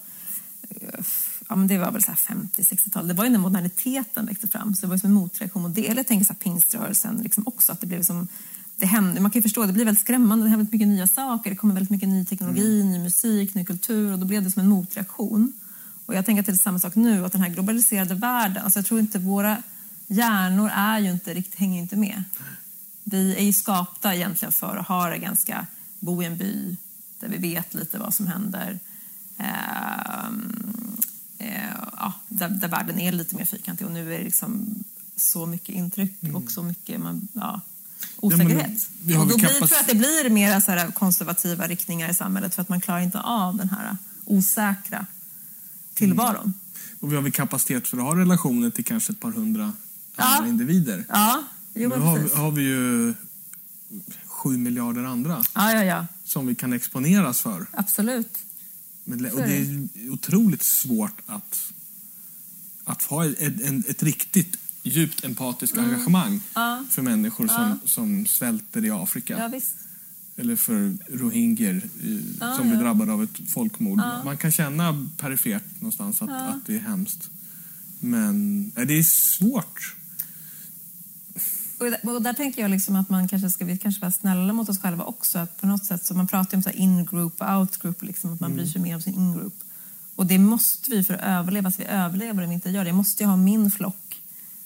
eh, 0.70 1.06
ja, 1.50 1.56
men 1.56 1.68
det 1.68 1.78
var 1.78 1.92
väl 1.92 2.02
50-60-tal. 2.02 3.08
Det 3.08 3.14
var 3.14 3.24
ju 3.24 3.30
när 3.30 3.40
moderniteten 3.40 4.26
växte 4.26 4.48
fram. 4.48 4.76
Så 4.76 4.86
det 4.86 4.90
var 4.90 4.98
som 4.98 5.08
en 5.08 5.14
motreaktion 5.14 5.62
mot 5.62 5.76
det. 5.76 5.88
Eller 5.88 6.00
jag 6.00 6.08
tänker 6.08 6.26
så 6.26 6.34
här, 6.34 6.40
pingströrelsen 6.40 7.16
liksom 7.16 7.44
också. 7.48 7.72
Att 7.72 7.82
det 7.82 7.88
blev 7.88 8.04
som, 8.04 8.28
det 8.76 8.86
hände, 8.86 9.22
man 9.22 9.32
kan 9.32 9.40
ju 9.40 9.44
förstå, 9.44 9.66
det 9.66 9.74
blir 9.74 9.86
väldigt 9.86 10.02
skrämmande. 10.02 10.46
Det 10.46 10.50
händer 10.50 10.58
väldigt 10.58 10.74
mycket 10.74 10.88
nya 10.88 11.08
saker. 11.08 11.50
Det 11.50 11.56
kommer 11.56 11.74
väldigt 11.74 11.90
mycket 11.90 12.10
ny 12.10 12.26
teknologi, 12.26 12.84
ny 12.84 13.00
musik, 13.00 13.56
ny 13.56 13.66
kultur. 13.66 14.14
Och 14.14 14.20
då 14.20 14.26
blev 14.26 14.44
det 14.44 14.52
som 14.52 14.60
en 14.60 14.70
motreaktion. 14.70 15.54
Och 16.06 16.16
jag 16.16 16.26
tänker 16.26 16.40
att 16.40 16.46
det 16.46 16.52
är 16.52 16.56
samma 16.56 16.80
sak 16.80 16.96
nu. 16.96 17.26
Att 17.26 17.32
den 17.32 17.42
här 17.42 17.50
globaliserade 17.50 18.14
världen. 18.14 18.64
Alltså 18.64 18.80
jag 18.80 18.86
tror 18.86 19.00
inte 19.00 19.20
våra 19.20 19.64
hjärnor 20.08 20.72
är 20.74 21.00
ju 21.00 21.12
inte 21.12 21.34
riktigt, 21.34 21.60
hänger 21.60 21.82
inte 21.82 21.96
med. 21.96 22.24
Vi 23.04 23.36
är 23.36 23.44
ju 23.44 23.54
skapta 23.54 24.16
egentligen 24.16 24.52
för 24.52 24.78
att 24.78 24.88
ha 24.88 25.10
det 25.10 25.18
ganska, 25.18 25.68
bo 26.00 26.24
i 26.24 26.26
en 26.26 26.38
by 26.38 26.78
där 27.22 27.28
vi 27.30 27.38
vet 27.38 27.74
lite 27.74 28.00
vad 28.00 28.14
som 28.14 28.28
händer. 28.28 28.80
Ehm, 29.38 30.98
eh, 31.38 31.74
ja, 31.98 32.14
där, 32.28 32.50
där 32.50 32.68
världen 32.68 33.00
är 33.00 33.12
lite 33.12 33.36
mer 33.36 33.45
fyrkantig 33.45 33.88
och 33.88 33.93
nu 33.93 34.14
är 34.14 34.18
det 34.18 34.24
liksom 34.24 34.84
så 35.16 35.45
mycket 35.45 35.76
intryck 35.76 36.14
och 36.34 36.52
så 36.52 36.64
mycket 36.64 37.00
man, 37.00 37.28
ja, 37.34 37.62
osäkerhet. 38.18 38.89
Mm. 39.06 39.18
har 39.18 39.24
och 39.24 39.32
då 39.32 39.38
blir, 39.38 39.48
tror 39.48 39.70
jag 39.72 39.80
att 39.80 39.88
det 39.88 39.95
blir 39.95 40.30
mer 40.30 40.60
så 40.60 40.72
här 40.72 40.91
konservativa 40.91 41.68
riktningar 41.68 42.10
i 42.10 42.14
samhället 42.14 42.56
för 42.56 42.62
att 42.62 42.70
man 42.70 42.82
klarar 42.82 43.00
inte 43.00 43.20
av 43.20 43.58
den 43.58 43.70
här 43.70 43.98
osäkra 44.26 45.06
tillvaron. 45.93 46.54
Och 47.00 47.12
vi 47.12 47.16
har 47.16 47.24
väl 47.24 47.32
kapacitet 47.32 47.88
för 47.88 47.98
att 47.98 48.04
ha 48.04 48.16
relationer 48.16 48.70
till 48.70 48.86
kanske 48.86 49.14
ett 49.14 49.20
par 49.20 49.32
hundra 49.32 49.74
Ja. 50.16 50.24
andra 50.24 50.50
individer. 50.50 51.06
Ja, 51.10 51.43
jo, 51.74 51.82
Nu 51.82 51.88
men 51.88 52.02
har, 52.02 52.18
precis. 52.18 52.38
har 52.38 52.52
vi 52.52 52.62
ju 52.62 53.14
sju 54.42 54.58
miljarder 54.58 55.04
andra 55.04 55.44
Ja, 55.56 55.74
ja, 55.74 55.84
ja. 55.84 56.08
som 56.24 56.48
vi 56.48 56.56
kan 56.56 56.74
exponeras 56.74 57.42
för. 57.42 57.66
Absolut. 57.72 58.38
Men, 59.04 59.26
och 59.26 59.38
det 59.42 59.58
är 59.58 59.88
otroligt 60.10 60.64
svårt 60.64 61.22
att, 61.26 61.74
att 62.84 63.02
ha 63.04 63.26
ett, 63.26 63.39
ett, 63.62 63.89
ett 63.89 64.04
riktigt 64.04 64.58
djupt 64.84 65.24
empatiskt 65.26 65.78
engagemang 65.78 66.28
Mm. 66.28 66.42
Ja. 66.54 66.84
för 66.89 67.02
människor 67.02 67.48
som, 67.48 67.80
som 67.86 68.26
svälter 68.26 68.86
i 68.86 68.89
Afrika. 68.92 69.38
Ja, 69.52 69.60
eller 70.36 70.56
för 70.56 70.98
rohingyer 71.18 71.76
eh, 72.42 72.56
som 72.58 72.68
blir 72.68 72.78
ja. 72.78 72.84
drabbade 72.84 73.12
av 73.12 73.24
ett 73.24 73.50
folkmord. 73.54 74.00
Ja. 74.00 74.24
Man 74.24 74.38
kan 74.38 74.52
känna 74.52 75.08
perifert 75.18 75.64
någonstans 75.80 76.22
att, 76.22 76.30
Ja. 76.30 76.36
att 76.36 76.66
det 76.66 76.76
är 76.76 76.80
hemskt. 76.80 77.30
Men 78.00 78.72
eh, 78.76 78.86
det 78.86 78.94
är 78.94 79.04
svårt. 79.04 79.96
Och 81.82 81.92
där, 81.92 82.16
och 82.16 82.22
där 82.22 82.34
tänker 82.34 82.62
jag 82.62 82.72
liksom 82.72 82.96
att 82.96 83.10
man 83.10 83.28
kanske 83.28 83.50
ska 83.50 83.66
vi 83.66 83.78
kanske 83.78 84.02
vara 84.02 84.12
snälla 84.12 84.54
mot 84.54 84.70
oss 84.70 84.82
själva 84.82 85.04
också. 85.04 85.40
Att 85.40 85.62
på 85.62 85.68
något 85.68 85.86
sätt, 85.86 86.06
så 86.06 86.14
man 86.14 86.28
pratar 86.28 86.52
ju 86.52 86.58
om 86.58 86.64
så 86.64 86.70
in-group 86.70 87.42
och 87.42 87.48
out-group, 87.48 88.04
liksom, 88.04 88.34
att 88.34 88.40
man 88.40 88.56
bryr 88.56 88.66
sig 88.66 88.82
mer 88.82 88.96
om 88.96 89.02
sin 89.02 89.14
in-group. 89.14 89.54
Och 90.16 90.26
det 90.26 90.38
måste 90.38 90.92
vi 90.92 91.04
för 91.04 91.14
att 91.14 91.22
överleva. 91.24 91.72
Så 91.72 91.82
vi 91.82 91.88
överlever 91.88 92.44
om 92.44 92.50
vi 92.50 92.56
inte 92.56 92.70
gör 92.70 92.84
det. 92.84 92.90
Jag 92.90 92.96
måste 92.96 93.24
ju 93.24 93.30
ha 93.30 93.36
min 93.36 93.72
flock. 93.72 94.22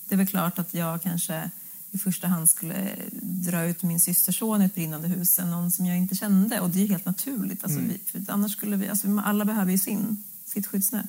Det 0.07 0.15
är 0.15 0.17
väl 0.17 0.27
klart 0.27 0.59
att 0.59 0.73
jag 0.73 1.01
kanske 1.01 1.49
i 1.91 1.97
första 1.97 2.27
hand 2.27 2.49
skulle 2.49 2.95
dra 3.21 3.63
ut 3.63 3.83
min 3.83 3.99
systerson 3.99 4.61
i 4.61 4.65
ett 4.65 4.75
brinnande 4.75 5.07
hus 5.07 5.39
än 5.39 5.51
någon 5.51 5.71
som 5.71 5.85
jag 5.85 5.97
inte 5.97 6.15
kände. 6.15 6.59
Och 6.59 6.69
det 6.69 6.79
är 6.79 6.83
ju 6.83 6.91
helt 6.91 7.05
naturligt. 7.05 7.63
Alltså, 7.63 7.79
vi, 7.79 7.99
för 8.05 8.33
annars 8.33 8.51
skulle 8.51 8.77
vi, 8.77 8.89
alltså, 8.89 9.21
alla 9.25 9.45
behöver 9.45 9.71
ju 9.71 9.77
sin, 9.77 10.23
sitt 10.45 10.67
skyddsnät. 10.67 11.05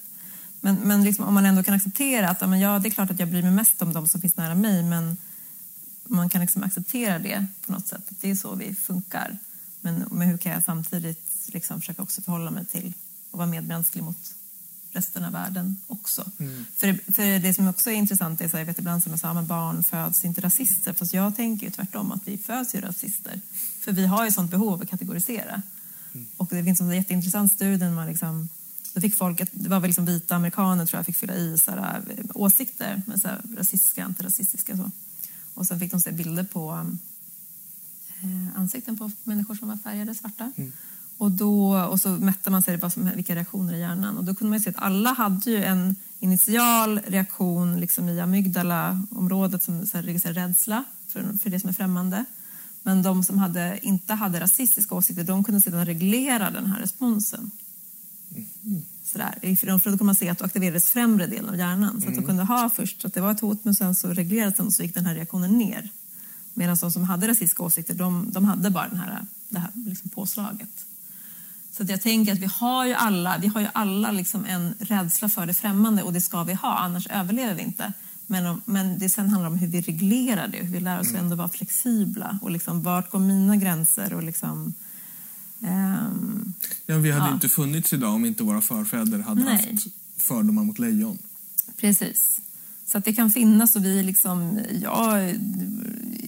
Men, 0.60 0.74
men 0.74 1.04
liksom, 1.04 1.24
om 1.24 1.34
man 1.34 1.46
ändå 1.46 1.62
kan 1.62 1.74
acceptera 1.74 2.28
att 2.28 2.40
ja, 2.40 2.46
men 2.46 2.60
ja, 2.60 2.78
det 2.78 2.88
är 2.88 2.90
klart 2.90 3.10
att 3.10 3.20
jag 3.20 3.28
bryr 3.28 3.42
mig 3.42 3.50
mest 3.50 3.82
om 3.82 3.92
de 3.92 4.08
som 4.08 4.20
finns 4.20 4.36
nära 4.36 4.54
mig 4.54 4.82
men 4.82 5.16
man 6.08 6.28
kan 6.28 6.40
liksom 6.40 6.62
acceptera 6.62 7.18
det 7.18 7.46
på 7.66 7.72
något 7.72 7.88
sätt. 7.88 8.02
Att 8.08 8.20
det 8.20 8.30
är 8.30 8.34
så 8.34 8.54
vi 8.54 8.74
funkar. 8.74 9.38
Men, 9.80 10.04
men 10.10 10.28
hur 10.28 10.38
kan 10.38 10.52
jag 10.52 10.64
samtidigt 10.64 11.30
liksom 11.46 11.80
försöka 11.80 12.02
också 12.02 12.22
förhålla 12.22 12.50
mig 12.50 12.66
till 12.66 12.92
och 13.30 13.38
vara 13.38 13.48
medmänsklig 13.48 14.02
mot 14.02 14.34
resten 14.92 15.24
av 15.24 15.32
världen 15.32 15.76
också. 15.86 16.30
För, 16.76 17.12
för 17.12 17.38
det 17.38 17.54
som 17.54 17.68
också 17.68 17.90
är 17.90 17.94
intressant 17.94 18.40
är 18.40 18.48
så 18.48 18.56
jag 18.56 18.64
vet 18.64 18.78
ibland 18.78 19.02
som 19.02 19.12
jag 19.12 19.20
sa, 19.20 19.34
men 19.34 19.46
barn 19.46 19.82
föds 19.82 20.24
inte 20.24 20.40
rasister. 20.40 20.92
Fast 20.92 21.14
jag 21.14 21.36
tänker 21.36 21.66
ju 21.66 21.70
tvärtom 21.70 22.12
att 22.12 22.28
vi 22.28 22.38
föds 22.38 22.74
ju 22.74 22.80
rasister. 22.80 23.40
För 23.80 23.92
vi 23.92 24.06
har 24.06 24.24
ju 24.24 24.30
sånt 24.30 24.50
behov 24.50 24.82
att 24.82 24.90
kategorisera. 24.90 25.62
Och 26.36 26.48
det 26.50 26.64
finns 26.64 26.80
en 26.80 26.90
jätteintressant 26.90 27.52
studie 27.52 27.76
där 27.76 27.90
man 27.90 28.06
liksom 28.06 28.48
då 28.96 29.00
fick 29.00 29.16
folk, 29.16 29.42
det 29.52 29.68
var 29.68 29.80
väl 29.80 29.88
liksom 29.88 30.06
vita 30.06 30.36
amerikaner 30.36 30.86
tror 30.86 30.98
jag, 30.98 31.06
fick 31.06 31.16
fylla 31.16 31.34
i 31.34 31.58
så 31.58 31.70
här, 31.70 32.02
eh, 32.08 32.24
åsikter, 32.34 33.02
med 33.06 33.20
så 33.20 33.28
här, 33.28 33.40
rasistiska, 33.56 34.04
antirasistiska 34.04 34.76
så. 34.76 34.90
Och 35.56 35.66
sen 35.66 35.80
fick 35.80 35.90
de 35.90 36.00
se 36.00 36.12
bilder 36.12 36.44
på 36.44 36.72
um, 36.72 36.98
eh, 38.22 38.60
ansikten 38.60 38.98
på 38.98 39.10
människor 39.24 39.54
som 39.54 39.68
var 39.68 39.76
färgade 39.76 40.14
svarta. 40.14 40.52
Och, 41.18 41.30
då, 41.30 41.78
och 41.78 42.00
så 42.00 42.08
mätte 42.08 42.50
man 42.50 42.62
sig 42.62 42.90
som, 42.90 43.10
vilka 43.14 43.34
reaktioner 43.34 43.74
i 43.74 43.80
hjärnan. 43.80 44.18
Och 44.18 44.24
då 44.24 44.34
kunde 44.34 44.50
man 44.50 44.58
ju 44.58 44.62
se 44.62 44.70
att 44.70 44.82
alla 44.82 45.12
hade 45.12 45.50
ju 45.50 45.64
en 45.64 45.96
initial 46.20 47.00
reaktion 47.06 47.80
liksom 47.80 48.08
i 48.08 48.20
amygdala-området 48.20 49.62
som 49.62 49.86
så 49.86 49.96
här, 49.96 50.32
rädsla 50.32 50.84
för, 51.08 51.38
för 51.38 51.50
det 51.50 51.60
som 51.60 51.70
är 51.70 51.74
främmande. 51.74 52.24
Men 52.82 53.02
de 53.02 53.24
som 53.24 53.38
hade, 53.38 53.78
inte 53.82 54.14
hade 54.14 54.40
rasistiska 54.40 54.94
åsikter, 54.94 55.24
de 55.24 55.44
kunde 55.44 55.60
sedan 55.60 55.86
reglera 55.86 56.50
den 56.50 56.66
här 56.66 56.80
responsen. 56.80 57.50
Sådär. 59.04 59.56
För 59.56 59.66
då 59.66 59.80
kunde 59.80 60.04
man 60.04 60.14
se 60.14 60.28
att 60.28 60.38
då 60.38 60.44
aktiverades 60.44 60.90
främre 60.90 61.26
delen 61.26 61.48
av 61.48 61.56
hjärnan. 61.56 62.00
Så 62.00 62.08
att 62.08 62.14
de 62.14 62.24
kunde 62.24 62.42
ha 62.42 62.70
först 62.70 63.04
att 63.04 63.14
det 63.14 63.20
var 63.20 63.30
ett 63.30 63.40
hot 63.40 63.64
men 63.64 63.74
sen 63.74 63.94
så 63.94 64.08
reglerades 64.08 64.56
den 64.56 64.66
och 64.66 64.72
så 64.72 64.82
gick 64.82 64.94
den 64.94 65.06
här 65.06 65.14
reaktionen 65.14 65.58
ner. 65.58 65.90
Medan 66.54 66.76
de 66.80 66.92
som 66.92 67.04
hade 67.04 67.28
rasistiska 67.28 67.62
åsikter, 67.62 67.94
de, 67.94 68.30
de 68.30 68.44
hade 68.44 68.70
bara 68.70 68.88
den 68.88 68.98
här, 68.98 69.26
det 69.48 69.58
här 69.58 69.70
liksom 69.74 70.10
påslaget. 70.10 70.86
Så 71.76 71.82
att 71.82 71.90
jag 71.90 72.02
tänker 72.02 72.32
att 72.32 72.38
vi 72.38 72.46
har 72.46 72.86
ju 72.86 72.94
alla, 72.94 73.38
vi 73.38 73.46
har 73.46 73.60
ju 73.60 73.68
alla 73.74 74.10
liksom 74.10 74.44
en 74.44 74.74
rädsla 74.78 75.28
för 75.28 75.46
det 75.46 75.54
främmande 75.54 76.02
och 76.02 76.12
det 76.12 76.20
ska 76.20 76.42
vi 76.42 76.54
ha, 76.54 76.78
annars 76.78 77.06
överlever 77.06 77.54
vi 77.54 77.62
inte. 77.62 77.92
Men, 78.26 78.46
om, 78.46 78.62
men 78.64 78.98
det 78.98 79.08
sen 79.08 79.28
handlar 79.28 79.50
om 79.50 79.56
hur 79.56 79.68
vi 79.68 79.80
reglerar 79.80 80.48
det, 80.48 80.58
hur 80.58 80.72
vi 80.72 80.80
lär 80.80 81.00
oss 81.00 81.14
ändå 81.14 81.36
vara 81.36 81.48
flexibla 81.48 82.38
och 82.42 82.50
liksom 82.50 82.82
vart 82.82 83.10
går 83.10 83.18
mina 83.18 83.56
gränser 83.56 84.12
och 84.12 84.22
liksom... 84.22 84.74
ehm, 85.62 86.52
Ja, 86.86 86.96
vi 86.96 87.10
hade 87.12 87.26
Ja. 87.26 87.34
inte 87.34 87.48
funnits 87.48 87.92
idag 87.92 88.14
om 88.14 88.24
inte 88.24 88.42
våra 88.42 88.60
förfäder 88.60 89.18
hade 89.18 89.44
Nej. 89.44 89.70
haft 89.72 89.86
fördomar 90.16 90.64
mot 90.64 90.78
lejon. 90.78 91.18
Precis. 91.76 92.40
Så 92.86 92.98
att 92.98 93.04
det 93.04 93.12
kan 93.12 93.30
finnas 93.30 93.76
och 93.76 93.84
vi 93.84 94.02
liksom... 94.02 94.60
Jag, 94.82 95.34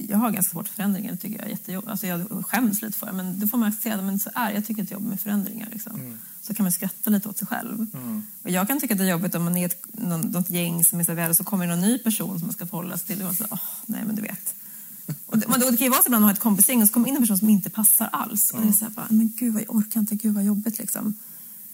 jag 0.09 0.19
har 0.19 0.31
ganska 0.31 0.51
svårt 0.53 0.69
för 0.69 0.75
förändringar, 0.75 1.13
det 1.13 1.19
tycker 1.19 1.37
jag 1.39 1.47
är 1.47 1.51
jättejobbigt. 1.51 1.91
Alltså 1.91 2.07
jag 2.07 2.47
skäms 2.47 2.83
lite 2.83 2.99
för 2.99 3.07
det, 3.07 3.13
men 3.13 3.41
då 3.41 3.47
får 3.47 3.59
man 3.59 3.69
acceptera 3.69 3.97
det. 3.97 4.03
Men 4.03 4.19
så 4.19 4.31
är 4.35 4.49
det. 4.49 4.55
Jag 4.55 4.67
tycker 4.67 4.81
inte 4.81 4.95
jobbar 4.95 5.09
med 5.09 5.21
förändringar. 5.21 5.69
Liksom. 5.73 6.19
Så 6.43 6.55
kan 6.55 6.65
man 6.65 6.73
skratta 6.73 7.11
lite 7.11 7.29
åt 7.29 7.39
sig 7.39 7.47
själv. 7.49 7.87
Och 8.43 8.51
jag 8.51 8.69
kan 8.69 8.81
tycka 8.81 8.95
att 8.95 8.99
det 8.99 9.05
är 9.05 9.11
jobbigt 9.11 9.35
om 9.35 9.45
man 9.45 9.57
är 9.57 9.67
ett, 9.67 9.85
något 10.33 10.51
gäng 10.51 10.85
som 10.85 11.01
är 11.01 11.05
så 11.05 11.15
väl 11.15 11.31
och 11.31 11.37
så 11.37 11.45
kommer 11.45 11.67
någon 11.67 11.81
ny 11.81 11.99
person 11.99 12.39
som 12.39 12.47
man 12.47 12.53
ska 12.55 12.67
förhålla 12.67 12.97
sig 12.99 13.07
till. 13.17 13.27
Och 13.27 13.35
så, 13.35 13.45
åh, 13.51 13.59
nej 13.87 14.03
men 14.07 14.17
du 14.17 14.23
vet. 14.23 14.48
Och 15.47 15.59
det, 15.59 15.65
och 15.67 15.73
det 15.73 15.79
kan 15.79 15.85
ju 15.85 15.91
vara 15.91 16.03
så 16.03 16.09
ibland 16.09 16.15
att 16.15 16.21
man 16.21 16.23
har 16.23 16.33
ett 16.33 16.41
kompisgäng 16.41 16.83
och 16.83 16.89
så 16.89 16.95
kommer 16.95 17.09
in 17.09 17.17
en 17.17 17.23
person 17.23 17.39
som 17.39 17.49
inte 17.49 17.71
passar 17.71 18.09
alls. 18.13 18.51
Och 18.51 18.63
det 18.63 18.69
är 18.69 18.73
så 18.73 18.85
här, 18.85 18.93
bara, 18.93 19.07
men 19.11 19.33
gud 19.37 19.55
vad 19.55 19.63
jag 19.63 19.75
orkar 19.75 20.01
inte, 20.01 20.15
gud 20.15 20.35
vad 20.35 20.45
jobbigt 20.45 20.79
liksom. 20.79 21.15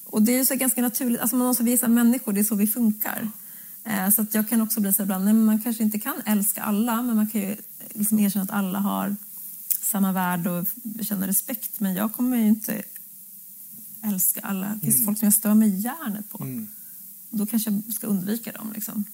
Och 0.04 0.22
det 0.22 0.32
är 0.32 0.38
ju 0.38 0.44
så 0.44 0.54
ganska 0.54 0.82
naturligt, 0.82 1.20
alltså 1.20 1.36
man 1.36 1.46
måste 1.46 1.62
visa 1.62 1.88
människor, 1.88 2.32
det 2.32 2.40
är 2.40 2.44
så 2.44 2.54
vi 2.54 2.66
funkar. 2.66 3.30
Eh, 3.84 4.10
så 4.10 4.22
att 4.22 4.34
jag 4.34 4.48
kan 4.48 4.60
också 4.60 4.80
bli 4.80 4.94
så 4.94 5.02
ibland, 5.02 5.24
nej 5.24 5.34
man 5.34 5.60
kanske 5.60 5.82
inte 5.82 5.98
kan 5.98 6.14
älska 6.24 6.62
alla, 6.62 7.02
men 7.02 7.16
man 7.16 7.28
kan 7.28 7.40
ju 7.40 7.56
liksom 7.92 8.18
erkänna 8.18 8.42
att 8.42 8.50
alla 8.50 8.78
har 8.78 9.16
samma 9.80 10.12
värde 10.12 10.50
och 10.50 10.66
känna 11.00 11.26
respekt. 11.26 11.80
Men 11.80 11.94
jag 11.94 12.12
kommer 12.12 12.36
ju 12.36 12.46
inte 12.46 12.82
älska 14.02 14.40
alla. 14.40 14.74
Det 14.74 14.80
finns 14.80 15.04
folk 15.04 15.18
som 15.18 15.26
jag 15.26 15.34
stör 15.34 15.54
mig 15.54 15.80
hjärnet 15.80 16.30
på. 16.30 16.38
Och 17.30 17.38
då 17.38 17.46
kanske 17.46 17.70
jag 17.70 17.94
ska 17.94 18.06
undvika 18.06 18.52
dem 18.52 18.72
liksom. 18.74 19.04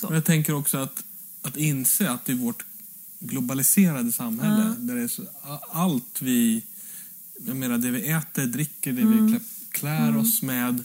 Jag 0.00 0.24
tänker 0.24 0.54
också 0.54 0.78
att, 0.78 1.04
att 1.42 1.56
inse 1.56 2.10
att 2.10 2.28
i 2.28 2.34
vårt 2.34 2.64
globaliserade 3.26 4.12
samhälle, 4.12 4.74
där 4.78 4.94
det 4.94 5.02
är 5.02 5.08
så, 5.08 5.22
allt 5.72 6.22
vi... 6.22 6.64
Jag 7.46 7.56
menar, 7.56 7.78
det 7.78 7.90
vi 7.90 8.06
äter, 8.08 8.46
dricker, 8.46 8.92
det 8.92 9.02
Mm. 9.02 9.26
vi 9.26 9.32
klä, 9.32 9.40
klär 9.70 10.16
oss 10.16 10.42
med. 10.42 10.84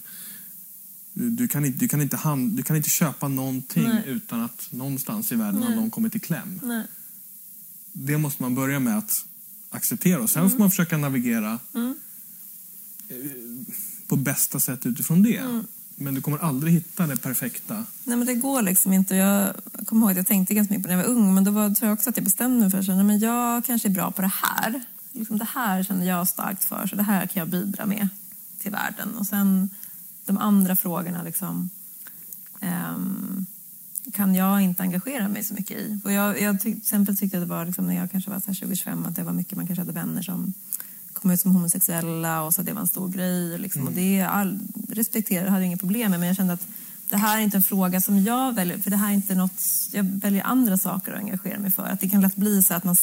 Du, 1.14 1.30
du, 1.30 1.48
kan 1.48 1.66
inte, 1.66 1.80
du, 1.80 1.88
kan 1.88 2.02
inte 2.02 2.18
hand, 2.18 2.52
du 2.58 2.64
kan 2.64 2.76
inte 2.76 2.90
köpa 2.90 3.28
någonting 3.28 3.84
Nej. 3.88 4.04
utan 4.06 4.42
att 4.42 4.68
någonstans 4.72 5.32
i 5.32 5.36
världen 5.36 5.62
har 5.62 5.70
Nej. 5.70 5.78
någon 5.80 5.92
kommit 5.92 6.16
i 6.16 6.20
kläm. 6.20 6.60
Nej. 6.64 6.84
Det 7.94 8.18
måste 8.18 8.42
man 8.44 8.56
börja 8.56 8.80
med 8.80 8.98
att 8.98 9.26
acceptera. 9.70 10.20
Och 10.22 10.30
sen 10.30 10.40
Mm. 10.40 10.52
får 10.52 10.60
man 10.60 10.70
försöka 10.70 10.98
navigera 10.98 11.60
eh, 11.74 13.16
på 14.08 14.16
bästa 14.16 14.60
sätt 14.60 14.86
utifrån 14.86 15.24
det. 15.24 15.64
Men 16.02 16.14
du 16.14 16.22
kommer 16.22 16.38
aldrig 16.38 16.74
hitta 16.74 17.08
det 17.08 17.18
perfekta. 17.18 17.86
Nej, 18.04 18.18
men 18.18 18.28
det 18.28 18.36
går 18.36 18.62
liksom 18.62 18.94
inte. 18.94 19.16
Jag 19.16 19.54
kommer 19.86 20.02
ihåg 20.02 20.12
att 20.12 20.18
jag 20.18 20.28
tänkte 20.28 20.54
ganska 20.54 20.74
mycket 20.74 20.84
på 20.84 20.90
det 20.90 20.96
när 20.96 21.04
jag 21.04 21.10
var 21.10 21.16
ung. 21.16 21.34
Men 21.34 21.44
då 21.44 21.52
var, 21.52 21.70
tror 21.70 21.90
jag 21.90 21.94
också 21.94 22.10
att 22.10 22.18
jag 22.18 22.24
bestämde 22.24 22.60
mig 22.60 22.72
för 22.72 22.78
att 22.80 22.88
nej, 22.88 23.04
men 23.04 23.20
jag 23.20 23.66
kanske 23.66 23.88
är 23.88 23.90
bra 23.90 24.12
på 24.12 24.22
det 24.22 24.32
här. 24.34 24.82
Liksom 25.12 25.38
det 25.38 25.48
här 25.54 25.84
känner 25.84 26.06
jag 26.06 26.28
starkt 26.28 26.64
för, 26.64 26.88
så 26.88 26.96
det 26.96 27.04
här 27.04 27.28
kan 27.28 27.40
jag 27.40 27.48
bidra 27.48 27.86
med 27.86 28.08
till 28.60 28.72
världen. 28.72 29.16
Och 29.16 29.28
sen 29.28 29.70
de 30.26 30.38
andra 30.38 30.76
frågorna 30.76 31.24
liksom, 31.24 31.70
um, 32.62 33.46
kan 34.14 34.36
jag 34.36 34.62
inte 34.62 34.84
engagera 34.84 35.28
mig 35.28 35.44
så 35.44 35.54
mycket 35.54 35.78
i. 35.78 36.00
Och 36.04 36.12
jag, 36.12 36.42
jag 36.42 36.62
till 36.62 36.78
exempel 36.78 37.18
tyckte 37.18 37.38
att 37.38 37.44
det 37.44 37.48
var 37.48 37.66
liksom, 37.66 37.88
när 37.88 37.96
jag 37.96 38.12
kanske 38.12 38.30
var 38.30 38.40
20-25 38.40 39.08
att 39.08 39.16
det 39.16 39.24
var 39.24 39.34
mycket 39.34 39.58
man 39.58 39.68
kanske 39.68 39.82
hade 39.82 39.94
vänner 39.94 40.22
som 40.22 40.54
kom 41.22 41.32
ut 41.32 41.42
som 41.42 41.52
homosexuella 41.52 42.44
och 42.44 42.54
så 42.54 42.62
det 42.62 42.74
var 42.74 42.82
en 42.82 42.88
stor 42.88 43.10
grej. 43.10 43.58
Liksom. 43.58 43.88
Och 43.88 43.94
det 43.94 44.22
all, 44.22 44.60
respekterar 44.90 45.48
hade 45.48 45.62
jag 45.62 45.68
inga 45.68 45.78
problem 45.78 46.12
med 46.12 46.20
men 46.20 46.28
jag 46.28 46.38
kände 46.38 46.54
att 46.54 46.68
det 47.10 47.18
här 47.18 47.38
är 47.38 47.42
inte 47.42 47.58
en 47.58 47.64
fråga 47.64 48.02
som 48.02 48.24
jag 48.24 48.56
väljer, 48.56 48.78
för 48.78 48.90
det 48.90 48.98
här 48.98 49.10
är 49.10 49.14
inte 49.14 49.36
något, 49.36 49.62
jag 49.92 50.04
väljer 50.04 50.44
andra 50.44 50.78
saker 50.78 51.12
att 51.12 51.20
engagera 51.20 51.60
mig 51.60 51.72
för. 51.72 51.84
Att 51.84 52.00
det 52.00 52.10
kan 52.10 52.22
lätt 52.22 52.36
bli 52.36 52.64
så 52.64 52.74
att 52.74 52.84
man, 52.84 52.96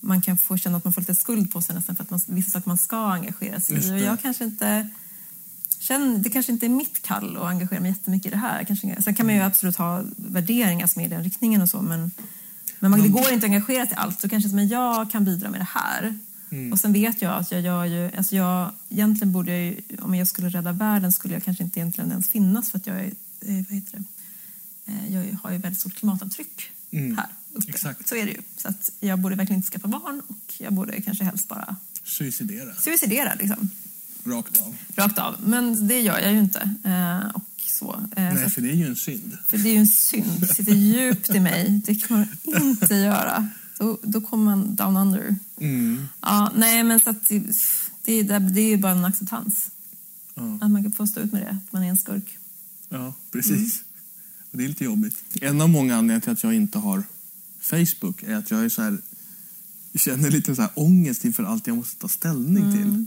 man 0.00 0.22
kan 0.22 0.38
få 0.38 0.56
känna 0.56 0.76
att 0.76 0.84
man 0.84 0.92
får 0.92 1.00
lite 1.00 1.14
skuld 1.14 1.52
på 1.52 1.62
sig 1.62 1.74
nästan 1.74 1.96
för 1.96 2.02
att 2.02 2.10
man, 2.10 2.20
vissa 2.26 2.50
saker 2.50 2.68
man 2.68 2.78
ska 2.78 2.96
engagera 2.96 3.60
sig 3.60 3.76
i. 3.76 3.92
Och 3.92 3.98
jag 4.00 4.20
kanske 4.20 4.44
inte 4.44 4.88
känner, 5.78 6.18
det 6.18 6.30
kanske 6.30 6.52
inte 6.52 6.66
är 6.66 6.70
mitt 6.70 7.02
kall 7.02 7.36
att 7.36 7.42
engagera 7.42 7.80
mig 7.80 7.90
jättemycket 7.90 8.26
i 8.26 8.30
det 8.30 8.36
här. 8.36 8.64
Kanske, 8.64 9.02
sen 9.02 9.14
kan 9.14 9.26
man 9.26 9.34
ju 9.34 9.40
absolut 9.40 9.76
ha 9.76 10.02
värderingar 10.16 10.86
som 10.86 11.02
är 11.02 11.06
i 11.06 11.08
den 11.08 11.24
riktningen 11.24 11.62
och 11.62 11.68
så 11.68 11.82
men, 11.82 12.10
men 12.78 12.90
man, 12.90 13.02
det 13.02 13.08
går 13.08 13.32
inte 13.32 13.46
att 13.46 13.52
engagera 13.52 13.86
sig 13.86 13.92
i 13.92 13.96
allt. 13.96 14.20
Så 14.20 14.28
kanske 14.28 14.50
som 14.50 14.66
jag 14.66 15.10
kan 15.10 15.24
bidra 15.24 15.50
med 15.50 15.60
det 15.60 15.68
här. 15.70 16.18
Och 16.72 16.78
sen 16.80 16.92
vet 16.92 17.22
jag 17.22 17.32
att 17.38 17.52
jag 17.52 17.60
gör 17.60 17.84
ju, 17.84 18.10
alltså 18.16 18.36
jag, 18.36 18.70
egentligen 18.88 19.32
borde 19.32 19.50
jag 19.50 19.60
ju, 19.60 19.76
om 20.00 20.14
jag 20.14 20.26
skulle 20.28 20.48
rädda 20.48 20.72
världen 20.72 21.12
skulle 21.12 21.34
jag 21.34 21.44
kanske 21.44 21.64
inte 21.64 21.80
egentligen 21.80 22.10
ens 22.10 22.28
finnas 22.28 22.70
för 22.70 22.78
att 22.78 22.86
jag 22.86 22.96
är, 23.00 23.04
eh, 23.40 23.54
vad 23.68 23.74
heter 23.74 23.98
det, 23.98 24.04
Eh, 24.86 25.14
jag 25.14 25.36
har 25.42 25.50
ju 25.52 25.58
väldigt 25.58 25.80
stort 25.80 25.94
klimatavtryck 25.94 26.70
Mm, 26.90 27.16
här 27.16 27.26
uppe. 27.52 27.70
exakt. 27.70 28.08
Så 28.08 28.16
är 28.16 28.24
det 28.26 28.30
ju. 28.32 28.40
Så 28.56 28.68
att 28.68 28.90
jag 29.00 29.18
borde 29.18 29.34
verkligen 29.36 29.58
inte 29.58 29.70
skaffa 29.70 29.88
barn 29.88 30.22
och 30.28 30.54
jag 30.58 30.72
borde 30.72 31.00
kanske 31.02 31.24
helst 31.24 31.48
bara 31.48 31.76
Suicidera. 32.04 32.74
suicidera 32.74 33.34
liksom. 33.34 33.70
Rakt 34.24 34.60
av. 34.62 34.76
Rakt 34.96 35.18
av. 35.18 35.36
Men 35.46 35.88
det 35.88 36.00
gör 36.00 36.18
jag 36.18 36.32
ju 36.32 36.38
inte. 36.38 36.74
Eh, 36.84 37.30
och 37.34 37.42
så. 37.58 37.76
Så 37.86 38.00
Nej, 38.16 38.50
för 38.50 38.60
det 38.60 38.70
är 38.70 38.74
ju 38.74 38.86
en 38.86 38.96
synd. 38.96 39.38
för 39.46 39.58
det 39.58 39.68
är 39.68 39.72
ju 39.72 39.78
en 39.78 39.86
synd. 39.86 40.40
Det 40.40 40.46
sitter 40.54 40.72
djupt 40.72 41.30
i 41.34 41.40
mig. 41.40 41.80
Det 41.86 41.94
kan 41.94 42.16
man 42.18 42.28
inte 42.62 42.94
göra. 42.94 43.48
Då, 43.80 43.98
då 44.02 44.20
kommer 44.20 44.44
man 44.44 44.74
down 44.74 44.96
under. 44.96 45.36
Mm. 45.58 46.08
Ja, 46.20 46.52
nej, 46.56 46.84
men 46.84 47.00
så 47.00 47.10
att 47.10 47.28
det, 47.28 47.42
det, 48.04 48.38
det 48.38 48.60
är 48.60 48.68
ju 48.68 48.76
bara 48.76 48.92
en 48.92 49.04
acceptans. 49.04 49.70
Ja. 50.34 50.58
Att 50.60 50.70
man 50.70 50.82
kan 50.82 50.92
få 50.92 51.06
stå 51.06 51.20
ut 51.20 51.32
med 51.32 51.42
det, 51.42 51.50
att 51.50 51.72
man 51.72 51.82
är 51.82 51.88
en 51.88 51.96
skurk. 51.96 52.38
Ja, 52.88 53.14
precis. 53.32 53.84
Och 54.50 54.58
det 54.58 54.64
är 54.64 54.68
lite 54.68 54.84
jobbigt. 54.84 55.16
En 55.40 55.60
av 55.60 55.68
många 55.68 55.96
anledningar 55.96 56.20
till 56.20 56.30
att 56.30 56.42
jag 56.42 56.54
inte 56.54 56.78
har 56.78 57.02
Facebook 57.60 58.22
är 58.22 58.36
att 58.36 58.50
jag 58.50 58.64
är 58.64 58.68
så 58.68 58.82
här 58.82 58.98
känner 59.94 60.30
lite 60.30 60.56
så 60.56 60.62
här 60.62 60.70
ångest 60.74 61.24
inför 61.24 61.44
allt 61.44 61.66
jag 61.66 61.76
måste 61.76 62.00
ta 62.00 62.08
ställning 62.08 62.72
till. 62.72 63.06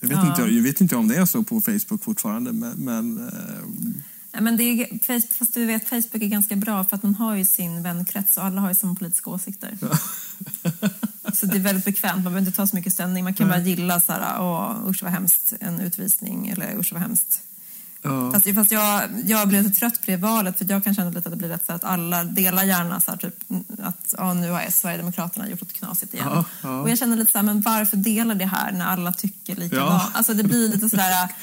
Jag 0.00 0.08
vet, 0.08 0.18
Ja. 0.18 0.30
inte, 0.30 0.54
jag 0.54 0.62
vet 0.62 0.80
inte 0.80 0.96
om 0.96 1.08
det 1.08 1.16
är 1.16 1.26
så 1.26 1.42
på 1.42 1.60
Facebook 1.60 2.04
fortfarande, 2.04 2.52
men... 2.52 2.78
men 2.78 3.30
men 4.40 4.56
det 4.56 4.64
är, 4.64 5.38
fast 5.38 5.54
du 5.54 5.66
vet, 5.66 5.88
Facebook 5.88 6.22
är 6.22 6.26
ganska 6.26 6.56
bra 6.56 6.84
för 6.84 6.96
att 6.96 7.02
man 7.02 7.14
har 7.14 7.34
ju 7.34 7.44
sin 7.44 7.82
vänkrets 7.82 8.36
och 8.36 8.44
alla 8.44 8.60
har 8.60 8.68
ju 8.68 8.74
samma 8.74 8.94
politiska 8.94 9.30
åsikter. 9.30 9.78
Så 11.34 11.46
det 11.46 11.56
är 11.56 11.60
väldigt 11.60 11.84
bekvämt, 11.84 12.14
man 12.14 12.22
behöver 12.24 12.38
inte 12.40 12.52
ta 12.52 12.66
så 12.66 12.76
mycket 12.76 12.92
ställning. 12.92 13.24
Man 13.24 13.34
kan 13.34 13.48
bara 13.48 13.60
gilla 13.60 14.00
så 14.00 14.12
här, 14.12 14.40
åh 14.40 14.88
usch 14.88 15.02
vad 15.02 15.12
hemskt, 15.12 15.52
en 15.60 15.80
utvisning 15.80 16.48
eller 16.48 16.78
usch 16.78 16.92
vad 16.92 17.02
hemskt. 17.02 17.40
ja. 18.02 18.32
Fast, 18.32 18.54
fast 18.54 18.70
jag, 18.70 19.02
jag 19.24 19.48
blir 19.48 19.62
lite 19.62 19.80
trött 19.80 20.00
på 20.00 20.06
det 20.06 20.16
valet 20.16 20.58
för 20.58 20.70
jag 20.70 20.84
kan 20.84 20.94
känna 20.94 21.10
lite 21.10 21.18
att 21.18 21.30
det 21.30 21.36
blir 21.36 21.48
rätt 21.48 21.66
så 21.66 21.72
att 21.72 21.84
alla 21.84 22.24
delar 22.24 22.64
gärna 22.64 23.00
så 23.00 23.10
här, 23.10 23.18
typ 23.18 23.34
att 23.78 24.14
ja, 24.18 24.34
nu 24.34 24.50
har 24.50 24.70
Sverigedemokraterna 24.70 25.48
gjort 25.48 25.60
något 25.60 25.72
knasigt 25.72 26.14
igen. 26.14 26.26
Ja, 26.30 26.44
ja. 26.62 26.80
Och 26.80 26.90
jag 26.90 26.98
känner 26.98 27.16
lite 27.16 27.32
så 27.32 27.38
här, 27.38 27.42
men 27.42 27.60
varför 27.60 27.96
delar 27.96 28.34
det 28.34 28.46
här 28.46 28.72
när 28.72 28.86
alla 28.86 29.12
tycker 29.12 29.56
likadant? 29.56 30.02
Ja. 30.04 30.10
Alltså 30.14 30.34
det 30.34 30.44
blir 30.44 30.68
lite 30.68 30.88
sådär... 30.88 31.28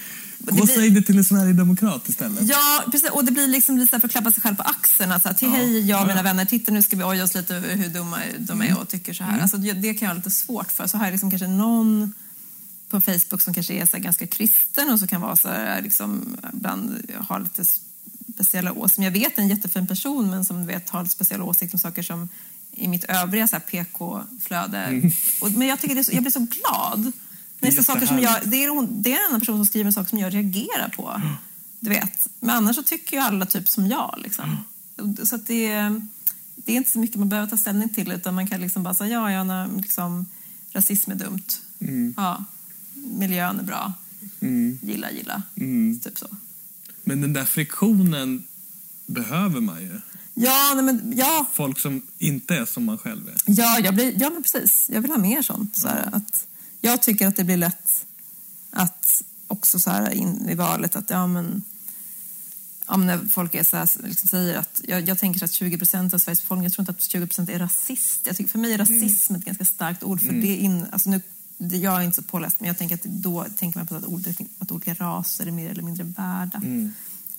och 0.49 0.55
blir- 0.65 0.75
säg 0.75 0.89
det 0.89 1.01
till 1.01 1.17
en 1.17 1.23
sverigedemokrat 1.23 2.09
istället. 2.09 2.47
Ja, 2.47 2.83
precis. 2.91 3.09
Och 3.09 3.25
det 3.25 3.31
blir 3.31 3.47
liksom 3.47 3.77
lite 3.77 3.99
för 3.99 4.07
att 4.07 4.11
klappa 4.11 4.31
sig 4.31 4.41
själv 4.41 4.55
på 4.55 4.63
axeln. 4.63 5.11
Alltså, 5.11 5.33
till 5.33 5.49
hej, 5.49 5.89
jag 5.89 6.01
och 6.01 6.07
mina 6.07 6.23
vänner, 6.23 6.45
titta 6.45 6.71
nu 6.71 6.81
ska 6.81 6.97
vi 6.97 7.03
oja 7.03 7.23
oss 7.23 7.35
lite 7.35 7.55
över 7.55 7.75
hur 7.75 7.89
dumma 7.89 8.17
de 8.39 8.61
är 8.61 8.77
och 8.79 8.87
tycker 8.89 9.13
så 9.13 9.23
här. 9.23 9.39
Alltså, 9.39 9.57
det 9.57 9.93
kan 9.93 10.05
jag 10.05 10.07
ha 10.09 10.13
lite 10.17 10.31
svårt 10.31 10.71
för. 10.71 10.87
Så 10.87 10.97
har 10.97 11.05
jag 11.05 11.11
liksom 11.11 11.29
kanske 11.29 11.47
någon 11.47 12.13
på 12.89 13.01
Facebook 13.01 13.41
som 13.41 13.53
kanske 13.53 13.73
är 13.73 13.85
så 13.85 13.97
ganska 13.97 14.27
kristen 14.27 14.89
och 14.89 14.99
så 14.99 15.07
kan 15.07 15.21
vara 15.21 15.35
så 15.35 15.47
här, 15.47 15.81
liksom, 15.81 16.37
ibland 16.53 17.11
ha 17.29 17.37
lite 17.37 17.63
speciella 18.33 18.71
åsikter. 18.73 19.03
Jag 19.03 19.11
vet 19.11 19.37
en 19.37 19.47
jättefin 19.49 19.87
person 19.87 20.29
men 20.29 20.45
som 20.45 20.61
du 20.61 20.67
vet 20.67 20.89
har 20.89 21.03
lite 21.03 21.13
speciella 21.15 21.43
åsikter 21.43 21.75
om 21.75 21.79
saker 21.79 22.03
som 22.03 22.29
i 22.71 22.87
mitt 22.87 23.03
övriga 23.03 23.47
PK-flöde. 23.59 25.01
Och- 25.41 25.51
Men 25.51 25.67
jag, 25.67 25.79
tycker 25.81 25.95
det 25.95 26.03
så, 26.03 26.11
jag 26.13 26.23
blir 26.23 26.31
så 26.31 26.39
glad. 26.39 27.11
Är, 27.67 27.71
så 27.71 27.83
saker 27.83 28.05
som 28.05 28.19
jag, 28.19 28.39
det, 28.45 28.63
är 28.63 28.69
hon, 28.69 29.01
det 29.01 29.13
är 29.13 29.17
en 29.19 29.27
annan 29.29 29.39
person 29.39 29.57
som 29.57 29.65
skriver 29.65 29.85
en 29.85 29.93
sak 29.93 30.09
som 30.09 30.19
jag 30.19 30.33
reagerar 30.33 30.89
på. 30.95 31.21
Du 31.79 31.89
vet. 31.89 32.27
Men 32.39 32.49
annars 32.49 32.75
så 32.75 32.83
tycker 32.83 33.17
ju 33.17 33.23
alla 33.23 33.45
typ 33.45 33.69
som 33.69 33.87
jag. 33.87 34.15
Liksom. 34.23 34.57
Så 35.23 35.35
att 35.35 35.47
det, 35.47 35.67
är- 35.67 36.07
det 36.55 36.71
är 36.71 36.75
inte 36.77 36.91
så 36.91 36.99
mycket 36.99 37.17
man 37.17 37.29
behöver 37.29 37.49
ta 37.49 37.57
ställning 37.57 37.89
till 37.89 38.11
utan 38.11 38.35
man 38.35 38.47
kan 38.47 38.61
liksom 38.61 38.83
bara 38.83 38.93
säga 38.93 39.11
ja, 39.13 39.31
ja 39.31 39.43
när, 39.43 39.67
liksom, 39.81 40.25
rasism 40.71 41.11
är 41.11 41.15
dumt. 41.15 41.43
Ja, 42.17 42.45
miljön 42.93 43.59
är 43.59 43.63
bra. 43.63 43.93
Gilla, 44.81 45.11
gilla. 45.11 45.43
Typ 46.03 46.17
så. 46.19 46.27
Men 47.03 47.21
den 47.21 47.33
där 47.33 47.45
friktionen 47.45 48.43
behöver 49.05 49.61
man 49.61 49.81
ju. 49.81 50.01
Ja, 50.33 50.71
nej, 50.75 50.83
men, 50.83 51.13
ja, 51.15 51.45
Folk 51.53 51.79
som 51.79 52.01
inte 52.17 52.55
är 52.55 52.65
som 52.65 52.85
man 52.85 52.97
själv 52.97 53.27
är. 53.27 53.35
Ja, 53.45 53.79
jag 53.79 53.93
blir, 53.95 54.21
ja 54.21 54.29
men 54.29 54.43
precis. 54.43 54.89
Jag 54.93 55.01
vill 55.01 55.11
ha 55.11 55.17
mer 55.17 55.41
sånt. 55.41 55.77
Så 55.77 55.87
här, 55.87 56.09
att 56.13 56.47
jag 56.81 57.01
tycker 57.01 57.27
att 57.27 57.35
det 57.35 57.43
blir 57.43 57.57
lätt 57.57 58.05
att 58.71 59.23
också 59.47 59.79
så 59.79 59.89
här 59.89 60.11
in 60.11 60.49
i 60.49 60.55
valet 60.55 60.95
att 60.95 61.09
ja 61.09 61.27
men 61.27 61.63
ja, 62.89 62.97
men 62.97 63.07
när 63.07 63.27
folk 63.27 63.55
är 63.55 63.63
så 63.63 63.77
här, 63.77 63.89
liksom 64.03 64.27
säger 64.27 64.57
att 64.57 64.81
jag, 64.87 65.09
jag 65.09 65.19
tänker 65.19 65.45
att 65.45 65.51
20 65.51 65.77
procent 65.77 66.13
av 66.13 66.17
Sveriges 66.17 66.41
befolkning, 66.41 66.63
jag 66.63 66.73
tror 66.73 66.83
inte 66.83 66.91
att 66.91 67.01
20 67.01 67.27
procent 67.27 67.49
är 67.49 67.59
rasist. 67.59 68.19
Jag 68.23 68.37
tycker, 68.37 68.49
för 68.49 68.59
mig 68.59 68.73
är 68.73 68.77
rasism 68.77 69.35
ett 69.35 69.45
ganska 69.45 69.65
starkt 69.65 70.03
ord. 70.03 70.21
För 70.21 70.33
det 70.33 70.47
är 70.47 70.57
in, 70.57 70.85
alltså 70.91 71.09
nu, 71.09 71.21
det, 71.57 71.77
jag 71.77 71.97
är 71.97 72.01
inte 72.01 72.15
så 72.15 72.21
påläst 72.21 72.59
men 72.59 72.67
jag 72.67 72.77
tänker 72.77 72.95
att 72.95 73.03
då 73.03 73.45
tänker 73.57 73.79
man 73.79 73.87
på 73.87 73.95
att, 73.95 74.05
ord, 74.05 74.33
att 74.59 74.71
olika 74.71 74.93
raser 74.93 75.47
är 75.47 75.51
mer 75.51 75.69
eller 75.69 75.83
mindre 75.83 76.03
värda. 76.03 76.61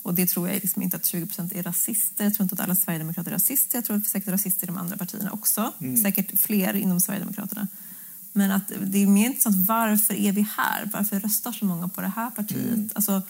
Och 0.03 0.13
det 0.13 0.27
tror 0.27 0.49
jag 0.49 0.55
liksom 0.55 0.81
inte 0.81 0.97
att 0.97 1.05
20 1.05 1.25
procent 1.25 1.53
är 1.53 1.63
rasister. 1.63 2.23
Jag 2.23 2.33
tror 2.33 2.43
inte 2.43 2.53
att 2.53 2.59
alla 2.59 2.75
sverigedemokrater 2.75 3.31
är 3.31 3.35
rasister. 3.35 3.77
Jag 3.77 3.85
tror 3.85 3.97
att 3.97 4.03
det 4.03 4.07
är 4.07 4.09
säkert 4.09 4.33
rasister 4.33 4.63
i 4.63 4.67
de 4.67 4.77
andra 4.77 4.97
partierna 4.97 5.31
också. 5.31 5.73
Säkert 6.01 6.39
fler 6.39 6.73
inom 6.73 6.99
Sverigedemokraterna. 7.01 7.67
Men 8.33 8.51
att 8.51 8.71
det 8.81 9.03
är 9.03 9.07
mer 9.07 9.25
intressant, 9.25 9.67
varför 9.67 10.13
är 10.13 10.31
vi 10.31 10.41
här? 10.41 10.89
Varför 10.93 11.19
röstar 11.19 11.51
så 11.51 11.65
många 11.65 11.87
på 11.87 12.01
det 12.01 12.07
här 12.07 12.29
partiet? 12.29 12.79
Alltså, 12.93 13.21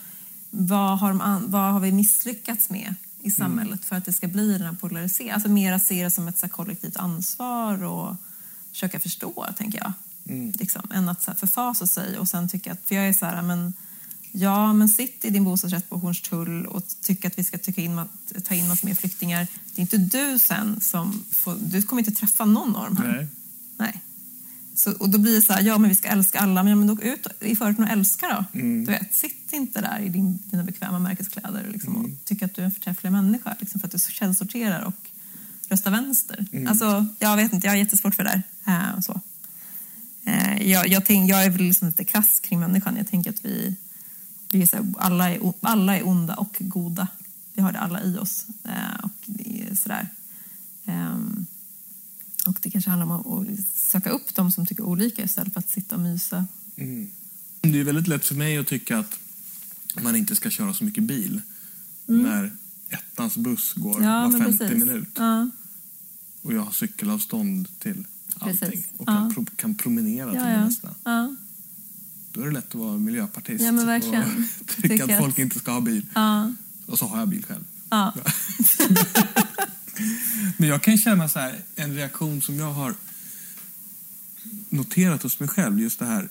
vad, 0.50 1.00
har 1.00 1.10
de 1.10 1.44
vad 1.48 1.74
har 1.74 1.80
vi 1.80 1.92
misslyckats 1.92 2.70
med 2.70 2.96
i 3.22 3.32
samhället 3.32 3.86
för 3.86 3.96
att 3.96 4.06
det 4.06 4.14
ska 4.14 4.28
bli 4.28 4.52
den 4.54 4.68
här 4.68 4.74
polariseringen? 4.74 5.36
Alltså 5.36 5.50
mera 5.50 5.80
se 5.80 6.04
det 6.04 6.12
som 6.12 6.28
ett 6.28 6.40
så 6.40 6.50
kollektivt 6.50 6.98
ansvar 6.98 7.84
och 7.84 8.16
försöka 8.72 9.00
förstå, 9.00 9.48
tänker 9.58 9.80
jag. 9.80 9.94
Liksom, 10.60 10.82
än 10.94 11.10
att 11.10 11.24
så 11.24 11.32
här, 11.32 11.38
förfasa 11.38 11.88
sig 11.88 12.18
och 12.18 12.30
sen 12.30 12.50
tycka 12.50 12.72
att, 12.72 12.80
för 12.86 12.96
jag 12.96 13.08
är 13.08 13.14
så 13.14 13.26
här, 13.26 13.42
men 13.42 13.74
Ja, 14.32 14.74
men 14.74 14.90
sitt 14.90 15.26
i 15.26 15.30
din 15.30 15.44
bostadsrätt 15.44 15.90
på 15.90 15.98
Hornstull 15.98 16.66
och 16.66 16.84
tycka 17.02 17.28
att 17.28 17.40
vi 17.40 17.44
ska 17.44 17.58
tycka 17.58 17.82
in, 17.82 18.02
ta 18.44 18.56
in 18.56 18.68
massa 18.68 18.88
mer 18.88 18.96
flyktingar. 18.96 19.48
Det 19.76 19.80
är 19.80 19.82
inte 19.82 19.98
du 19.98 20.40
sen 20.40 20.82
som 20.82 21.24
får, 21.32 21.56
Du 21.62 21.82
kommer 21.82 22.02
inte 22.02 22.12
träffa 22.12 22.46
någon 22.46 22.76
av 22.76 22.86
dem 22.86 22.98
här. 22.98 23.16
Nej. 23.16 23.28
Nej. 23.78 24.02
Så, 24.82 24.92
och 24.92 25.10
då 25.10 25.18
blir 25.18 25.36
det 25.36 25.42
så 25.42 25.54
här, 25.54 25.62
ja 25.62 25.78
men 25.78 25.90
vi 25.90 25.96
ska 25.96 26.08
älska 26.08 26.40
alla, 26.40 26.64
men, 26.64 26.70
ja, 26.70 26.76
men 26.76 26.88
då 26.88 27.02
ut 27.02 27.28
i 27.40 27.56
förorten 27.56 27.84
och 27.84 27.90
älska 27.90 28.28
då. 28.28 28.60
Du 28.60 28.86
vet, 28.86 29.14
sitt 29.14 29.54
inte 29.54 29.82
där 29.82 30.00
i 30.00 30.10
din, 30.10 30.40
dina 30.46 30.64
bekväma 30.64 31.00
märkeskläder 31.00 31.68
liksom, 31.72 31.96
och 31.96 32.10
tycka 32.26 32.46
att 32.46 32.56
du 32.56 32.62
är 32.62 32.66
en 32.66 32.72
förträfflig 32.72 33.12
människa 33.12 33.56
liksom, 33.60 33.80
för 33.82 33.88
att 33.88 33.92
du 33.92 34.00
källsorterar 34.00 34.82
och 34.82 35.10
röstar 35.70 35.92
vänster. 35.92 36.46
Alltså, 36.68 37.08
jag 37.20 37.36
vet 37.36 37.54
inte, 37.54 37.68
jag 37.68 37.72
har 37.72 37.78
jättesvårt 37.78 38.16
för 38.16 38.24
det 38.24 38.30
där. 38.30 38.44
Eh, 38.74 39.00
så. 39.00 39.22
Eh, 40.24 40.70
jag, 40.70 40.88
jag, 40.88 41.06
tänk, 41.06 41.30
jag 41.30 41.46
är 41.46 41.50
väl 41.50 41.62
liksom 41.62 41.88
lite 41.88 42.04
krass 42.04 42.40
kring 42.40 42.60
människan. 42.60 42.98
Jag 42.98 43.08
tänker 43.08 43.30
att 43.30 43.46
vi, 43.46 43.76
vi 44.52 44.62
är 44.62 44.68
så 44.68 44.76
här, 44.76 44.86
alla, 44.98 45.32
är, 45.32 45.54
alla 45.62 45.98
är 45.98 46.08
onda 46.08 46.36
och 46.36 46.58
goda. 46.60 47.08
Vi 47.54 47.62
har 47.62 47.72
det 47.72 47.80
alla 47.80 48.04
i 48.04 48.18
oss. 48.18 48.46
Eh, 48.64 49.00
och 49.04 49.12
det 49.26 49.64
är 49.72 49.76
sådär. 49.76 50.08
Ehm, 50.86 51.46
och 52.46 52.58
det 52.62 52.70
kanske 52.72 52.90
handlar 52.90 53.16
om 53.16 53.42
att 53.52 53.78
söka 53.78 54.10
upp 54.10 54.36
de 54.36 54.52
som 54.52 54.66
tycker 54.66 54.84
olika 54.84 55.24
istället 55.24 55.54
för 55.54 55.60
att 55.60 55.70
sitta 55.70 55.96
och 55.96 56.02
mysa. 56.02 56.46
Det 57.62 57.80
är 57.80 57.84
väldigt 57.84 58.08
lätt 58.08 58.26
för 58.26 58.36
mig 58.36 58.58
att 58.58 58.68
tycka 58.68 58.98
att 59.00 59.20
man 60.02 60.16
inte 60.16 60.36
ska 60.36 60.50
köra 60.50 60.74
så 60.74 60.84
mycket 60.84 61.04
bil 61.04 61.42
när 62.06 62.52
ettans 62.90 63.38
buss 63.38 63.74
går 63.74 63.98
Mm. 63.98 64.10
Ja, 64.10 64.22
var 64.22 64.30
men 64.30 64.42
50 64.42 64.58
precis. 64.58 64.78
minut 64.86 65.10
Ja, 65.16 65.50
och 66.42 66.54
jag 66.54 66.62
har 66.62 66.72
cykelavstånd 66.72 67.68
till 67.80 68.06
allting 68.40 68.60
Precis. 68.70 68.86
och 68.98 69.08
kan, 69.08 69.16
Ja. 69.28 69.32
pro, 69.34 69.46
kan 69.56 69.76
promenera 69.76 70.32
till 70.32 70.40
det 70.40 70.92
ja. 71.04 71.36
Då 72.32 72.42
är 72.42 72.46
det 72.46 72.52
lätt 72.52 72.68
att 72.68 72.76
vara 72.76 72.98
miljöpartist 72.98 73.64
Ja, 73.64 73.72
men 73.72 73.90
och 73.90 74.04
tycka 74.82 75.04
att 75.06 75.18
folk 75.20 75.40
inte 75.40 75.60
ska 75.60 75.72
ha 75.72 75.82
bil. 75.82 76.06
Och 76.86 77.00
så 77.00 77.06
har 77.06 77.20
jag 77.20 77.28
bil 77.28 77.46
själv. 77.46 77.64
Men 80.58 80.70
jag 80.70 80.84
kan 80.84 80.98
känna 80.98 81.30
så 81.30 81.40
här, 81.40 81.62
en 81.76 81.96
reaktion 81.96 82.42
som 82.42 82.56
jag 82.60 82.74
har 82.74 82.94
noterat 84.70 85.24
hos 85.24 85.40
mig 85.40 85.50
själv, 85.50 85.80
just 85.80 86.00
det 86.00 86.06
här, 86.06 86.30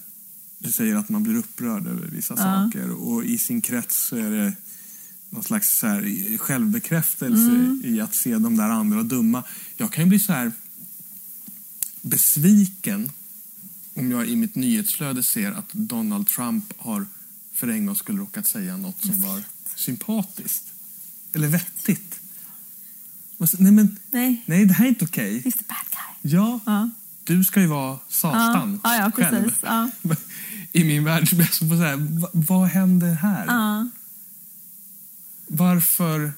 du 0.59 0.73
säger 0.73 0.97
att 0.97 1.09
man 1.09 1.23
blir 1.23 1.35
upprörd 1.37 1.87
över 1.87 2.07
vissa 2.07 2.35
Ja. 2.35 2.37
saker 2.65 2.91
och 2.91 3.25
i 3.25 3.39
sin 3.39 3.61
krets 3.61 4.07
så 4.07 4.17
är 4.17 4.31
det 4.31 4.53
någon 5.31 5.45
slags 5.45 5.79
så 5.79 5.87
här 5.87 6.39
självbekräftelse 6.39 7.51
Mm. 7.51 7.83
i 7.85 8.01
att 8.01 8.15
se 8.15 8.39
de 8.39 8.57
där 8.57 8.69
andra 8.69 9.03
dumma. 9.03 9.45
Jag 9.77 9.93
kan 9.93 10.05
ju 10.05 10.09
bli 10.09 10.19
så 10.19 10.33
här 10.33 10.53
besviken 12.03 13.13
om 13.95 14.11
jag 14.11 14.27
i 14.29 14.37
mitt 14.37 14.55
nyhetsflöde 14.55 15.23
ser 15.23 15.53
att 15.53 15.73
Donald 15.73 16.27
Trump 16.29 16.73
har 16.77 17.07
för 17.53 17.69
en 17.69 17.87
gång 17.87 17.97
skulle 17.97 18.19
råkat 18.21 18.47
säga 18.47 18.77
något 18.77 19.05
som 19.05 19.23
var 19.23 19.43
sympatiskt 19.75 20.65
eller 21.33 21.49
vettigt. 21.49 22.20
Så- 23.47 23.57
Nej, 23.61 23.73
men 23.73 23.99
Nej, 24.11 24.43
Nej, 24.47 24.65
det 24.67 24.75
här 24.75 24.85
är 24.85 24.89
inte 24.89 25.05
okej. 25.05 25.39
he's 25.45 25.53
the 25.59 25.65
bad 25.69 25.77
guy. 25.91 26.33
Ja, 26.33 26.61
Ja. 26.67 26.91
du 27.25 27.45
ska 27.45 27.61
ju 27.61 27.67
vara 27.67 27.99
Satan 28.09 28.81
Ja, 28.85 28.97
ja, 28.97 29.11
själv. 29.11 29.51
I 30.73 30.85
min 30.85 31.05
värld 31.05 31.29
så 31.29 31.35
blir 31.37 31.47
jag 31.47 31.55
så 31.55 31.75
här, 31.75 31.97
va, 32.21 32.29
vad 32.33 32.69
händer 32.69 33.15
här? 33.15 33.47
Varför... 35.47 36.33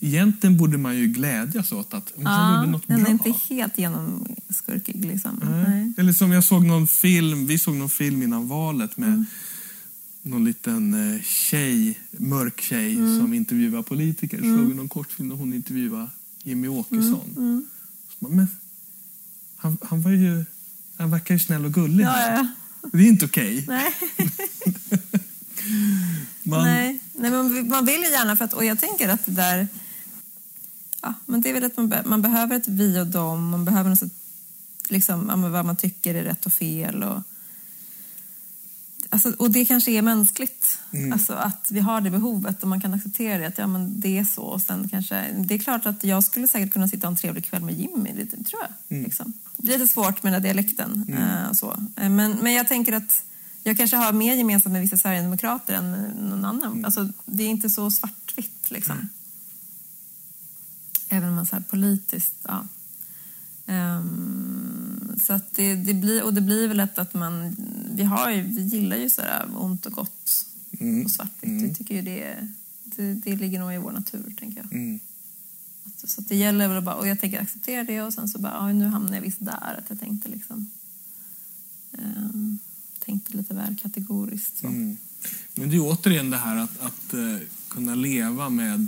Egentligen 0.00 0.56
borde 0.56 0.78
man 0.78 0.96
ju 0.96 1.06
glädjas 1.06 1.72
åt 1.72 1.94
att 1.94 2.12
han 2.16 2.24
Ja, 2.24 2.56
gjorde 2.60 2.70
något 2.70 2.88
den 2.88 2.98
bra. 2.98 3.06
är 3.08 3.12
inte 3.12 3.34
helt 3.54 3.78
genomskurkig. 3.78 5.04
Liksom. 5.04 5.40
Nej. 5.66 5.92
Eller 5.98 6.12
som 6.12 6.32
jag 6.32 6.44
såg 6.44 6.66
någon 6.66 6.86
film, 6.86 7.46
vi 7.46 7.58
såg 7.58 7.74
någon 7.74 7.88
film 7.88 8.22
innan 8.22 8.48
valet 8.48 8.96
med 8.96 9.08
Mm. 9.08 9.26
Någon 10.28 10.44
liten 10.44 11.14
eh, 11.14 11.22
tjej, 11.22 11.98
mörk 12.10 12.60
tjej 12.60 12.94
Mm. 12.96 13.20
som 13.20 13.34
intervjuar 13.34 13.82
politiker. 13.82 14.38
Såg 14.38 14.68
vi 14.68 14.74
någon 14.74 14.88
kortfilm 14.88 15.28
där 15.28 15.36
hon 15.36 15.52
intervjuade 15.54 16.08
Jimmy 16.42 16.68
Åkesson. 16.68 17.34
Mm. 17.36 17.66
Bara, 18.18 18.32
men, 18.32 18.48
han, 19.56 19.78
han 19.82 20.02
var 20.02 20.10
ju... 20.10 20.44
Han 20.96 21.10
verkar 21.10 21.34
ju 21.34 21.38
snäll 21.38 21.64
och 21.64 21.74
gullig. 21.74 22.04
Ja, 22.04 22.30
ja, 22.30 22.46
Det 22.92 22.98
är 22.98 23.08
inte 23.08 23.24
okej. 23.24 23.64
Nej. 23.68 23.92
Man, 26.42 26.64
Nej. 26.64 26.98
Nej, 27.12 27.30
men 27.30 27.68
man 27.68 27.86
vill 27.86 28.00
ju 28.00 28.10
gärna 28.10 28.36
för 28.36 28.44
att, 28.44 28.52
och 28.52 28.64
jag 28.64 28.80
tänker 28.80 29.08
att 29.08 29.26
det 29.26 29.32
där, 29.32 29.68
ja, 31.02 31.14
men 31.26 31.40
det 31.40 31.50
är 31.50 31.54
väl 31.54 31.64
att 31.64 31.76
man, 31.76 31.88
be, 31.88 32.02
man 32.06 32.22
behöver 32.22 32.56
ett 32.56 32.68
vi 32.68 33.00
och 33.00 33.06
dem, 33.06 33.48
man 33.50 33.64
behöver 33.64 33.90
något, 33.90 34.12
liksom, 34.88 35.52
vad 35.52 35.64
man 35.64 35.76
tycker 35.76 36.14
är 36.14 36.24
rätt 36.24 36.46
och 36.46 36.52
fel 36.52 37.02
och 37.02 37.22
Alltså, 39.10 39.30
och 39.38 39.50
det 39.50 39.64
kanske 39.64 39.90
är 39.90 40.02
mänskligt, 40.02 40.78
Mm. 40.90 41.12
alltså, 41.12 41.32
att 41.32 41.68
vi 41.70 41.80
har 41.80 42.00
det 42.00 42.10
behovet 42.10 42.62
och 42.62 42.68
man 42.68 42.80
kan 42.80 42.94
acceptera 42.94 43.38
det, 43.38 43.46
att 43.46 43.58
ja, 43.58 43.66
men 43.66 44.00
det 44.00 44.18
är 44.18 44.24
så. 44.24 44.42
Och 44.42 44.60
sen 44.62 44.88
kanske, 44.88 45.26
det 45.38 45.54
är 45.54 45.58
klart 45.58 45.86
att 45.86 46.04
jag 46.04 46.24
skulle 46.24 46.48
säkert 46.48 46.72
kunna 46.72 46.88
sitta 46.88 47.06
en 47.06 47.16
trevlig 47.16 47.44
kväll 47.44 47.62
med 47.62 47.74
Jimmy, 47.74 48.12
det 48.12 48.26
tror 48.44 48.62
jag. 48.62 48.70
Mm. 48.96 49.04
Liksom. 49.04 49.32
Det 49.56 49.74
är 49.74 49.78
lite 49.78 49.92
svårt 49.92 50.22
med 50.22 50.32
den 50.32 50.42
här 50.42 50.48
dialekten. 50.48 51.14
eh, 51.18 51.48
och 51.48 51.56
så. 51.56 51.70
Eh, 51.96 52.10
Men, 52.10 52.30
men 52.42 52.52
jag 52.54 52.68
tänker 52.68 52.92
att 52.92 53.24
jag 53.62 53.76
kanske 53.76 53.96
har 53.96 54.12
mer 54.12 54.34
gemensamt 54.34 54.72
med 54.72 54.82
vissa 54.82 54.96
Sverigedemokrater 54.96 55.74
än 55.74 55.92
någon 56.28 56.44
annan. 56.44 56.72
Mm. 56.72 56.84
Alltså, 56.84 57.08
det 57.26 57.42
är 57.44 57.48
inte 57.48 57.70
så 57.70 57.90
svartvitt. 57.90 58.70
Liksom. 58.70 59.08
Även 61.08 61.28
om 61.28 61.34
man 61.34 61.46
så 61.46 61.56
här 61.56 61.62
politiskt... 61.70 62.34
Ja. 62.42 62.66
Ehm, 63.66 64.87
så 65.18 65.32
att 65.32 65.54
det, 65.54 65.74
det 65.74 65.94
blir, 65.94 66.22
och 66.22 66.34
det 66.34 66.40
blir 66.40 66.68
väl 66.68 66.76
lätt 66.76 66.98
att 66.98 67.14
man... 67.14 67.56
Vi, 67.94 68.02
har 68.04 68.30
ju, 68.30 68.42
vi 68.42 68.62
gillar 68.62 68.96
ju 68.96 69.10
så 69.10 69.22
här 69.22 69.46
ont 69.56 69.86
och 69.86 69.92
gott 69.92 70.44
Mm. 70.80 71.04
och 71.04 71.10
svartvitt. 71.10 71.62
Vi 71.62 71.74
tycker 71.74 71.94
ju 71.94 72.02
det, 72.02 72.48
det, 72.84 73.14
det 73.14 73.36
ligger 73.36 73.58
nog 73.60 73.74
i 73.74 73.78
vår 73.78 73.92
natur, 73.92 74.34
tänker 74.38 74.56
jag. 74.62 74.72
Mm. 74.72 75.00
Att- 75.84 76.08
Så 76.10 76.20
att 76.20 76.28
det 76.28 76.36
gäller 76.36 76.68
väl 76.68 76.76
att 76.78 76.84
bara, 76.84 76.94
och 76.94 77.08
jag 77.08 77.20
tänker 77.20 77.40
acceptera 77.42 77.84
det 77.84 78.02
och 78.02 78.12
sen 78.14 78.28
så 78.28 78.38
bara, 78.38 78.52
ja, 78.52 78.72
nu 78.72 78.86
hamnar 78.86 79.14
jag 79.14 79.22
visst 79.22 79.44
där. 79.44 79.74
Att 79.78 79.84
jag 79.88 80.00
tänkte 80.00 80.28
liksom... 80.28 80.70
ehm, 81.92 82.58
tänkte 83.04 83.36
lite 83.36 83.54
väl 83.54 83.76
kategoriskt. 83.82 84.62
Mm. 84.62 84.96
Men 85.54 85.70
det 85.70 85.76
är 85.76 85.80
återigen 85.80 86.30
det 86.30 86.36
här 86.38 86.56
att, 86.56 86.80
att 86.80 87.14
eh, 87.14 87.36
kunna 87.68 87.94
leva 87.94 88.48
med 88.48 88.86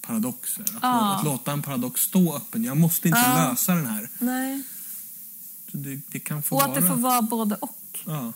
paradoxer. 0.00 0.62
Att, 0.62 0.78
Ja. 0.82 1.16
att 1.18 1.24
låta 1.24 1.52
en 1.52 1.62
paradox 1.62 2.00
stå 2.00 2.36
öppen. 2.36 2.64
Jag 2.64 2.76
måste 2.76 3.08
inte 3.08 3.20
Ja. 3.20 3.48
lösa 3.50 3.74
den 3.74 3.86
här. 3.86 4.08
Nej. 4.18 4.62
Det, 5.72 6.00
det 6.10 6.18
kan 6.18 6.42
få 6.42 6.56
Och 6.56 6.62
vara... 6.62 6.72
att 6.72 6.80
det 6.82 6.88
får 6.88 6.96
vara 6.96 7.22
både 7.22 7.54
och. 7.54 7.98
Ja. 8.06 8.32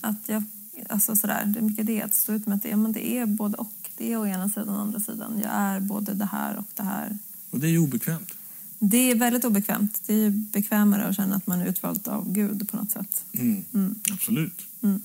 Att 0.00 0.18
jag, 0.26 0.44
alltså 0.88 1.16
sådär, 1.16 1.44
det 1.46 1.58
är 1.58 1.62
mycket 1.62 1.86
det, 1.86 2.02
att 2.02 2.14
stå 2.14 2.32
ut 2.32 2.46
med 2.46 2.56
att 2.56 2.62
det, 2.62 2.68
ja, 2.68 2.76
men 2.76 2.92
det 2.92 3.16
är 3.16 3.26
både 3.26 3.56
och. 3.56 3.72
Det 3.96 4.12
är 4.12 4.16
å 4.16 4.26
ena 4.26 4.48
sidan 4.48 4.68
och 4.68 4.74
å 4.74 4.80
andra 4.80 5.00
sidan. 5.00 5.40
Jag 5.42 5.52
är 5.52 5.80
både 5.80 6.14
det 6.14 6.28
här 6.32 6.56
och 6.56 6.66
det 6.74 6.82
här. 6.82 7.18
Och 7.50 7.60
det 7.60 7.66
är 7.66 7.70
ju 7.70 7.78
obekvämt. 7.78 8.34
Det 8.78 9.10
är 9.10 9.14
väldigt 9.14 9.44
obekvämt. 9.44 10.00
Det 10.06 10.14
är 10.14 10.30
bekvämare 10.30 11.04
att 11.04 11.16
känna 11.16 11.36
att 11.36 11.46
man 11.46 11.60
är 11.60 11.66
utvald 11.66 12.08
av 12.08 12.32
Gud 12.32 12.70
på 12.70 12.76
något 12.76 12.90
sätt. 12.90 13.24
Mm. 13.32 13.94
Absolut. 14.12 14.62
Mm. 14.82 15.02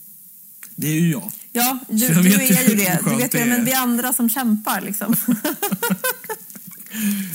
Det 0.76 0.88
är 0.88 1.00
ju 1.02 1.12
jag. 1.12 1.32
Ja, 1.52 1.80
du, 1.90 1.96
du 1.96 2.06
jag 2.06 2.24
ju 2.24 2.56
är 2.56 2.70
ju 2.70 2.76
det. 2.76 3.00
Du 3.06 3.16
vet 3.16 3.32
det 3.32 3.46
men 3.46 3.66
vi 3.66 3.74
andra 3.74 4.14
som 4.14 4.30
kämpar 4.30 4.82
liksom. 4.82 5.16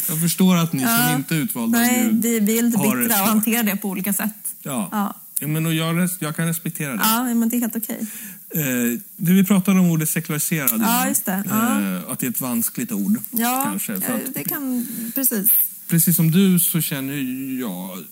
Jag 0.08 0.20
förstår 0.20 0.56
att 0.56 0.72
ni 0.72 0.80
som 0.82 0.90
Ja. 0.90 1.16
inte 1.16 1.34
är 1.36 1.38
utvalda 1.38 1.78
Nej, 1.78 2.04
Gud 2.12 2.22
vi, 2.22 2.58
är 2.58 2.62
har 2.78 2.96
bittra 3.02 3.22
och 3.22 3.28
hanterar 3.28 3.62
det 3.62 3.76
på 3.76 3.88
olika 3.88 4.12
sätt. 4.12 4.54
Ja. 4.62 4.88
Ja. 4.92 5.14
Ja, 5.40 5.46
men 5.48 5.66
och 5.66 5.74
jag, 5.74 6.08
jag 6.18 6.36
kan 6.36 6.46
respektera 6.46 6.92
det. 6.92 7.00
Ja, 7.04 7.34
men 7.34 7.48
det 7.48 7.56
är 7.56 7.60
helt 7.60 7.76
okej. 7.76 8.06
Eh, 8.54 8.98
du, 9.16 9.34
vi 9.34 9.44
pratade 9.44 9.80
om 9.80 9.90
ordet 9.90 10.10
sekulariserad 10.10 10.80
Ja, 10.80 11.08
just 11.08 11.24
det. 11.24 11.44
Ja. 11.48 11.80
Eh, 11.80 12.10
att 12.10 12.18
det 12.18 12.26
är 12.26 12.30
ett 12.30 12.40
vanskligt 12.40 12.92
ord. 12.92 13.18
Ja, 13.30 13.62
kanske. 13.64 13.92
Ja, 13.92 13.98
att, 13.98 14.34
det 14.34 14.44
kan... 14.44 14.86
Precis. 15.14 15.46
precis 15.88 16.16
som 16.16 16.30
du 16.30 16.60
så 16.60 16.80
känner 16.80 17.14
jag, 17.60 18.04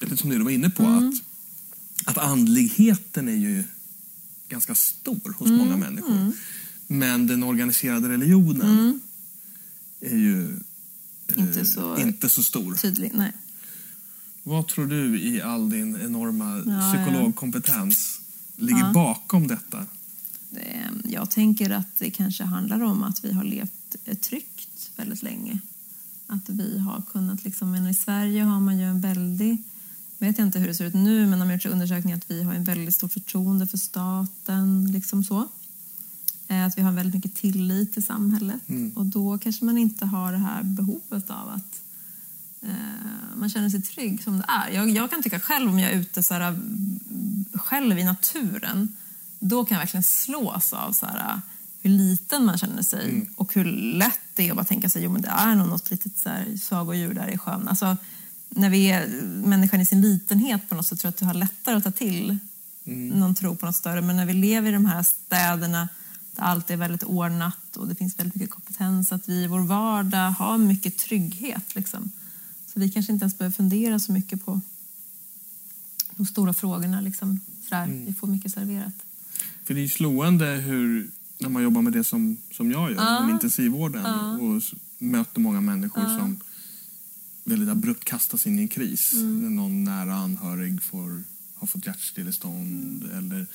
lite 0.00 0.16
som 0.16 0.30
du 0.30 0.38
var 0.38 0.50
inne 0.50 0.70
på, 0.70 0.82
Mm. 0.82 1.08
att, 2.04 2.16
att 2.16 2.24
andligheten 2.24 3.28
är 3.28 3.36
ju 3.36 3.64
ganska 4.48 4.74
stor 4.74 5.34
hos 5.38 5.48
Mm. 5.48 5.58
många 5.58 5.76
människor. 5.76 6.32
Men 6.86 7.26
den 7.26 7.42
organiserade 7.42 8.08
religionen 8.08 9.00
är 10.00 10.16
ju 10.16 10.38
eh, 10.42 10.46
Mm. 10.48 10.62
Inte 11.36 11.64
så- 11.64 11.98
inte 11.98 12.30
så 12.30 12.42
stor. 12.42 12.74
Tydlig. 12.74 13.10
Nej. 13.14 13.32
Vad 14.42 14.68
tror 14.68 14.86
du 14.86 15.20
i 15.20 15.42
all 15.42 15.70
din 15.70 15.96
enorma 16.00 16.62
Ja, 16.66 16.92
psykologkompetens 16.94 18.20
ligger 18.56 18.80
Ja. 18.80 18.92
bakom 18.92 19.46
detta? 19.46 19.86
Det- 20.50 20.90
Jag 21.04 21.30
tänker 21.30 21.70
att 21.70 21.96
det 21.98 22.10
kanske 22.10 22.44
handlar 22.44 22.80
om 22.82 23.02
att 23.02 23.24
vi 23.24 23.32
har 23.32 23.44
levt 23.44 23.96
eh, 24.04 24.16
tryggt 24.16 24.90
väldigt 24.96 25.22
länge. 25.22 25.58
Att 26.26 26.48
vi 26.48 26.78
har 26.78 27.02
kunnat, 27.12 27.44
liksom, 27.44 27.70
men 27.70 27.86
i 27.86 27.94
Sverige 27.94 28.42
har 28.42 28.60
man 28.60 28.78
ju 28.78 28.84
en 28.84 29.00
väldig, 29.00 29.62
vet 30.18 30.38
jag 30.38 30.46
inte 30.48 30.58
hur 30.58 30.66
det 30.68 30.74
ser 30.74 30.84
ut 30.84 30.94
nu, 30.94 31.26
men 31.26 31.38
de 31.38 31.44
har 31.48 31.52
gjort 31.54 31.66
undersökningar 31.66 32.16
att 32.16 32.30
vi 32.30 32.42
har 32.42 32.54
en 32.54 32.64
väldigt 32.64 32.94
stort 32.96 33.12
förtroende 33.12 33.66
för 33.66 33.78
staten, 33.78 34.92
liksom 34.92 35.24
så. 35.24 35.48
Eh, 36.48 36.64
Att 36.66 36.78
vi 36.78 36.82
har 36.82 36.92
väldigt 36.92 37.14
mycket 37.14 37.34
tillit 37.40 37.92
till 37.92 38.06
samhället. 38.06 38.60
Och 38.94 39.06
då 39.06 39.38
kanske 39.38 39.64
man 39.64 39.78
inte 39.78 40.06
har 40.06 40.32
det 40.32 40.38
här 40.38 40.62
behovet 40.62 41.30
av 41.30 41.48
att 41.48 41.80
eh, 42.62 43.36
man 43.36 43.48
känner 43.48 43.68
sig 43.70 43.82
trygg 43.82 44.22
som 44.22 44.38
det 44.38 44.44
är. 44.48 44.70
Jag, 44.70 44.90
jag 44.90 45.10
kan 45.10 45.22
tycka 45.22 45.40
själv 45.40 45.70
om 45.70 45.78
jag 45.78 45.92
är 45.92 45.96
ute 45.96 46.22
så 46.22 46.34
här, 46.34 46.48
mm, 46.48 47.44
själv 47.54 47.98
i 47.98 48.04
naturen, 48.04 48.96
då 49.38 49.64
kan 49.64 49.74
jag 49.74 49.80
verkligen 49.80 50.02
slås 50.04 50.72
av 50.72 50.92
så 50.92 51.06
här, 51.06 51.40
hur 51.82 51.90
liten 51.90 52.44
man 52.44 52.58
känner 52.58 52.82
sig 52.82 53.30
och 53.36 53.54
hur 53.54 53.64
lätt 53.74 54.20
det 54.34 54.46
är 54.46 54.50
att 54.50 54.56
bara 54.56 54.64
tänka 54.64 54.90
sig, 54.90 55.02
jo 55.02 55.12
men 55.12 55.22
det 55.22 55.28
är 55.28 55.54
nog 55.54 55.68
något 55.68 55.90
litet 55.90 56.18
så 56.18 56.28
här, 56.28 56.56
sagodjur 56.56 57.14
där 57.14 57.28
i 57.28 57.38
sjön. 57.38 57.68
Alltså, 57.68 57.96
när 58.48 58.70
vi 58.70 58.86
är 58.90 59.06
människan 59.46 59.80
i 59.80 59.86
sin 59.86 60.00
litenhet 60.00 60.68
på 60.68 60.74
något 60.74 60.86
sätt 60.86 61.00
tror 61.00 61.08
jag 61.08 61.12
att 61.12 61.18
du 61.18 61.24
har 61.24 61.34
lättare 61.34 61.76
att 61.76 61.84
ta 61.84 61.90
till 61.90 62.38
någon 63.14 63.34
tro 63.34 63.56
på 63.56 63.66
något 63.66 63.76
större. 63.76 64.00
Men 64.02 64.16
när 64.16 64.26
vi 64.26 64.32
lever 64.32 64.68
i 64.68 64.72
de 64.72 64.86
här 64.86 65.02
städerna 65.02 65.88
där 66.36 66.42
allt 66.42 66.70
är 66.70 66.76
väldigt 66.76 67.02
ordnat 67.02 67.76
och 67.76 67.88
det 67.88 67.94
finns 67.94 68.18
väldigt 68.18 68.34
mycket 68.34 68.50
kompetens, 68.50 69.12
att 69.12 69.28
vi 69.28 69.34
i 69.44 69.46
vår 69.46 69.60
vardag 69.60 70.30
har 70.30 70.58
mycket 70.58 70.96
trygghet. 70.98 71.74
Liksom. 71.74 72.10
Så 72.66 72.80
vi 72.80 72.90
kanske 72.90 73.12
inte 73.12 73.22
ens 73.22 73.38
behöver 73.38 73.54
fundera 73.54 74.00
så 74.00 74.12
mycket 74.12 74.44
på 74.44 74.60
de 76.16 76.26
stora 76.26 76.54
frågorna. 76.54 77.00
Liksom. 77.00 77.40
Sådär. 77.68 77.86
Vi 78.06 78.12
får 78.14 78.26
mycket 78.28 78.52
serverat. 78.52 78.94
För 79.64 79.74
det 79.74 79.80
är 79.80 79.82
ju 79.82 79.88
slående 79.88 80.46
hur, 80.46 81.10
när 81.38 81.48
man 81.48 81.62
jobbar 81.62 81.82
med 81.82 81.92
det 81.92 82.04
som, 82.04 82.36
som 82.52 82.70
jag 82.70 82.90
gör, 82.92 82.96
Ja. 83.04 83.24
med 83.26 83.32
intensivvården 83.32 84.06
och 84.40 84.56
s- 84.56 84.72
möter 84.98 85.40
många 85.40 85.60
människor 85.60 86.18
som 86.18 86.40
väldigt 87.44 87.68
abrupt 87.68 88.04
kastas 88.04 88.46
in 88.46 88.58
i 88.58 88.62
en 88.62 88.68
kris. 88.68 89.12
Mm. 89.12 89.40
När 89.42 89.50
någon 89.50 89.84
nära 89.84 90.14
anhörig 90.14 90.82
får, 90.82 91.22
har 91.54 91.66
fått 91.66 91.86
hjärtstillestånd 91.86 93.04
eller 93.12 93.46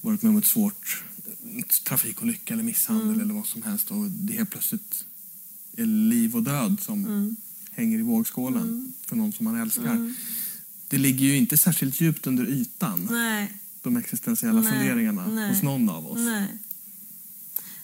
varit 0.00 0.22
med 0.22 0.30
om 0.30 0.36
ett 0.38 0.46
svårt 0.46 1.04
trafikolycka 1.84 2.54
eller 2.54 2.64
misshandel 2.64 3.08
Mm. 3.08 3.20
eller 3.20 3.34
vad 3.34 3.46
som 3.46 3.62
helst 3.62 3.90
och 3.90 4.10
det 4.10 4.32
helt 4.32 4.50
plötsligt 4.50 5.04
är 5.76 5.86
liv 5.86 6.36
och 6.36 6.42
död 6.42 6.76
som 6.80 7.04
Mm. 7.06 7.36
hänger 7.70 7.98
i 7.98 8.02
vågskålen 8.02 8.92
för 9.06 9.16
någon 9.16 9.32
som 9.32 9.44
man 9.44 9.60
älskar. 9.60 10.14
Det 10.88 10.98
ligger 10.98 11.26
ju 11.26 11.36
inte 11.36 11.58
särskilt 11.58 12.00
djupt 12.00 12.26
under 12.26 12.46
ytan, 12.48 13.08
Nej. 13.10 13.52
de 13.82 13.96
existentiella 13.96 14.60
Nej, 14.60 14.72
funderingarna 14.72 15.26
nej. 15.26 15.48
hos 15.50 15.62
någon 15.62 15.88
av 15.88 16.06
oss. 16.06 16.18
Nej, 16.18 16.48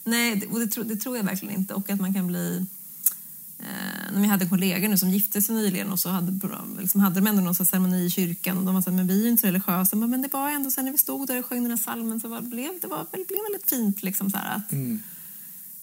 Nej 0.04 0.46
och 0.46 0.60
det, 0.60 0.66
tro, 0.66 0.82
det 0.82 0.96
tror 0.96 1.16
jag 1.16 1.24
verkligen 1.24 1.54
inte. 1.54 1.74
Och 1.74 1.90
att 1.90 2.00
man 2.00 2.14
kan 2.14 2.26
bli... 2.26 2.66
Eh, 3.58 4.20
vi 4.20 4.26
hade 4.26 4.48
kollegor 4.48 4.88
nu 4.88 4.98
som 4.98 5.10
gifte 5.10 5.42
sig 5.42 5.54
nyligen 5.54 5.92
och 5.92 6.00
så 6.00 6.08
hade, 6.08 6.48
liksom, 6.80 7.00
hade 7.00 7.20
de 7.20 7.26
ändå 7.26 7.42
någon 7.42 7.54
ceremoni 7.54 8.04
i 8.04 8.10
kyrkan 8.10 8.58
och 8.58 8.64
de 8.64 8.74
var 8.74 8.82
så 8.82 8.90
här, 8.90 8.96
men 8.96 9.06
vi 9.06 9.20
är 9.20 9.24
ju 9.24 9.28
inte 9.30 9.46
religiösa. 9.46 9.96
Men, 9.96 10.22
det 10.22 10.32
var 10.32 10.50
ändå 10.50 10.70
så 10.70 10.80
här, 10.80 10.84
när 10.84 10.92
vi 10.92 10.98
stod 10.98 11.26
där 11.26 11.38
och 11.38 11.46
sjöng 11.46 11.62
den 11.62 11.70
här 11.70 11.78
salmen 11.78 12.20
så 12.20 12.28
var, 12.28 12.40
blev 12.40 12.70
det 12.80 12.86
var, 12.86 13.06
blev 13.12 13.42
väldigt 13.50 13.70
fint. 13.70 14.02
Liksom, 14.02 14.30
så 14.30 14.36
här, 14.36 14.56
att, 14.56 14.72
Mm. 14.72 15.00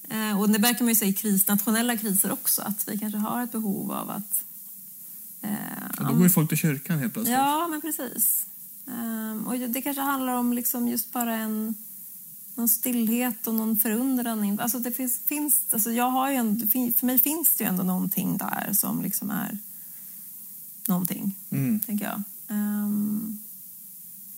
eh, 0.09 0.39
och 0.39 0.49
det 0.49 0.59
verkar 0.59 0.80
man 0.86 0.89
ju 0.89 0.95
säga 0.95 1.09
i 1.09 1.13
kris, 1.13 1.47
nationella 1.47 1.97
kriser 1.97 2.32
också, 2.32 2.61
att 2.61 2.88
vi 2.88 2.97
kanske 2.97 3.17
har 3.19 3.43
ett 3.43 3.51
behov 3.51 3.91
av 3.91 4.09
att... 4.09 4.43
Eh, 5.41 5.49
Ja, 5.97 6.03
då 6.03 6.13
går 6.13 6.23
ju 6.23 6.30
folk 6.30 6.49
till 6.49 6.57
kyrkan 6.57 6.99
helt 6.99 7.13
plötsligt. 7.13 7.38
Ja, 7.38 7.67
men 7.67 7.82
precis. 7.82 8.45
Ehm, 8.88 9.47
och 9.47 9.59
det 9.59 9.82
kanske 9.82 10.01
handlar 10.01 10.34
om 10.34 10.53
liksom 10.53 10.88
just 10.88 11.13
bara 11.13 11.36
en 11.36 11.76
någon 12.56 12.70
stillhet 12.70 13.47
och 13.47 13.56
någon 13.56 13.78
förundran. 13.78 14.60
Alltså 14.60 14.80
det 14.80 14.91
finns, 14.91 15.20
finns, 15.26 15.62
alltså 15.72 15.91
jag 15.91 16.10
har 16.10 16.30
ju 16.30 16.36
en, 16.36 16.70
för 16.95 17.06
mig 17.06 17.20
finns 17.20 17.56
det 17.58 17.64
ju 17.64 17.68
ändå 17.70 17.84
någonting 17.84 18.38
där 18.38 18.74
som 18.74 19.01
liksom 19.01 19.30
är 19.30 19.58
någonting, 20.88 21.36
Mm. 21.49 21.80
tänker 21.80 22.06
jag. 22.06 22.24
Ehm, 22.47 23.39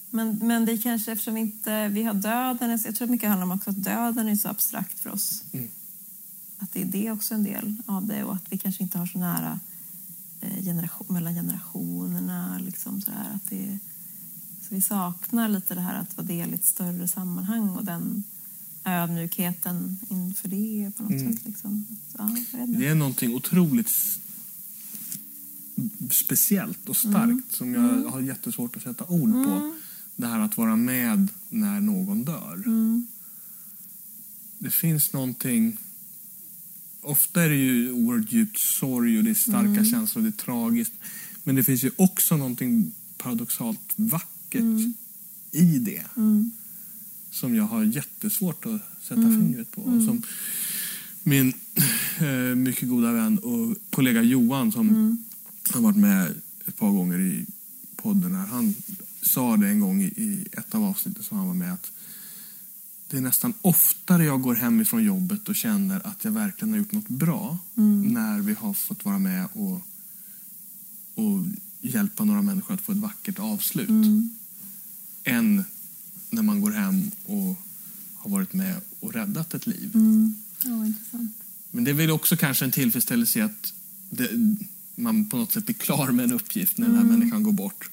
men, 0.10 0.40
men 0.42 0.66
det 0.66 0.78
kanske 0.78 1.12
eftersom 1.12 1.34
vi 1.34 1.40
inte 1.42 1.88
vi 1.88 2.04
har 2.04 2.14
döden, 2.14 2.80
jag 2.86 2.96
tror 2.96 3.08
mycket 3.08 3.30
handlar 3.30 3.46
om 3.46 3.52
också 3.52 3.70
att 3.70 3.84
döden 3.84 4.28
är 4.28 4.36
så 4.36 4.50
abstrakt 4.50 5.00
för 5.00 5.10
oss. 5.10 5.44
Mm. 5.52 5.68
Att 6.58 6.74
det 6.74 6.82
är 6.82 6.86
det 6.86 7.12
också 7.12 7.34
en 7.34 7.44
del 7.44 7.76
av 7.86 8.08
det 8.08 8.24
och 8.24 8.36
att 8.36 8.46
vi 8.50 8.58
kanske 8.58 8.84
inte 8.84 8.98
har 8.98 9.06
så 9.06 9.20
nära 9.20 9.60
eh, 10.42 10.64
generation, 10.64 11.08
mellan 11.10 11.34
generationerna. 11.34 12.58
Liksom 12.66 13.02
så 13.02 13.12
här, 13.12 13.36
att 13.36 13.50
det, 13.50 13.80
så 14.70 14.76
vi 14.76 14.82
saknar 14.82 15.50
lite 15.50 15.76
det 15.76 15.82
här 15.82 16.00
att 16.02 16.18
vara 16.18 16.28
del 16.28 16.52
i 16.52 16.54
ett 16.54 16.66
större 16.66 17.08
sammanhang 17.08 17.70
och 17.70 17.86
den 17.86 18.24
ödmjukheten 18.86 19.98
inför 20.10 20.48
det 20.48 20.92
på 20.98 21.04
något 21.04 21.12
Mm. 21.12 21.34
sätt. 21.34 21.46
Liksom. 21.46 21.86
Ja. 22.18 22.36
Det 22.68 22.88
är 22.88 22.96
någonting 22.96 23.36
otroligt 23.36 23.90
speciellt 26.12 26.90
och 26.90 26.98
starkt 26.98 27.28
Mm. 27.30 27.44
som 27.50 27.74
jag 27.74 28.12
har 28.12 28.22
jättesvårt 28.22 28.76
att 28.76 28.84
sätta 28.84 29.06
ord 29.06 29.32
på. 29.34 29.76
Det 30.16 30.28
här 30.28 30.40
att 30.40 30.58
vara 30.58 30.76
med 30.76 31.28
när 31.50 31.80
någon 31.80 32.24
dör. 32.26 32.54
Mm. 32.66 33.08
Det 34.60 34.72
finns 34.72 35.14
någonting... 35.14 35.78
Ofta 37.02 37.44
är 37.44 37.50
det 37.50 37.56
ju 37.56 37.92
oerhört 37.92 38.32
djupt 38.32 38.60
sorg 38.60 39.18
och 39.18 39.24
det 39.24 39.30
är 39.30 39.34
starka 39.34 39.68
Mm. 39.68 39.86
känslor 39.86 40.26
och 40.26 40.32
det 40.32 40.42
är 40.42 40.46
tragiskt. 40.46 40.94
Men 41.44 41.56
det 41.56 41.64
finns 41.64 41.84
ju 41.84 41.92
också 41.96 42.38
någonting 42.38 42.92
paradoxalt 43.18 43.80
vackert 43.96 44.28
i 45.52 45.80
det. 45.80 46.04
Mm. 46.16 46.52
som 47.32 47.56
jag 47.56 47.64
har 47.64 47.84
jättesvårt 47.84 48.66
att 48.66 48.82
sätta 49.04 49.22
fingret 49.22 49.72
på. 49.72 49.82
Och 49.82 50.04
som 50.04 50.24
min 51.24 51.54
eh, 52.20 52.56
mycket 52.56 52.90
goda 52.90 53.12
vän 53.12 53.38
och 53.38 53.78
kollega 53.90 54.22
Johan 54.22 54.72
som 54.72 55.18
har 55.74 55.82
varit 55.82 55.98
med 55.98 56.42
ett 56.66 56.78
par 56.78 56.92
gånger 56.92 57.20
i 57.20 57.46
podden 57.96 58.36
här. 58.36 58.46
Han 58.46 58.76
sa 59.22 59.58
det 59.58 59.68
en 59.68 59.80
gång 59.80 60.02
i, 60.02 60.06
i 60.06 60.48
ett 60.52 60.76
av 60.76 60.84
avsnitten 60.84 61.24
som 61.24 61.38
han 61.38 61.48
var 61.48 61.54
med 61.54 61.74
att 61.74 61.92
det 63.10 63.18
är 63.18 63.22
nästan 63.22 63.54
oftare 63.62 64.26
jag 64.26 64.42
går 64.42 64.56
hem 64.56 64.82
ifrån 64.82 65.04
jobbet 65.04 65.50
och 65.50 65.56
känner 65.56 66.08
att 66.08 66.24
jag 66.24 66.32
verkligen 66.32 66.72
har 66.72 66.78
gjort 66.78 66.92
något 66.92 67.08
bra 67.08 67.58
när 68.14 68.40
vi 68.40 68.54
har 68.54 68.74
fått 68.74 69.06
vara 69.06 69.20
med 69.20 69.48
och, 69.54 69.82
och 71.16 71.46
hjälpa 71.82 72.24
några 72.24 72.42
människor 72.42 72.74
att 72.74 72.82
få 72.82 72.92
ett 72.92 72.98
vackert 72.98 73.40
avslut. 73.40 73.90
Än 75.24 75.64
när 76.30 76.42
man 76.42 76.62
går 76.62 76.72
hem 76.72 77.12
och 77.26 77.56
har 78.16 78.30
varit 78.30 78.54
med 78.54 78.82
och 79.00 79.14
räddat 79.14 79.54
ett 79.54 79.68
liv. 79.68 79.92
Ja, 80.64 80.86
intressant. 80.86 81.32
Men 81.72 81.84
det 81.84 81.92
är 81.92 81.96
väl 81.96 82.12
också 82.12 82.38
kanske 82.38 82.66
en 82.66 82.72
tillfredsställelse 82.72 83.40
i 83.40 83.42
att 83.42 83.74
det, 84.10 84.30
man 84.96 85.30
på 85.30 85.38
något 85.38 85.52
sätt 85.52 85.66
blir 85.66 85.76
klar 85.76 86.12
med 86.12 86.26
en 86.26 86.32
uppgift 86.32 86.78
när 86.78 86.88
den 86.88 86.98
här 86.98 87.04
människan 87.04 87.44
går 87.44 87.52
bort. 87.52 87.90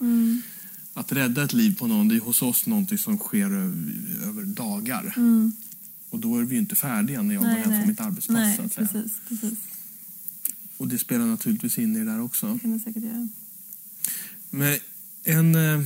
Att 0.95 1.13
rädda 1.13 1.45
ett 1.45 1.53
liv 1.53 1.79
på 1.79 1.87
någon, 1.87 2.09
det 2.09 2.15
är 2.15 2.21
hos 2.21 2.43
oss 2.43 2.67
någonting 2.67 2.99
som 2.99 3.19
sker 3.19 3.51
över, 3.51 3.93
över 4.23 4.45
dagar. 4.45 5.15
Och 6.11 6.19
då 6.19 6.39
är 6.39 6.43
vi 6.45 6.55
ju 6.55 6.61
inte 6.61 6.77
färdiga 6.77 7.23
när 7.23 7.35
jag 7.35 7.43
går 7.43 7.51
hem 7.51 7.81
från 7.81 7.89
mitt 7.89 8.01
arbetspass. 8.01 8.37
nej 8.37 8.69
precis, 8.75 9.13
precis. 9.29 9.59
Och 10.77 10.89
det 10.89 10.99
spelar 10.99 11.27
naturligtvis 11.27 11.79
in 11.79 11.97
i 11.97 11.99
det 11.99 12.05
där 12.05 12.21
också. 12.21 12.53
Det 12.53 12.59
kan 12.59 12.73
det 12.73 12.85
säkert 12.85 13.03
göra. 13.03 13.29
Men 14.51 14.79
en 15.25 15.55
eh, 15.55 15.83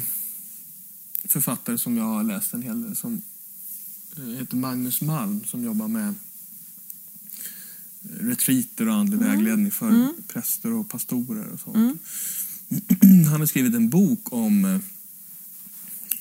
författare 1.24 1.78
som 1.78 1.96
jag 1.96 2.04
har 2.04 2.24
läst 2.24 2.54
en 2.54 2.62
hel 2.62 2.82
del 2.82 2.96
som 2.96 3.22
eh, 4.16 4.24
heter 4.24 4.56
Magnus 4.56 5.00
Malm 5.00 5.44
som 5.44 5.64
jobbar 5.64 5.88
med 5.88 6.14
retreater 8.20 8.88
och 8.88 8.94
andlig 8.94 9.18
vägledning 9.18 9.70
för 9.72 10.12
präster 10.28 10.72
och 10.72 10.88
pastorer 10.88 11.48
och 11.48 11.60
sånt. 11.60 12.02
Han 13.30 13.40
har 13.40 13.46
skrivit 13.46 13.74
en 13.74 13.90
bok 13.90 14.32
om 14.32 14.64
eh, 14.64 14.80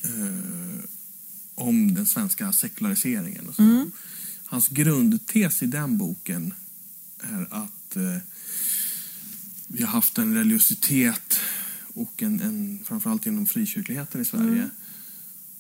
eh, 0.03 0.83
om 1.55 1.93
den 1.93 2.05
svenska 2.05 2.53
sekulariseringen. 2.53 3.49
Och 3.49 3.55
så. 3.55 3.89
Hans 4.45 4.67
grundtes 4.67 5.63
i 5.63 5.65
den 5.65 5.97
boken 5.97 6.53
är 7.19 7.47
att 7.51 7.95
eh, 7.95 8.17
vi 9.67 9.83
har 9.83 9.91
haft 9.91 10.17
en 10.17 10.35
religiositet 10.35 11.39
och 11.97 12.23
en, 12.23 12.41
en, 12.41 12.79
framförallt 12.85 13.25
inom 13.25 13.45
frikyrkligheten 13.45 14.21
i 14.21 14.25
Sverige 14.25 14.69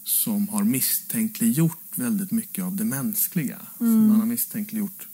som 0.03 0.49
har 0.49 0.63
misstänkliggjort 0.63 1.97
väldigt 1.97 2.31
mycket 2.31 2.63
av 2.63 2.75
det 2.75 2.85
mänskliga. 2.85 3.61
Så 3.77 3.83
Man 3.83 4.19
har 4.19 4.25
misstänkliggjort 4.25 5.07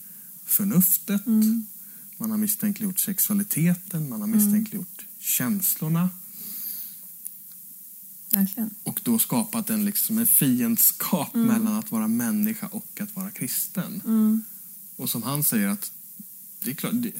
förnuftet, 0.45 1.25
man 2.17 2.31
har 2.31 2.37
misstänkliggjort 2.37 2.99
sexualiteten, 2.99 4.09
man 4.09 4.21
har 4.21 4.27
misstänkliggjort 4.27 5.05
känslorna. 5.19 6.09
Verkligen. 8.31 8.69
och 8.83 8.99
då 9.03 9.19
skapat 9.19 9.69
en, 9.69 9.85
liksom, 9.85 10.17
en 10.17 10.27
fiendskap 10.27 11.33
mellan 11.33 11.73
att 11.73 11.91
vara 11.91 12.07
människa 12.07 12.67
och 12.67 13.01
att 13.01 13.15
vara 13.15 13.31
kristen. 13.31 14.01
Och 14.95 15.09
som 15.09 15.23
han 15.23 15.43
säger 15.43 15.67
att 15.67 15.91
det 16.63 16.71
är 16.71 16.75
klart, 16.75 16.93
det, 16.93 17.13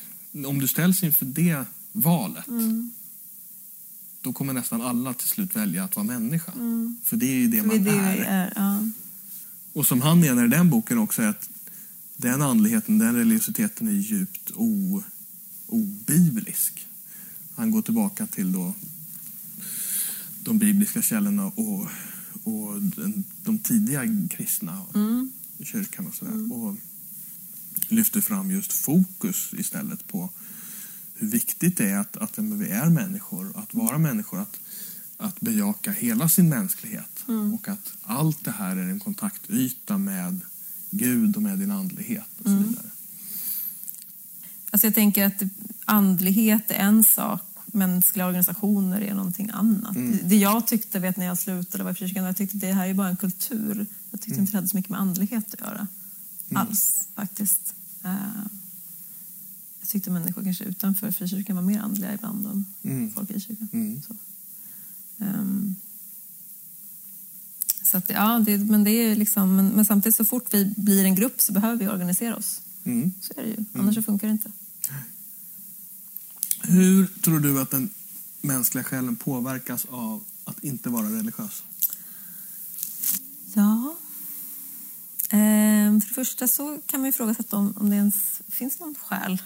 om 0.46 0.60
du 0.60 0.68
ställs 0.68 1.04
inför 1.04 1.26
det 1.26 1.66
valet 1.92 2.48
då 4.24 4.34
kommer 4.34 4.54
nästan 4.54 4.82
alla 4.82 5.14
till 5.14 5.28
slut 5.30 5.56
välja 5.56 5.84
att 5.84 5.96
vara 5.96 6.06
människa. 6.06 6.52
För 7.04 7.18
det 7.18 7.26
är 7.26 7.34
ju 7.36 7.48
det 7.48 7.58
Det 7.58 7.64
är 7.64 7.68
man 7.68 7.84
det 7.84 7.92
vi 7.92 7.98
är. 7.98 8.18
är. 8.18 8.54
Ja. 8.56 8.90
Och 9.74 9.88
som 9.88 10.02
han 10.02 10.20
menar 10.20 10.46
i 10.46 10.48
den 10.48 10.70
boken 10.70 10.98
också 10.98 11.22
är 11.22 11.28
att 11.28 11.50
den 12.18 12.42
andligheten, 12.42 12.98
den 12.98 13.16
religiositeten 13.16 13.88
är 13.88 13.92
djupt 13.92 14.52
o, 14.56 15.04
obiblisk. 15.68 16.88
Han 17.56 17.72
går 17.72 17.82
tillbaka 17.82 18.26
till 18.28 18.52
då 18.52 18.74
de 20.40 20.58
bibliska 20.60 21.02
källorna 21.02 21.46
och, 21.46 21.88
och 22.44 22.82
den, 22.82 23.24
de 23.44 23.60
tidiga 23.60 24.04
kristna 24.30 24.82
kyrkan 25.64 26.08
och 26.08 26.16
sådär. 26.16 26.54
Och 26.54 26.76
lyfter 27.88 28.22
fram 28.22 28.52
just 28.52 28.74
fokus 28.74 29.50
istället 29.58 30.08
på 30.08 30.30
hur 31.24 31.30
viktigt 31.32 31.78
det 31.78 31.90
är 31.90 31.98
att, 31.98 32.18
att 32.18 32.38
vi 32.38 32.70
är 32.70 32.90
människor, 32.90 33.54
att 33.56 33.74
vara 33.74 33.98
människor, 33.98 34.40
att, 34.42 34.60
att 35.18 35.40
bejaka 35.42 35.92
hela 35.92 36.30
sin 36.30 36.50
mänsklighet. 36.50 37.24
Och 37.54 37.68
att 37.68 37.94
allt 38.04 38.46
det 38.46 38.52
här 38.52 38.76
är 38.76 38.82
en 38.82 39.00
kontaktyta 39.00 39.98
med 39.98 40.40
Gud 40.90 41.36
och 41.36 41.42
med 41.42 41.60
din 41.60 41.72
andlighet 41.72 42.30
och 42.38 42.46
så 42.46 42.56
vidare. 42.58 42.90
Alltså 44.72 44.88
jag 44.88 44.96
tänker 44.96 45.26
att 45.26 45.42
andlighet 45.86 46.72
är 46.72 46.76
en 46.76 47.04
sak, 47.04 47.42
mänskliga 47.66 48.26
organisationer 48.26 49.02
är 49.02 49.14
någonting 49.14 49.50
annat. 49.54 49.96
Mm. 49.96 50.20
Det 50.24 50.36
jag 50.36 50.68
tyckte 50.68 51.00
vet, 51.00 51.18
när 51.18 51.26
jag 51.26 51.38
slutade 51.38 51.84
vara 51.84 51.96
frikyrkan, 51.96 52.24
jag 52.24 52.38
tyckte 52.38 52.58
det 52.58 52.74
här 52.74 52.88
är 52.88 52.94
bara 52.94 53.10
en 53.10 53.18
kultur. 53.18 53.86
Jag 54.12 54.22
tyckte 54.22 54.32
Mm. 54.32 54.42
inte 54.42 54.52
det 54.52 54.58
hade 54.58 54.68
så 54.68 54.78
mycket 54.78 54.92
med 54.92 55.00
andlighet 55.00 55.54
att 55.54 55.60
göra. 55.60 55.88
Alls, 56.54 57.08
faktiskt. 57.16 57.76
Tyckte 59.94 60.12
människor 60.12 60.44
kanske 60.44 60.64
utanför 60.64 61.12
frikyrkan 61.12 61.56
var 61.56 61.64
mer 61.64 61.80
andliga 61.80 62.14
ibland 62.14 62.46
än 62.46 62.66
Mm. 62.84 63.12
folk 63.14 63.32
i 63.32 63.40
kyrkan. 63.40 63.68
Mm. 63.74 64.02
Så. 64.02 64.16
Ehm, 65.18 65.76
så 67.84 67.98
att, 67.98 68.10
ja, 68.10 68.40
det, 68.46 68.58
men, 68.58 68.84
det 68.84 68.92
är 68.92 69.16
liksom, 69.16 69.56
men, 69.56 69.68
men 69.68 69.86
samtidigt 69.86 70.16
så 70.16 70.26
fort 70.26 70.54
vi 70.54 70.74
blir 70.78 71.04
en 71.04 71.16
grupp 71.16 71.42
så 71.42 71.54
behöver 71.54 71.76
vi 71.76 71.88
organisera 71.88 72.36
oss. 72.36 72.62
Mm. 72.84 73.14
Så 73.22 73.34
är 73.38 73.44
det 73.44 73.50
ju. 73.50 73.66
Annars 73.74 73.96
så 73.96 74.02
funkar 74.02 74.28
det 74.28 74.32
inte. 74.32 74.52
Hur 76.62 77.08
tror 77.08 77.40
du 77.40 77.62
att 77.62 77.72
den 77.72 77.90
mänskliga 78.42 78.84
själen 78.84 79.16
påverkas 79.16 79.86
av 79.86 80.24
att 80.46 80.64
inte 80.64 80.90
vara 80.90 81.10
religiös? 81.10 81.64
Ja. 83.54 83.96
Ehm, 85.30 86.02
för 86.02 86.08
det 86.10 86.14
första 86.14 86.48
så 86.48 86.80
kan 86.86 87.00
man 87.00 87.06
ju 87.06 87.10
ifrågasätta 87.10 87.58
om, 87.58 87.74
om 87.78 87.90
det 87.90 87.96
ens 87.96 88.42
finns 88.48 88.80
någon 88.80 88.96
själ. 88.96 89.42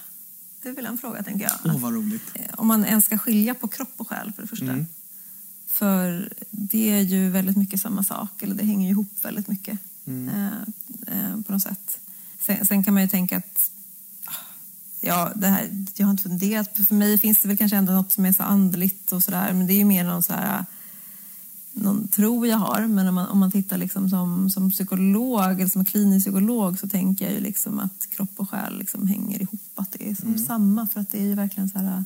Det 0.62 0.70
är 0.70 0.74
väl 0.74 0.86
en 0.86 0.97
fråga, 0.97 1.24
tänker 1.24 1.43
jag. 1.45 1.53
Åh, 1.76 1.80
vad 1.80 1.93
roligt. 1.93 2.24
Eh, 2.34 2.41
Om 2.58 2.68
man 2.68 2.86
ens 2.86 3.05
ska 3.05 3.18
skilja 3.18 3.53
på 3.53 3.68
kropp 3.68 3.93
och 3.97 4.08
själ, 4.08 4.32
för 4.36 4.41
det 4.41 4.47
första. 4.47 4.86
För 5.68 6.34
det 6.51 6.89
är 6.91 6.99
ju 7.01 7.30
väldigt 7.30 7.58
mycket 7.58 7.82
samma 7.82 8.03
sak, 8.03 8.41
eller 8.43 8.55
det 8.55 8.64
hänger 8.66 8.86
ju 8.86 8.91
ihop 8.91 9.12
väldigt 9.22 9.47
mycket 9.47 9.80
eh, 10.08 10.47
eh, 11.08 11.41
på 11.47 11.51
något 11.51 11.62
sätt. 11.62 11.99
Sen, 12.39 12.66
sen 12.66 12.84
kan 12.84 12.93
man 12.93 13.03
ju 13.03 13.10
tänka 13.10 13.38
att 13.38 13.72
Ja, 15.01 15.32
det 15.36 15.47
här, 15.47 15.86
jag 15.95 16.05
har 16.05 16.12
inte 16.12 16.24
funderat. 16.24 16.78
För 16.88 16.95
mig 16.95 17.18
finns 17.18 17.41
det 17.41 17.47
väl 17.47 17.58
kanske 17.58 17.78
ändå 17.78 17.93
något 17.93 18.12
som 18.12 18.26
är 18.26 18.34
så 18.34 18.43
andligt 18.43 19.12
och 19.12 19.24
sådär. 19.24 19.53
Men 19.53 19.68
det 19.68 19.74
är 19.74 19.78
ju 19.78 19.86
mer 19.86 20.03
någon 20.03 20.24
så 20.24 20.34
här 20.34 20.66
någon 21.82 22.08
tro 22.08 22.46
jag 22.46 22.58
har. 22.58 22.88
Men 22.88 23.08
om 23.08 23.16
man, 23.16 23.28
om 23.28 23.40
man 23.40 23.52
tittar 23.52 23.78
liksom 23.78 24.10
som, 24.10 24.50
som 24.50 24.70
psykolog 24.70 25.52
eller 25.52 25.68
som 25.68 25.86
klinisk 25.86 26.26
psykolog 26.26 26.80
så 26.80 26.88
tänker 26.88 27.26
jag 27.26 27.34
ju 27.34 27.40
liksom 27.40 27.80
att 27.80 28.08
kropp 28.10 28.34
och 28.36 28.50
själ 28.50 28.78
liksom 28.80 29.08
hänger 29.08 29.42
ihop. 29.42 29.62
Att 29.76 29.92
det 29.92 30.10
är 30.10 30.16
som 30.16 30.38
samma. 30.38 30.88
För 30.88 31.02
att 31.02 31.12
det 31.12 31.18
är 31.20 31.26
ju 31.26 31.36
verkligen 31.36 31.70
så 31.70 31.80
här... 31.80 32.06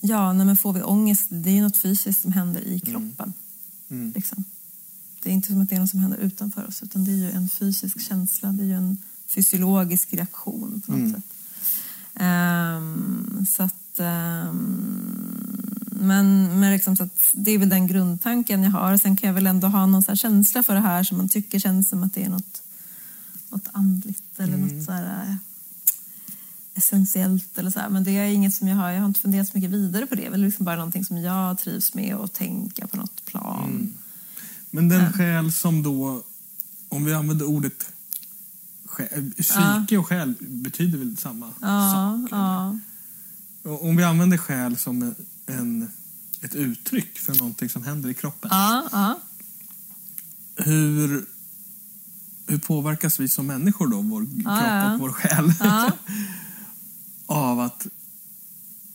Ja, 0.00 0.32
nej, 0.32 0.46
men 0.46 0.56
får 0.56 0.72
vi 0.72 0.82
ångest, 0.82 1.26
det 1.28 1.50
är 1.50 1.54
ju 1.54 1.62
något 1.62 1.76
fysiskt 1.76 2.22
som 2.22 2.32
händer 2.32 2.60
i 2.60 2.80
kroppen. 2.80 3.32
Mm. 3.88 4.12
Liksom. 4.14 4.44
Det 5.22 5.28
är 5.28 5.32
inte 5.32 5.48
som 5.48 5.60
att 5.60 5.68
det 5.68 5.76
är 5.76 5.80
något 5.80 5.90
som 5.90 6.00
händer 6.00 6.18
utanför 6.18 6.66
oss. 6.66 6.82
Utan 6.82 7.04
det 7.04 7.10
är 7.10 7.16
ju 7.16 7.30
en 7.30 7.48
fysisk 7.48 8.00
känsla. 8.00 8.52
Det 8.52 8.62
är 8.62 8.66
ju 8.66 8.74
en 8.74 8.96
fysiologisk 9.26 10.14
reaktion 10.14 10.82
på 10.86 10.92
något 10.92 11.12
sätt. 11.14 11.24
Ehm, 12.14 13.46
så 13.56 13.62
att... 13.62 14.00
ehm, 14.00 15.67
men 16.00 16.60
men 16.60 16.72
liksom 16.72 16.96
så 16.96 17.02
att 17.02 17.18
det 17.34 17.50
är 17.50 17.58
väl 17.58 17.68
den 17.68 17.86
grundtanken 17.86 18.62
jag 18.62 18.70
har. 18.70 18.96
Sen 18.96 19.16
kan 19.16 19.26
jag 19.28 19.34
väl 19.34 19.46
ändå 19.46 19.66
ha 19.68 19.86
någon 19.86 20.16
känsla 20.16 20.62
för 20.62 20.74
det 20.74 20.80
här 20.80 21.02
som 21.02 21.18
man 21.18 21.28
tycker 21.28 21.58
känns 21.58 21.88
som 21.88 22.02
att 22.02 22.14
det 22.14 22.24
är 22.24 22.28
något, 22.30 22.62
något 23.50 23.68
andligt 23.72 24.22
eller 24.40 24.56
något 24.56 24.84
så 24.84 24.92
här 24.92 25.22
eh, 25.28 25.34
essentiellt 26.74 27.58
eller 27.58 27.70
så 27.70 27.80
här. 27.80 27.88
Men 27.88 28.04
det 28.04 28.10
är 28.10 28.24
inget 28.26 28.54
som 28.54 28.68
jag 28.68 28.76
har, 28.76 28.90
jag 28.90 29.00
har 29.00 29.06
inte 29.06 29.20
funderat 29.20 29.48
så 29.48 29.58
mycket 29.58 29.70
vidare 29.70 30.06
på 30.06 30.14
det. 30.14 30.22
Det 30.28 30.34
är 30.34 30.38
liksom 30.38 30.64
bara 30.64 30.76
någonting 30.76 31.04
som 31.04 31.18
jag 31.18 31.58
trivs 31.58 31.94
med 31.94 32.14
att 32.14 32.32
tänka 32.32 32.86
på 32.86 32.96
något 32.96 33.24
plan. 33.24 33.94
Men 34.70 34.88
den 34.88 35.12
själ 35.12 35.52
som 35.52 35.82
då, 35.82 36.22
om 36.88 37.04
vi 37.04 37.14
använder 37.14 37.46
ordet 37.46 37.92
själ, 38.86 39.32
psyke 39.38 39.98
och 39.98 40.06
själ 40.06 40.34
betyder 40.40 40.98
väl 40.98 41.16
samma 41.16 41.52
Ja, 41.60 41.92
sak? 41.94 42.28
ja. 42.32 42.78
Och 43.62 43.84
Om 43.88 43.96
vi 43.96 44.04
använder 44.04 44.36
själ 44.36 44.76
som 44.76 45.14
en, 45.48 45.90
ett 46.42 46.54
uttryck 46.54 47.18
för 47.18 47.34
någonting 47.34 47.68
som 47.68 47.82
händer 47.82 48.08
i 48.08 48.14
kroppen. 48.14 48.50
Ja, 48.52 48.88
ja. 48.92 49.20
Hur, 50.56 51.26
hur 52.46 52.58
påverkas 52.58 53.20
vi 53.20 53.28
som 53.28 53.46
människor 53.46 53.86
då, 53.88 54.00
vår 54.00 54.24
kropp 54.24 54.42
ja. 54.44 54.94
och 54.94 55.00
vår 55.00 55.12
själ, 55.12 55.52
av 57.26 57.60
att 57.60 57.86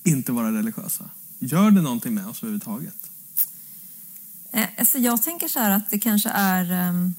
inte 0.03 0.31
vara 0.31 0.51
religiösa? 0.51 1.09
Gör 1.39 1.71
det 1.71 1.81
någonting 1.81 2.13
med 2.13 2.27
oss 2.27 2.37
överhuvudtaget? 2.43 3.09
Eh, 4.51 4.67
Alltså 4.77 4.97
jag 4.97 5.23
tänker 5.23 5.47
så 5.47 5.59
här 5.59 5.71
att 5.71 5.89
det 5.89 5.99
kanske 5.99 6.29
är... 6.29 6.71
ehm, 6.71 7.13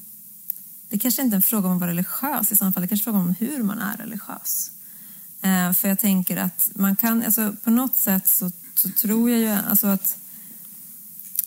Det 0.89 0.99
kanske 0.99 1.21
inte 1.21 1.33
är 1.33 1.37
en 1.37 1.41
fråga 1.41 1.67
om 1.67 1.73
att 1.73 1.79
vara 1.79 1.89
religiös 1.89 2.51
i 2.51 2.55
sådana 2.57 2.73
fall, 2.73 2.81
det 2.81 2.87
kanske 2.87 3.09
är 3.09 3.13
en 3.13 3.13
fråga 3.13 3.45
om 3.45 3.49
hur 3.55 3.63
man 3.63 3.79
är 3.79 3.97
religiös. 3.97 4.71
Eh, 5.41 5.73
för 5.73 5.87
jag 5.87 5.99
tänker 5.99 6.37
att 6.37 6.69
man 6.75 6.95
kan, 6.95 7.23
alltså 7.23 7.55
på 7.63 7.69
något 7.71 7.95
sätt 7.95 8.27
så, 8.27 8.51
så 8.75 8.89
tror 8.89 9.29
jag 9.29 9.39
ju 9.39 9.49
alltså 9.49 9.87
att 9.87 10.17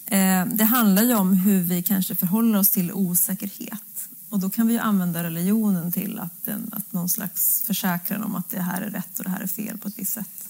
eh, 0.07 0.47
det 0.47 0.65
handlar 0.65 1.03
ju 1.03 1.15
om 1.15 1.33
hur 1.33 1.63
vi 1.63 1.83
kanske 1.83 2.15
förhåller 2.17 2.59
oss 2.59 2.71
till 2.71 2.93
osäkerhet. 2.93 4.09
Och 4.29 4.39
då 4.39 4.51
kan 4.51 4.67
vi 4.67 4.73
ju 4.73 4.79
använda 4.79 5.23
religionen 5.23 5.93
till 5.93 6.19
att, 6.19 6.45
den, 6.45 6.71
att 6.73 6.93
någon 6.93 7.09
slags 7.09 7.63
försäkran 7.63 8.23
om 8.23 8.37
att 8.37 8.51
det 8.51 8.63
här 8.63 8.83
är 8.83 8.91
rätt 8.91 9.19
och 9.19 9.25
det 9.25 9.31
här 9.31 9.41
är 9.41 9.47
fel 9.47 9.79
på 9.79 9.89
ett 9.89 9.99
visst 9.99 10.13
sätt. 10.13 10.49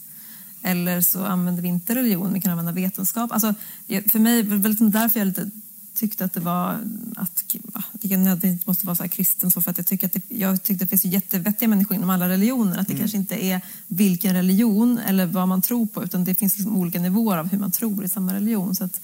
Eller 0.62 1.00
så 1.00 1.24
använder 1.24 1.62
vi 1.62 1.68
inte 1.68 1.94
religion, 1.94 2.32
vi 2.32 2.40
kan 2.40 2.50
använda 2.50 2.72
vetenskap. 2.72 3.32
Alltså, 3.32 3.54
för 3.86 4.18
mig, 4.18 4.42
det 4.42 4.56
var 4.56 4.68
liksom 4.68 4.90
därför 4.90 5.20
jag 5.20 5.26
lite 5.26 5.50
tyckte 5.98 6.24
att 6.24 6.32
det 6.32 6.40
var 6.40 6.78
att 7.16 7.54
det 7.92 8.16
nödvändigtvis 8.16 8.66
måste 8.66 8.86
vara 8.86 8.96
så 8.96 9.02
här 9.02 9.08
kristen 9.08 9.50
så 9.50 9.62
för 9.62 9.70
att 9.70 9.78
jag 9.78 9.86
tycker 9.86 10.06
att 10.06 10.12
det, 10.12 10.22
jag 10.28 10.62
tyckte 10.62 10.84
att 10.84 10.90
det 10.90 10.98
finns 10.98 11.14
jättevettiga 11.14 11.68
människor 11.68 11.96
inom 11.96 12.10
alla 12.10 12.28
religioner. 12.28 12.78
Att 12.78 12.86
det 12.86 12.92
mm. 12.92 13.00
kanske 13.00 13.16
inte 13.16 13.44
är 13.44 13.60
vilken 13.86 14.34
religion 14.34 14.98
eller 14.98 15.26
vad 15.26 15.48
man 15.48 15.62
tror 15.62 15.86
på 15.86 16.04
utan 16.04 16.24
det 16.24 16.34
finns 16.34 16.58
liksom 16.58 16.76
olika 16.76 17.00
nivåer 17.00 17.38
av 17.38 17.48
hur 17.48 17.58
man 17.58 17.70
tror 17.70 18.04
i 18.04 18.08
samma 18.08 18.34
religion. 18.34 18.74
Så 18.76 18.84
att 18.84 19.00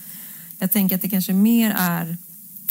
jag 0.59 0.73
tänker 0.73 0.97
att 0.97 1.03
det 1.03 1.09
kanske 1.09 1.33
mer 1.33 1.75
är 1.79 2.17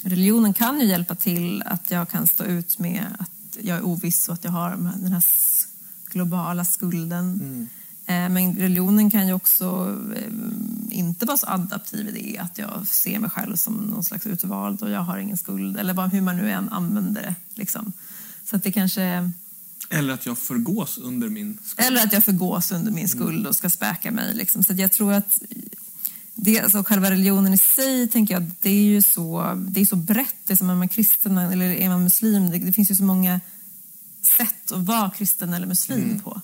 religionen 0.04 0.54
kan 0.54 0.80
ju 0.80 0.86
hjälpa 0.86 1.16
till 1.16 1.64
att 1.66 1.92
jag 1.92 2.10
kan 2.10 2.28
stå 2.28 2.44
ut 2.44 2.80
med 2.80 3.06
att 3.20 3.58
jag 3.62 3.78
är 3.78 3.86
oviss 3.86 4.28
och 4.28 4.34
att 4.34 4.44
jag 4.44 4.52
har 4.52 4.70
den 5.02 5.14
här 5.14 5.24
globala 6.12 6.66
skulden. 6.66 7.40
Mm. 7.44 7.68
Eh, 8.06 8.30
men 8.30 8.56
religionen 8.56 9.12
kan 9.12 9.28
ju 9.28 9.34
också 9.34 9.98
eh, 10.16 10.98
inte 10.98 11.26
vara 11.26 11.38
så 11.38 11.48
adaptiv 11.48 12.08
i 12.08 12.12
det, 12.12 12.38
att 12.38 12.58
jag 12.58 12.88
ser 12.88 13.20
mig 13.20 13.30
själv 13.30 13.56
som 13.56 13.74
någon 13.74 14.04
slags 14.04 14.28
utvald 14.28 14.82
och 14.82 14.90
jag 14.90 15.00
har 15.00 15.18
ingen 15.18 15.38
skuld, 15.38 15.78
eller 15.78 16.08
hur 16.08 16.22
man 16.22 16.38
nu 16.38 16.52
än 16.52 16.70
använder 16.70 17.22
det. 17.22 17.36
Liksom. 17.54 17.94
Så 18.46 18.56
att 18.56 18.64
det 18.64 18.72
kanske... 18.72 19.32
Eller 19.90 20.14
att 20.14 20.26
jag 20.26 20.38
förgås 20.38 20.98
under 20.98 21.30
min 21.30 21.58
skuld. 21.64 21.88
Eller 21.88 22.04
att 22.04 22.14
jag 22.14 22.26
förgås 22.26 22.72
under 22.72 22.92
min 22.92 23.08
skuld 23.08 23.48
och 23.48 23.56
ska 23.56 23.70
späka 23.70 24.12
mig. 24.12 24.34
Liksom. 24.34 24.64
Så 24.64 24.74
jag 24.74 24.92
tror 24.92 25.14
att 25.14 25.38
det, 26.36 26.60
alltså 26.60 26.84
själva 26.84 27.12
religionen 27.12 27.54
i 27.54 27.58
sig, 27.58 28.08
tänker 28.08 28.34
jag, 28.34 28.52
det 28.62 28.70
är 28.70 28.84
ju 28.84 29.02
så, 29.02 29.54
det 29.68 29.82
är 29.82 29.86
så 29.86 29.96
brett. 29.96 30.36
Det 30.46 30.54
är 30.54 30.58
som 30.58 30.70
är 30.70 30.76
man 30.76 30.90
kristen 30.90 31.38
eller 31.38 31.66
är 31.66 31.90
man 31.90 32.04
muslim, 32.04 32.52
det, 32.52 32.58
det 32.58 32.74
finns 32.74 32.92
ju 32.92 32.96
så 32.96 33.04
många 33.04 33.42
sätt 34.38 34.72
att 34.72 34.82
vara 34.82 35.10
kristen 35.10 35.54
eller 35.54 35.68
muslim 35.68 36.04
mm. 36.04 36.20
på. 36.20 36.42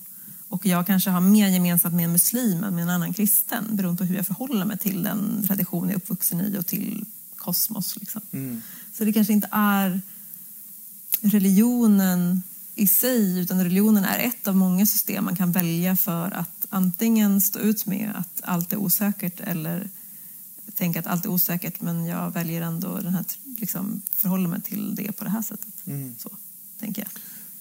Och 0.49 0.65
jag 0.65 0.87
kanske 0.87 1.09
har 1.09 1.21
mer 1.21 1.47
gemensamt 1.47 1.95
med 1.95 2.05
en 2.05 2.11
muslim 2.11 2.63
än 2.63 2.75
med 2.75 2.83
en 2.83 2.89
annan 2.89 3.13
kristen 3.13 3.65
beroende 3.71 3.97
på 3.97 4.03
hur 4.03 4.15
jag 4.15 4.27
förhåller 4.27 4.65
mig 4.65 4.77
till 4.77 5.03
den 5.03 5.43
tradition 5.47 5.83
jag 5.83 5.91
är 5.91 5.97
uppvuxen 5.97 6.41
i 6.41 6.57
och 6.57 6.65
till 6.65 7.05
kosmos. 7.35 7.95
Liksom. 7.95 8.21
Mm. 8.31 8.61
Så 8.93 9.03
det 9.05 9.13
kanske 9.13 9.33
inte 9.33 9.49
är 9.51 10.01
religionen 11.21 12.43
i 12.75 12.87
sig 12.87 13.39
utan 13.39 13.63
religionen 13.63 14.03
är 14.03 14.19
ett 14.19 14.47
av 14.47 14.55
många 14.55 14.85
system 14.85 15.25
man 15.25 15.35
kan 15.35 15.51
välja 15.51 15.95
för 15.95 16.31
att 16.31 16.67
antingen 16.69 17.41
stå 17.41 17.59
ut 17.59 17.85
med 17.85 18.11
att 18.15 18.41
allt 18.43 18.73
är 18.73 18.77
osäkert 18.77 19.39
eller 19.39 19.89
tänka 20.75 20.99
att 20.99 21.07
allt 21.07 21.25
är 21.25 21.29
osäkert 21.29 21.81
men 21.81 22.05
jag 22.05 22.33
väljer 22.33 22.61
ändå 22.61 22.99
den 23.01 23.13
här, 23.13 23.25
liksom, 23.57 24.01
förhåller 24.15 24.49
mig 24.49 24.61
till 24.61 24.95
det 24.95 25.11
på 25.11 25.23
det 25.23 25.29
här 25.29 25.41
sättet. 25.41 25.73
Mm. 25.85 26.15
Så 26.19 26.29
tänker 26.79 27.01
jag. 27.01 27.11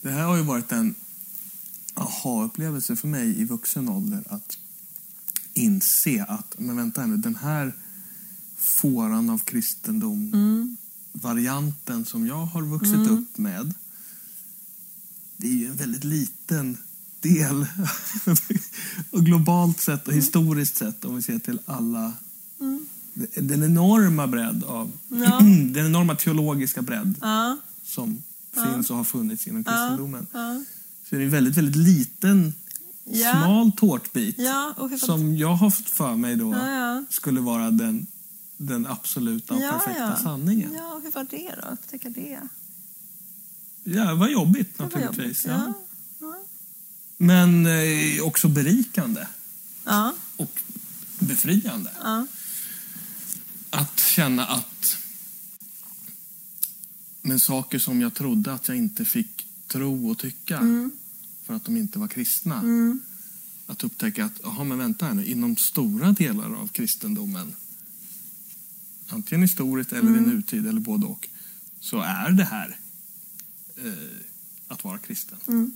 Det 0.03 0.11
här 0.11 0.25
har 0.25 0.37
ju 0.37 0.43
varit 0.43 0.73
en 0.73 0.95
aha-upplevelse 1.99 2.97
för 2.97 3.09
mig 3.09 3.41
i 3.41 3.45
vuxen 3.45 3.89
ålder 3.89 4.25
att 4.27 4.59
inse 5.55 6.25
att, 6.29 6.55
men 6.59 6.77
vänta 6.77 7.07
nu, 7.07 7.17
den 7.17 7.37
här 7.37 7.73
fåran 8.57 9.31
av 9.31 9.39
kristendom, 9.39 10.31
mm. 10.35 10.77
varianten 11.13 12.05
som 12.05 12.27
jag 12.27 12.47
har 12.47 12.63
vuxit 12.63 12.95
mm. 12.95 13.19
upp 13.19 13.39
med, 13.39 13.75
det 15.37 15.49
är 15.49 15.53
ju 15.53 15.67
en 15.67 15.77
väldigt 15.77 16.05
liten 16.05 16.77
del. 17.21 17.67
och 19.11 19.25
globalt 19.25 19.81
sett 19.81 20.03
och 20.03 20.13
mm. 20.13 20.21
historiskt 20.21 20.77
sett, 20.77 21.05
om 21.05 21.17
vi 21.17 21.23
ser 21.23 21.39
till 21.39 21.61
alla 21.67 22.13
mm. 22.61 22.87
den 23.35 23.63
enorma 23.63 24.27
bredd 24.27 24.65
av, 24.65 24.93
ja. 25.09 25.39
den 25.73 25.87
enorma 25.87 26.15
teologiska 26.15 26.83
bredd 26.83 27.15
ja. 27.21 27.57
som 27.85 28.23
ja. 28.55 28.67
finns 28.67 28.91
och 28.91 28.97
har 28.97 29.05
funnits 29.05 29.47
inom 29.47 29.65
kristendomen. 29.65 30.27
Så 31.09 31.15
det 31.15 31.21
är 31.23 31.25
en 31.25 31.31
väldigt, 31.31 31.57
väldigt 31.57 31.77
liten, 31.77 32.55
ja. 33.05 33.33
smal 33.33 33.73
tårtbit 33.73 34.39
ja, 34.39 34.75
som 34.99 35.37
jag 35.37 35.55
har 35.55 35.71
fått 35.71 35.91
för 35.91 36.15
mig 36.15 36.37
då 36.37 36.53
ja, 36.53 37.05
skulle 37.11 37.41
vara 37.41 37.71
den, 37.71 38.07
den 38.57 38.87
absoluta 38.87 39.55
och 39.55 39.61
perfekta 39.61 40.17
sanningen. 40.17 40.75
Ja, 40.75 40.95
och 40.95 41.03
hur 41.03 41.11
var 41.11 41.27
det 41.31 41.55
då? 41.63 41.69
Upptäcka 41.69 42.09
det? 42.09 42.41
Ja, 43.85 44.05
det 44.05 44.15
var 44.15 44.29
jobbigt 44.29 44.79
naturligtvis. 44.79 45.47
Var 45.47 45.55
jobbigt. 45.55 45.77
Men 47.17 47.67
eh, 47.67 48.23
också 48.23 48.49
berikande. 48.49 49.27
Och 50.37 50.61
befriande. 51.19 51.91
Att 53.71 54.01
känna 54.01 54.47
att 54.47 54.97
men 57.23 57.41
saker 57.41 57.79
som 57.79 58.01
jag 58.01 58.15
trodde 58.15 58.53
att 58.53 58.69
jag 58.69 58.77
inte 58.77 59.05
fick 59.05 59.48
tro 59.69 60.11
och 60.11 60.19
tycka 60.19 60.59
mm. 60.59 60.91
för 61.47 61.55
att 61.55 61.65
de 61.65 61.77
inte 61.77 61.99
var 61.99 62.09
kristna. 62.09 62.59
Mm. 62.59 63.01
Att 63.67 63.85
upptäcka 63.85 64.25
att, 64.25 64.41
jaha 64.43 64.65
men 64.65 64.79
vänta 64.79 65.07
här 65.07 65.15
nu, 65.15 65.27
inom 65.27 65.57
stora 65.57 66.13
delar 66.13 66.55
av 66.55 66.69
kristendomen, 66.69 67.55
antingen 69.09 69.43
historiskt 69.43 69.93
eller 69.93 70.11
mm. 70.11 70.25
i 70.25 70.35
nutid 70.35 70.67
eller 70.67 70.81
både 70.81 71.07
och, 71.07 71.29
så 71.81 72.01
är 72.01 72.31
det 72.31 72.45
här 72.45 72.79
eh, 73.77 73.93
att 74.69 74.85
vara 74.85 74.99
kristen. 74.99 75.39
Mm. 75.47 75.73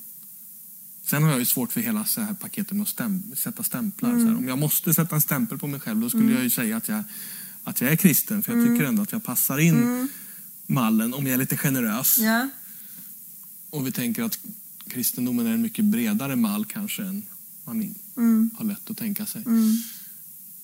Sen 1.04 1.22
har 1.22 1.30
jag 1.30 1.38
ju 1.38 1.44
svårt 1.44 1.72
för 1.72 1.80
hela 1.80 2.04
så 2.04 2.20
här 2.20 2.34
paketet 2.34 2.72
med 2.72 2.82
att 2.82 2.88
stäm 2.88 3.22
sätta 3.36 3.62
stämplar. 3.62 4.10
Mm. 4.10 4.36
Om 4.36 4.48
jag 4.48 4.58
måste 4.58 4.94
sätta 4.94 5.14
en 5.14 5.20
stämpel 5.20 5.58
på 5.58 5.66
mig 5.66 5.80
själv 5.80 6.00
då 6.00 6.08
skulle 6.08 6.24
mm. 6.24 6.34
jag 6.34 6.44
ju 6.44 6.50
säga 6.50 6.76
att 6.76 6.88
jag, 6.88 7.04
att 7.64 7.80
jag 7.80 7.92
är 7.92 7.96
kristen 7.96 8.42
för 8.42 8.52
jag 8.52 8.62
mm. 8.62 8.74
tycker 8.74 8.88
ändå 8.88 9.02
att 9.02 9.12
jag 9.12 9.24
passar 9.24 9.58
in 9.58 9.82
mm. 9.82 10.08
mallen 10.66 11.14
om 11.14 11.26
jag 11.26 11.34
är 11.34 11.38
lite 11.38 11.56
generös. 11.56 12.18
Ja. 12.18 12.48
Och 13.72 13.86
vi 13.86 13.92
tänker 13.92 14.22
att 14.22 14.38
kristendomen 14.88 15.46
är 15.46 15.50
en 15.50 15.62
mycket 15.62 15.84
bredare 15.84 16.36
mall 16.36 16.64
kanske 16.64 17.02
än 17.02 17.22
man 17.64 17.94
mm. 18.16 18.50
har 18.58 18.64
lätt 18.64 18.90
att 18.90 18.96
tänka 18.96 19.26
sig. 19.26 19.42
Mm. 19.46 19.76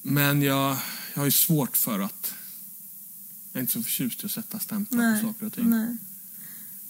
Men 0.02 0.42
jag, 0.42 0.76
jag 1.14 1.20
har 1.20 1.24
ju 1.24 1.30
svårt 1.30 1.76
för 1.76 2.00
att... 2.00 2.34
Jag 3.52 3.58
är 3.58 3.60
inte 3.60 3.72
så 3.72 3.82
förtjust 3.82 4.22
i 4.22 4.26
att 4.26 4.32
sätta 4.32 4.58
stämplar 4.58 4.98
nej, 4.98 5.22
på 5.22 5.26
saker 5.26 5.46
och 5.46 5.52
ting. 5.52 5.70
Nej. 5.70 5.96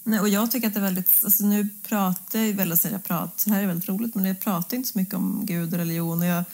Nej, 0.02 0.20
och 0.20 0.28
jag 0.28 0.50
tycker 0.50 0.68
att 0.68 0.74
det 0.74 0.80
är 0.80 0.84
väldigt... 0.84 1.10
Alltså 1.24 1.46
nu 1.46 1.68
pratar 1.82 2.38
jag 2.38 2.54
väldigt... 2.54 2.84
Jag 2.84 3.04
pratar, 3.04 3.50
det 3.50 3.56
här 3.56 3.62
är 3.62 3.66
väldigt 3.66 3.88
roligt, 3.88 4.14
men 4.14 4.24
jag 4.24 4.40
pratar 4.40 4.76
inte 4.76 4.88
så 4.88 4.98
mycket 4.98 5.14
om 5.14 5.46
Gud 5.46 5.72
och 5.72 5.78
religion. 5.78 6.18
Och 6.18 6.26
jag 6.26 6.44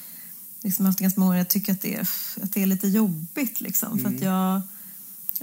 liksom 0.62 0.86
haft 0.86 0.98
ganska 0.98 1.20
många 1.20 1.38
jag 1.38 1.48
tycker 1.48 1.72
att 1.72 1.80
det 1.80 1.94
är, 1.94 2.08
att 2.42 2.52
det 2.52 2.62
är 2.62 2.66
lite 2.66 2.88
jobbigt. 2.88 3.60
Liksom, 3.60 3.92
mm. 3.92 4.04
för 4.04 4.08
att 4.08 4.22
mm. 4.22 4.28
jag 4.28 4.62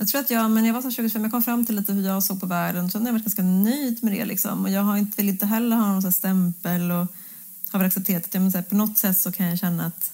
jag 0.01 0.07
tror 0.07 0.21
att 0.21 0.31
jag, 0.31 0.51
men 0.51 0.65
jag 0.65 0.73
var 0.73 0.81
så 0.81 0.91
25, 0.91 1.21
jag 1.21 1.31
kom 1.31 1.43
fram 1.43 1.65
till 1.65 1.75
lite 1.75 1.93
hur 1.93 2.05
jag 2.05 2.23
såg 2.23 2.39
på 2.39 2.45
världen. 2.45 2.91
Så 2.91 2.97
jag 2.97 3.05
har 3.05 3.11
varit 3.11 3.23
ganska 3.23 3.43
nöjd 3.43 4.03
med 4.03 4.13
det. 4.13 4.25
Liksom. 4.25 4.65
Och 4.65 4.71
jag 4.71 4.81
har 4.81 4.97
inte, 4.97 5.17
vill 5.17 5.29
inte 5.29 5.45
heller 5.45 5.75
ha 5.75 5.93
någon 5.93 6.13
stämpel 6.13 6.91
och 6.91 7.07
har 7.69 7.79
väl 7.79 7.87
accepterat 7.87 8.25
att 8.25 8.33
jag, 8.33 8.41
men 8.41 8.51
så 8.51 8.57
här, 8.57 8.65
på 8.65 8.75
något 8.75 8.97
sätt 8.97 9.17
så 9.21 9.31
kan 9.31 9.45
jag 9.45 9.59
känna 9.59 9.85
att 9.85 10.11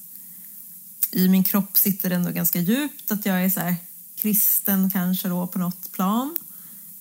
i 1.12 1.30
min 1.30 1.44
kropp 1.44 1.78
sitter 1.78 2.10
det 2.10 2.16
ändå 2.16 2.32
ganska 2.32 2.60
djupt 2.60 3.12
att 3.12 3.26
jag 3.26 3.44
är 3.46 3.50
så 3.50 3.60
här, 3.60 3.76
kristen 4.16 4.90
kanske 4.90 5.28
då 5.28 5.48
på 5.48 5.60
något 5.60 5.92
plan. 5.92 6.38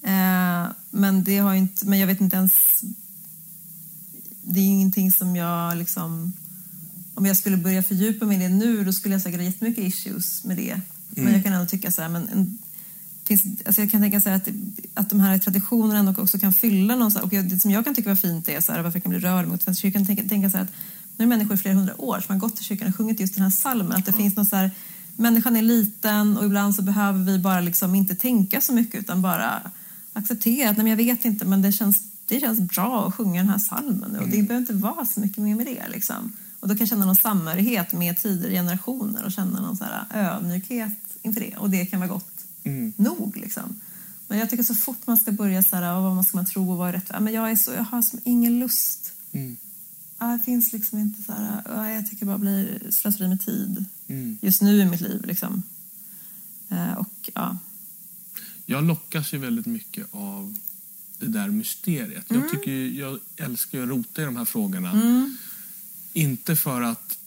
Eh, 0.03 0.67
men 0.91 1.25
det 1.25 1.39
har 1.39 1.55
inte, 1.55 1.87
men 1.87 1.99
jag 1.99 2.07
vet 2.07 2.21
inte 2.21 2.37
ens. 2.37 2.53
Det 4.43 4.61
är 4.61 4.65
ingenting 4.65 5.13
som 5.13 5.37
jag 5.37 5.77
liksom. 5.77 6.33
Om 7.15 7.27
jag 7.27 7.37
skulle 7.37 7.57
börja 7.57 7.83
fördjupa 7.83 8.27
mig 8.27 8.37
i 8.37 8.41
det 8.41 8.49
nu, 8.49 8.85
då 8.85 8.93
skulle 8.93 9.15
jag 9.15 9.23
säkert 9.23 9.41
ha 9.41 9.45
jättemycket 9.45 9.85
issues 9.85 10.45
med 10.45 10.57
det. 10.57 10.81
Men 11.11 11.23
mm. 11.23 11.35
jag 11.35 11.45
kan 11.45 11.53
ändå 11.53 11.67
tycka 11.67 11.93
så 11.93 12.03
här, 12.03 12.09
men 12.09 12.29
en, 12.29 12.59
finns, 13.27 13.45
alltså 13.67 13.81
jag 13.81 13.91
kan 13.91 14.01
tänka 14.01 14.21
så 14.21 14.31
att, 14.31 14.49
att 14.95 15.11
de 15.11 15.21
här 15.21 15.39
traditionerna 15.39 15.99
ändå 15.99 16.23
också 16.23 16.39
kan 16.39 16.53
fylla 16.53 16.97
någon... 16.97 17.17
Och 17.17 17.29
det 17.29 17.61
som 17.61 17.71
jag 17.71 17.85
kan 17.85 17.95
tycka 17.95 18.09
var 18.09 18.17
fint 18.17 18.49
är 18.49 18.61
så 18.61 18.73
här, 18.73 18.83
varför 18.83 18.97
jag 18.97 19.03
kan 19.03 19.11
bli 19.11 19.19
rörd 19.19 19.49
mot 19.49 19.63
Svenska 19.63 19.83
kyrkan. 19.83 20.07
Tänka, 20.07 20.23
tänka 20.29 20.51
så 20.51 20.57
här 20.57 20.65
att 20.65 20.73
nu 21.17 21.25
är 21.25 21.29
människor 21.29 21.55
i 21.55 21.57
flera 21.57 21.75
hundra 21.75 22.01
år 22.01 22.21
som 22.21 22.33
har 22.33 22.41
gått 22.41 22.57
till 22.57 22.65
kyrkan 22.65 22.89
och 22.89 22.97
sjungit 22.97 23.21
just 23.21 23.35
den 23.35 23.43
här 23.43 23.51
salmen. 23.51 23.93
Att 23.93 24.05
det 24.05 24.11
mm. 24.11 24.23
finns 24.23 24.37
någon 24.37 24.47
så 24.47 24.57
här, 24.57 24.71
människan 25.17 25.57
är 25.57 25.63
liten 25.63 26.37
och 26.37 26.45
ibland 26.45 26.75
så 26.75 26.83
behöver 26.83 27.25
vi 27.33 27.39
bara 27.39 27.61
liksom 27.61 27.95
inte 27.95 28.15
tänka 28.15 28.61
så 28.61 28.73
mycket 28.73 29.01
utan 29.01 29.23
bara 29.23 29.71
acceptera 30.13 30.71
att 30.71 30.77
nej, 30.77 30.89
jag 30.89 30.97
vet 30.97 31.25
inte 31.25 31.45
men 31.45 31.63
det 31.63 31.73
känns, 31.73 32.03
det 32.27 32.41
känns 32.41 32.61
bra 32.61 33.09
att 33.09 33.15
sjunga 33.15 33.41
den 33.41 33.51
här 33.51 33.59
salmen. 33.59 34.17
Och 34.17 34.29
det 34.29 34.35
mm. 34.37 34.47
behöver 34.47 34.61
inte 34.61 34.75
vara 34.75 35.07
så 35.07 35.21
mycket 35.21 35.39
mer 35.39 35.55
med 35.55 35.67
det. 35.67 35.89
Liksom. 35.89 36.33
Och 36.61 36.69
då 36.69 36.75
kan 36.75 36.79
jag 36.79 36.89
känna 36.89 37.07
någon 37.07 37.17
samhörighet 37.17 37.93
med 37.93 38.17
tidigare 38.17 38.53
generationer 38.53 39.25
och 39.25 39.33
känna 39.33 39.61
någon 39.61 39.77
så 39.77 39.85
här 39.85 40.05
ödmjukhet 40.15 40.99
inför 41.23 41.41
det. 41.41 41.57
Och 41.57 41.71
det 41.71 41.87
kan 41.87 42.01
vara 42.01 42.09
gott 42.09 42.36
mm. 42.67 42.93
nog. 42.97 43.37
Liksom. 43.37 43.81
Men 44.29 44.39
jag 44.39 44.51
tycker 44.51 44.65
så 44.65 44.75
fort 44.75 45.07
man 45.07 45.17
ska 45.17 45.33
börja 45.33 45.63
så 45.63 45.77
här, 45.77 46.01
vad 46.01 46.27
ska 46.27 46.37
man 46.37 46.47
tro 46.47 46.71
och 46.71 46.79
vad 46.79 46.89
är 46.89 46.93
rätt? 46.93 47.11
Men 47.21 47.35
jag, 47.35 47.51
är 47.51 47.57
så, 47.57 47.73
jag 47.73 47.85
har 47.85 48.03
som 48.03 48.21
ingen 48.25 48.59
lust. 48.59 49.13
Mm. 49.33 49.57
Det 50.19 50.41
finns 50.45 50.73
liksom 50.73 50.99
inte 50.99 51.23
så 51.23 51.33
här, 51.33 51.91
jag 51.91 52.11
tycker 52.11 52.27
bara 52.27 52.39
blir 52.39 52.91
slöseri 52.91 53.29
med 53.29 53.45
tid. 53.45 53.85
Mm. 54.09 54.39
Just 54.43 54.63
nu 54.63 54.81
i 54.81 54.85
mitt 54.85 55.01
liv 55.01 55.25
liksom. 55.25 55.63
Eh, 56.69 56.93
och 56.93 57.31
ja. 57.35 57.59
Jag 58.67 58.85
lockas 58.85 59.33
ju 59.33 59.39
väldigt 59.39 59.67
mycket 59.67 60.07
av 60.11 60.55
det 61.19 61.27
där 61.27 61.49
mysteriet. 61.49 62.25
Jag, 62.29 62.51
tycker, 62.51 62.71
ju- 62.71 62.99
jag 62.99 63.19
älskar 63.37 63.83
att 63.83 63.89
rota 63.89 64.23
i 64.23 64.25
de 64.25 64.37
här 64.37 64.45
frågorna. 64.45 64.91
Mm. 64.91 65.37
Inte 66.13 66.57
för 66.57 66.83
att 66.83 67.19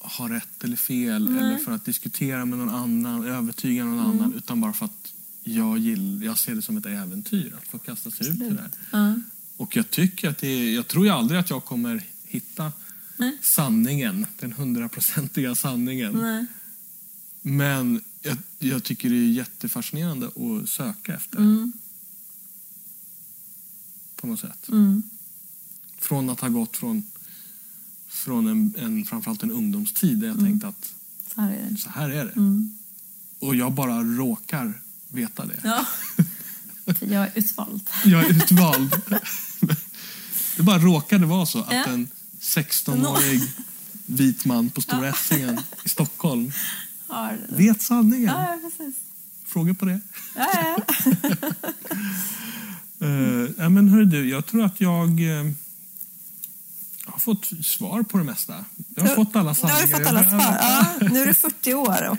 ha 0.00 0.28
rätt 0.28 0.64
eller 0.64 0.76
fel 0.76 1.38
eller 1.38 1.58
för 1.58 1.72
att 1.72 1.84
diskutera 1.84 2.44
med 2.44 2.58
någon 2.58 2.68
annan, 2.70 3.24
övertyga 3.26 3.84
någon 3.84 3.98
Mm. 3.98 4.10
annan, 4.10 4.32
utan 4.34 4.60
bara 4.60 4.72
för 4.72 4.84
att 4.84 5.12
jag, 5.42 5.78
gill, 5.78 6.22
jag 6.24 6.38
ser 6.38 6.54
det 6.54 6.62
som 6.62 6.76
ett 6.76 6.86
äventyr 6.86 7.54
att 7.62 7.68
få 7.68 7.78
kasta 7.78 8.10
sig 8.10 8.28
ut 8.28 8.34
i 8.34 8.44
det 8.44 8.50
där. 8.50 8.70
Ja. 8.90 9.14
Och 9.56 9.76
jag 9.76 9.90
tycker 9.90 10.30
att 10.30 10.38
det 10.38 10.72
jag 10.72 10.86
tror 10.88 11.04
ju 11.04 11.10
aldrig 11.10 11.40
att 11.40 11.50
jag 11.50 11.64
kommer 11.64 12.02
hitta 12.24 12.72
Nej. 13.16 13.38
sanningen, 13.42 14.26
den 14.38 14.52
hundraprocentiga 14.52 15.54
sanningen. 15.54 16.12
Nej. 16.12 16.46
Men 17.42 18.00
jag, 18.22 18.36
jag 18.58 18.84
tycker 18.84 19.10
det 19.10 19.16
är 19.16 19.30
jättefascinerande 19.32 20.26
att 20.26 20.68
söka 20.68 21.14
efter. 21.14 21.38
Mm. 21.38 21.72
På 24.16 24.26
något 24.26 24.40
sätt. 24.40 24.68
Mm. 24.68 25.02
Från 25.98 26.30
att 26.30 26.40
ha 26.40 26.48
gått 26.48 26.76
från, 26.76 27.02
från 28.10 28.48
en, 28.48 28.74
en, 28.78 29.04
framförallt 29.04 29.42
en 29.42 29.50
ungdomstid 29.50 30.18
där 30.18 30.26
jag 30.28 30.38
tänkte 30.38 30.68
att 30.68 30.92
Så 31.34 31.40
här 31.40 31.50
är 31.50 31.70
det. 31.70 31.76
så 31.76 31.90
här 31.90 32.10
är 32.10 32.24
det. 32.24 32.32
Mm. 32.32 32.78
Och 33.38 33.54
jag 33.56 33.72
bara 33.72 34.02
råkar 34.02 34.72
veta 35.08 35.46
det. 35.46 35.60
Ja. 35.64 35.86
För 36.94 37.06
jag 37.12 37.22
är 37.22 37.32
utvald. 37.34 37.90
Jag 38.04 38.24
är 38.24 38.30
utvald. 38.30 39.02
det 40.56 40.62
bara 40.62 40.78
råkade 40.78 41.26
vara 41.26 41.46
så 41.46 41.60
att 41.60 41.72
Ja. 41.72 41.84
en 41.84 42.08
16-årig 42.40 43.42
vit 44.06 44.44
man 44.44 44.70
på 44.70 44.80
Stora 44.80 45.08
Essingen 45.08 45.60
i 45.84 45.88
Stockholm 45.88 46.52
Har... 47.06 47.38
vet 47.48 47.82
sanningen. 47.82 48.26
Ja, 48.28 48.58
ja, 48.62 48.70
precis. 48.70 48.94
Fråga 49.46 49.74
på 49.74 49.84
det. 49.84 50.00
Ja, 50.36 50.50
ja, 50.54 50.76
ja. 51.22 51.36
Uh, 53.02 53.50
ja, 53.58 53.68
men 53.68 53.88
hörru 53.88 54.04
du, 54.04 54.28
jag 54.28 54.46
tror 54.46 54.64
att 54.64 54.80
jag 54.80 55.38
eh, 55.38 55.52
har 57.26 57.34
fått 57.34 57.66
svar 57.66 58.02
på 58.02 58.18
det 58.18 58.24
mesta. 58.24 58.64
Jag 58.94 59.02
har 59.02 59.14
fått 59.14 59.36
alla 59.36 59.42
Nu 59.42 59.48
har 59.48 59.54
sanningar. 59.54 59.86
du 59.86 59.88
fått 60.04 60.06
alla 60.06 60.30
svar. 60.30 60.56
Ja, 60.60 61.08
nu 61.10 61.22
är 61.22 61.26
du 61.26 61.34
40 61.34 61.74
år 61.74 62.08
och 62.10 62.18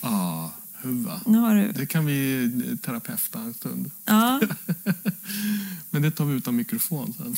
Ja, 0.00 0.52
huva. 0.82 1.20
nu 1.26 1.38
har 1.38 1.54
du... 1.54 1.72
Det 1.72 1.86
kan 1.86 2.06
vi 2.06 2.44
eh, 2.44 2.76
terapeuta 2.76 3.38
en 3.40 3.54
stund. 3.54 3.90
Ja, 4.04 4.40
Men 5.90 6.02
det 6.02 6.10
tar 6.10 6.24
vi 6.24 6.34
ut 6.34 6.46
av 6.48 6.54
mikrofon 6.54 7.14
sen. 7.16 7.36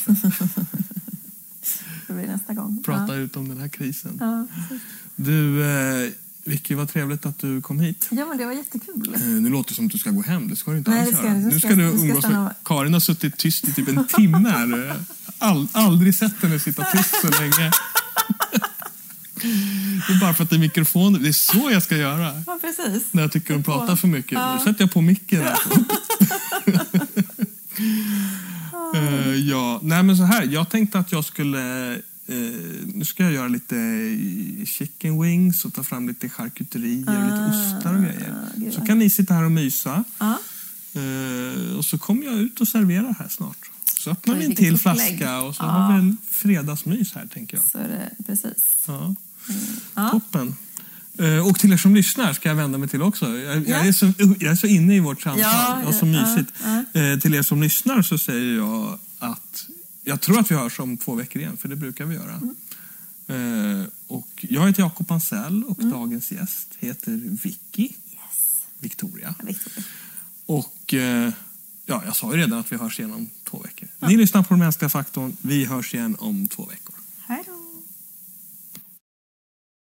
det 2.07 2.13
blir 2.13 2.27
nästa 2.27 2.53
gång. 2.53 2.83
Prata 2.83 3.15
Ja. 3.15 3.21
ut 3.21 3.35
om 3.35 3.49
den 3.49 3.57
här 3.57 3.67
krisen. 3.67 4.17
Ja. 4.19 4.47
Du, 5.15 5.63
eh, 5.63 6.09
Vicky, 6.43 6.75
vad 6.75 6.89
trevligt 6.89 7.25
att 7.25 7.39
du 7.39 7.61
kom 7.61 7.79
hit. 7.79 8.07
ja, 8.11 8.25
men 8.25 8.37
det 8.37 8.45
var 8.45 8.53
jättekul. 8.53 9.13
Eh, 9.15 9.21
Nu 9.21 9.49
låter 9.49 9.69
det 9.69 9.75
som 9.75 9.85
att 9.85 9.91
du 9.91 9.97
ska 9.97 10.11
gå 10.11 10.21
hem. 10.21 10.47
Det 10.49 10.55
ska 10.55 10.71
du 10.71 10.77
inte 10.77 10.91
Nej, 10.91 11.01
alls 11.01 11.11
göra. 11.11 11.33
Nu 11.33 11.45
Nu 11.49 11.59
ska 11.59 11.69
du 11.69 11.75
nu 11.75 11.89
ska 11.91 11.97
jag 11.99 12.09
umgås 12.09 12.27
med... 12.27 12.55
Karin 12.63 12.93
har 12.93 12.99
suttit 12.99 13.37
tyst 13.37 13.67
i 13.67 13.73
typ 13.73 13.87
en 13.87 14.07
timme. 14.07 14.95
All, 15.39 15.67
aldrig 15.71 16.15
sett 16.15 16.41
henne 16.41 16.59
sitta 16.59 16.83
tyst 16.83 17.15
så 17.21 17.29
länge. 17.41 17.71
Det 20.07 20.13
är 20.13 20.19
bara 20.21 20.33
för 20.33 20.43
att 20.43 20.49
det 20.49 20.55
är 20.55 20.59
mikrofon. 20.59 21.23
Det 21.23 21.29
är 21.29 21.33
så 21.33 21.69
jag 21.71 21.83
ska 21.83 21.97
göra. 21.97 22.43
Ja, 22.47 22.59
precis. 22.61 23.03
När 23.11 23.21
jag 23.21 23.31
tycker 23.31 23.53
de 23.53 23.63
pratar 23.63 23.95
för 23.95 24.07
mycket. 24.07 24.31
Ja. 24.31 24.53
Nu 24.55 24.59
sätter 24.59 24.83
jag 24.83 24.91
på 24.91 25.01
micken 25.01 25.41
här. 25.41 25.57
Eh, 28.95 29.35
ja, 29.35 29.79
nej 29.83 30.03
men 30.03 30.17
så 30.17 30.23
här. 30.23 30.43
Jag 30.43 30.69
tänkte 30.69 30.99
att 30.99 31.11
jag 31.11 31.25
skulle... 31.25 31.91
eh, 31.93 32.35
nu 32.85 33.05
ska 33.05 33.23
jag 33.23 33.31
göra 33.33 33.47
lite 33.47 33.75
chicken 34.65 35.21
wings 35.21 35.65
och 35.65 35.73
ta 35.73 35.83
fram 35.83 36.07
lite 36.07 36.29
charkuterier 36.29 37.17
och 37.17 37.23
lite 37.23 37.51
ostar 37.75 37.93
och 37.95 38.01
grejer. 38.03 38.35
Ah, 38.67 38.71
Så 38.71 38.81
kan 38.85 38.99
ni 38.99 39.09
sitta 39.09 39.33
här 39.33 39.43
och 39.43 39.51
mysa. 39.51 40.03
Ja. 40.19 40.39
Eh, 40.93 41.77
och 41.77 41.85
så 41.85 41.97
kommer 41.97 42.25
jag 42.25 42.33
ut 42.35 42.61
och 42.61 42.67
serverar 42.67 43.15
här 43.19 43.27
snart. 43.29 43.71
Så 43.97 44.11
öppnar 44.11 44.35
vi 44.35 44.45
en 44.45 44.55
till 44.55 44.77
flaska 44.77 45.41
och 45.41 45.55
så 45.55 45.63
Ja. 45.63 45.67
har 45.67 45.93
vi 45.93 45.99
en 45.99 46.17
fredagsmys 46.29 47.13
här 47.13 47.27
tänker 47.27 47.57
jag. 47.57 47.65
Så 47.71 47.77
är 47.77 47.87
det 47.87 48.23
precis. 48.23 48.83
Ja. 48.87 49.15
Ja. 49.95 50.09
Toppen. 50.09 50.55
Eh, 51.19 51.47
Och 51.47 51.59
till 51.59 51.73
er 51.73 51.77
som 51.77 51.95
lyssnar 51.95 52.33
ska 52.33 52.49
jag 52.49 52.55
vända 52.55 52.77
mig 52.77 52.89
till 52.89 53.01
också. 53.01 53.37
Jag, 53.37 53.55
jag, 53.55 53.67
Ja. 53.69 53.75
är, 53.77 53.91
så, 53.91 54.05
jag 54.39 54.51
är 54.51 54.55
så 54.55 54.67
inne 54.67 54.95
i 54.95 54.99
vårt 54.99 55.21
samtal. 55.21 55.41
Ja, 55.41 55.81
och 55.87 55.93
så 55.95 56.05
mysigt. 56.05 56.51
Eh, 56.93 57.19
Till 57.19 57.33
er 57.35 57.41
som 57.41 57.61
lyssnar 57.61 58.01
så 58.01 58.17
säger 58.17 58.55
jag 58.57 58.99
att 59.19 59.65
jag 60.03 60.21
tror 60.21 60.39
att 60.39 60.51
vi 60.51 60.55
hörs 60.55 60.79
om 60.79 60.97
två 60.97 61.15
veckor 61.15 61.41
igen, 61.41 61.57
för 61.57 61.67
det 61.69 61.75
brukar 61.75 62.05
vi 62.05 62.15
göra. 62.15 62.41
Mm. 63.27 63.79
Eh, 63.81 63.85
Och 64.07 64.29
jag 64.49 64.67
heter 64.67 64.81
Jakob 64.83 65.11
Ansell 65.11 65.63
och 65.63 65.77
dagens 65.85 66.31
gäst 66.31 66.67
heter 66.79 67.11
Vicky 67.43 67.83
Yes. 67.83 68.61
Victoria. 68.79 69.35
Ja, 69.39 69.45
Victor. 69.45 69.83
Och 70.45 70.93
ja, 71.85 72.01
jag 72.05 72.15
sa 72.15 72.31
ju 72.33 72.37
redan 72.41 72.59
att 72.59 72.71
vi 72.71 72.77
hörs 72.77 72.99
igen 72.99 73.13
om 73.13 73.29
två 73.49 73.59
veckor. 73.59 73.87
Ni 73.99 74.17
lyssnar 74.17 74.43
på 74.43 74.53
Den 74.53 74.59
mänskliga 74.59 74.89
faktorn. 74.89 75.37
Vi 75.41 75.65
hörs 75.65 75.93
igen 75.93 76.15
om 76.19 76.47
två 76.47 76.65
veckor. 76.65 76.88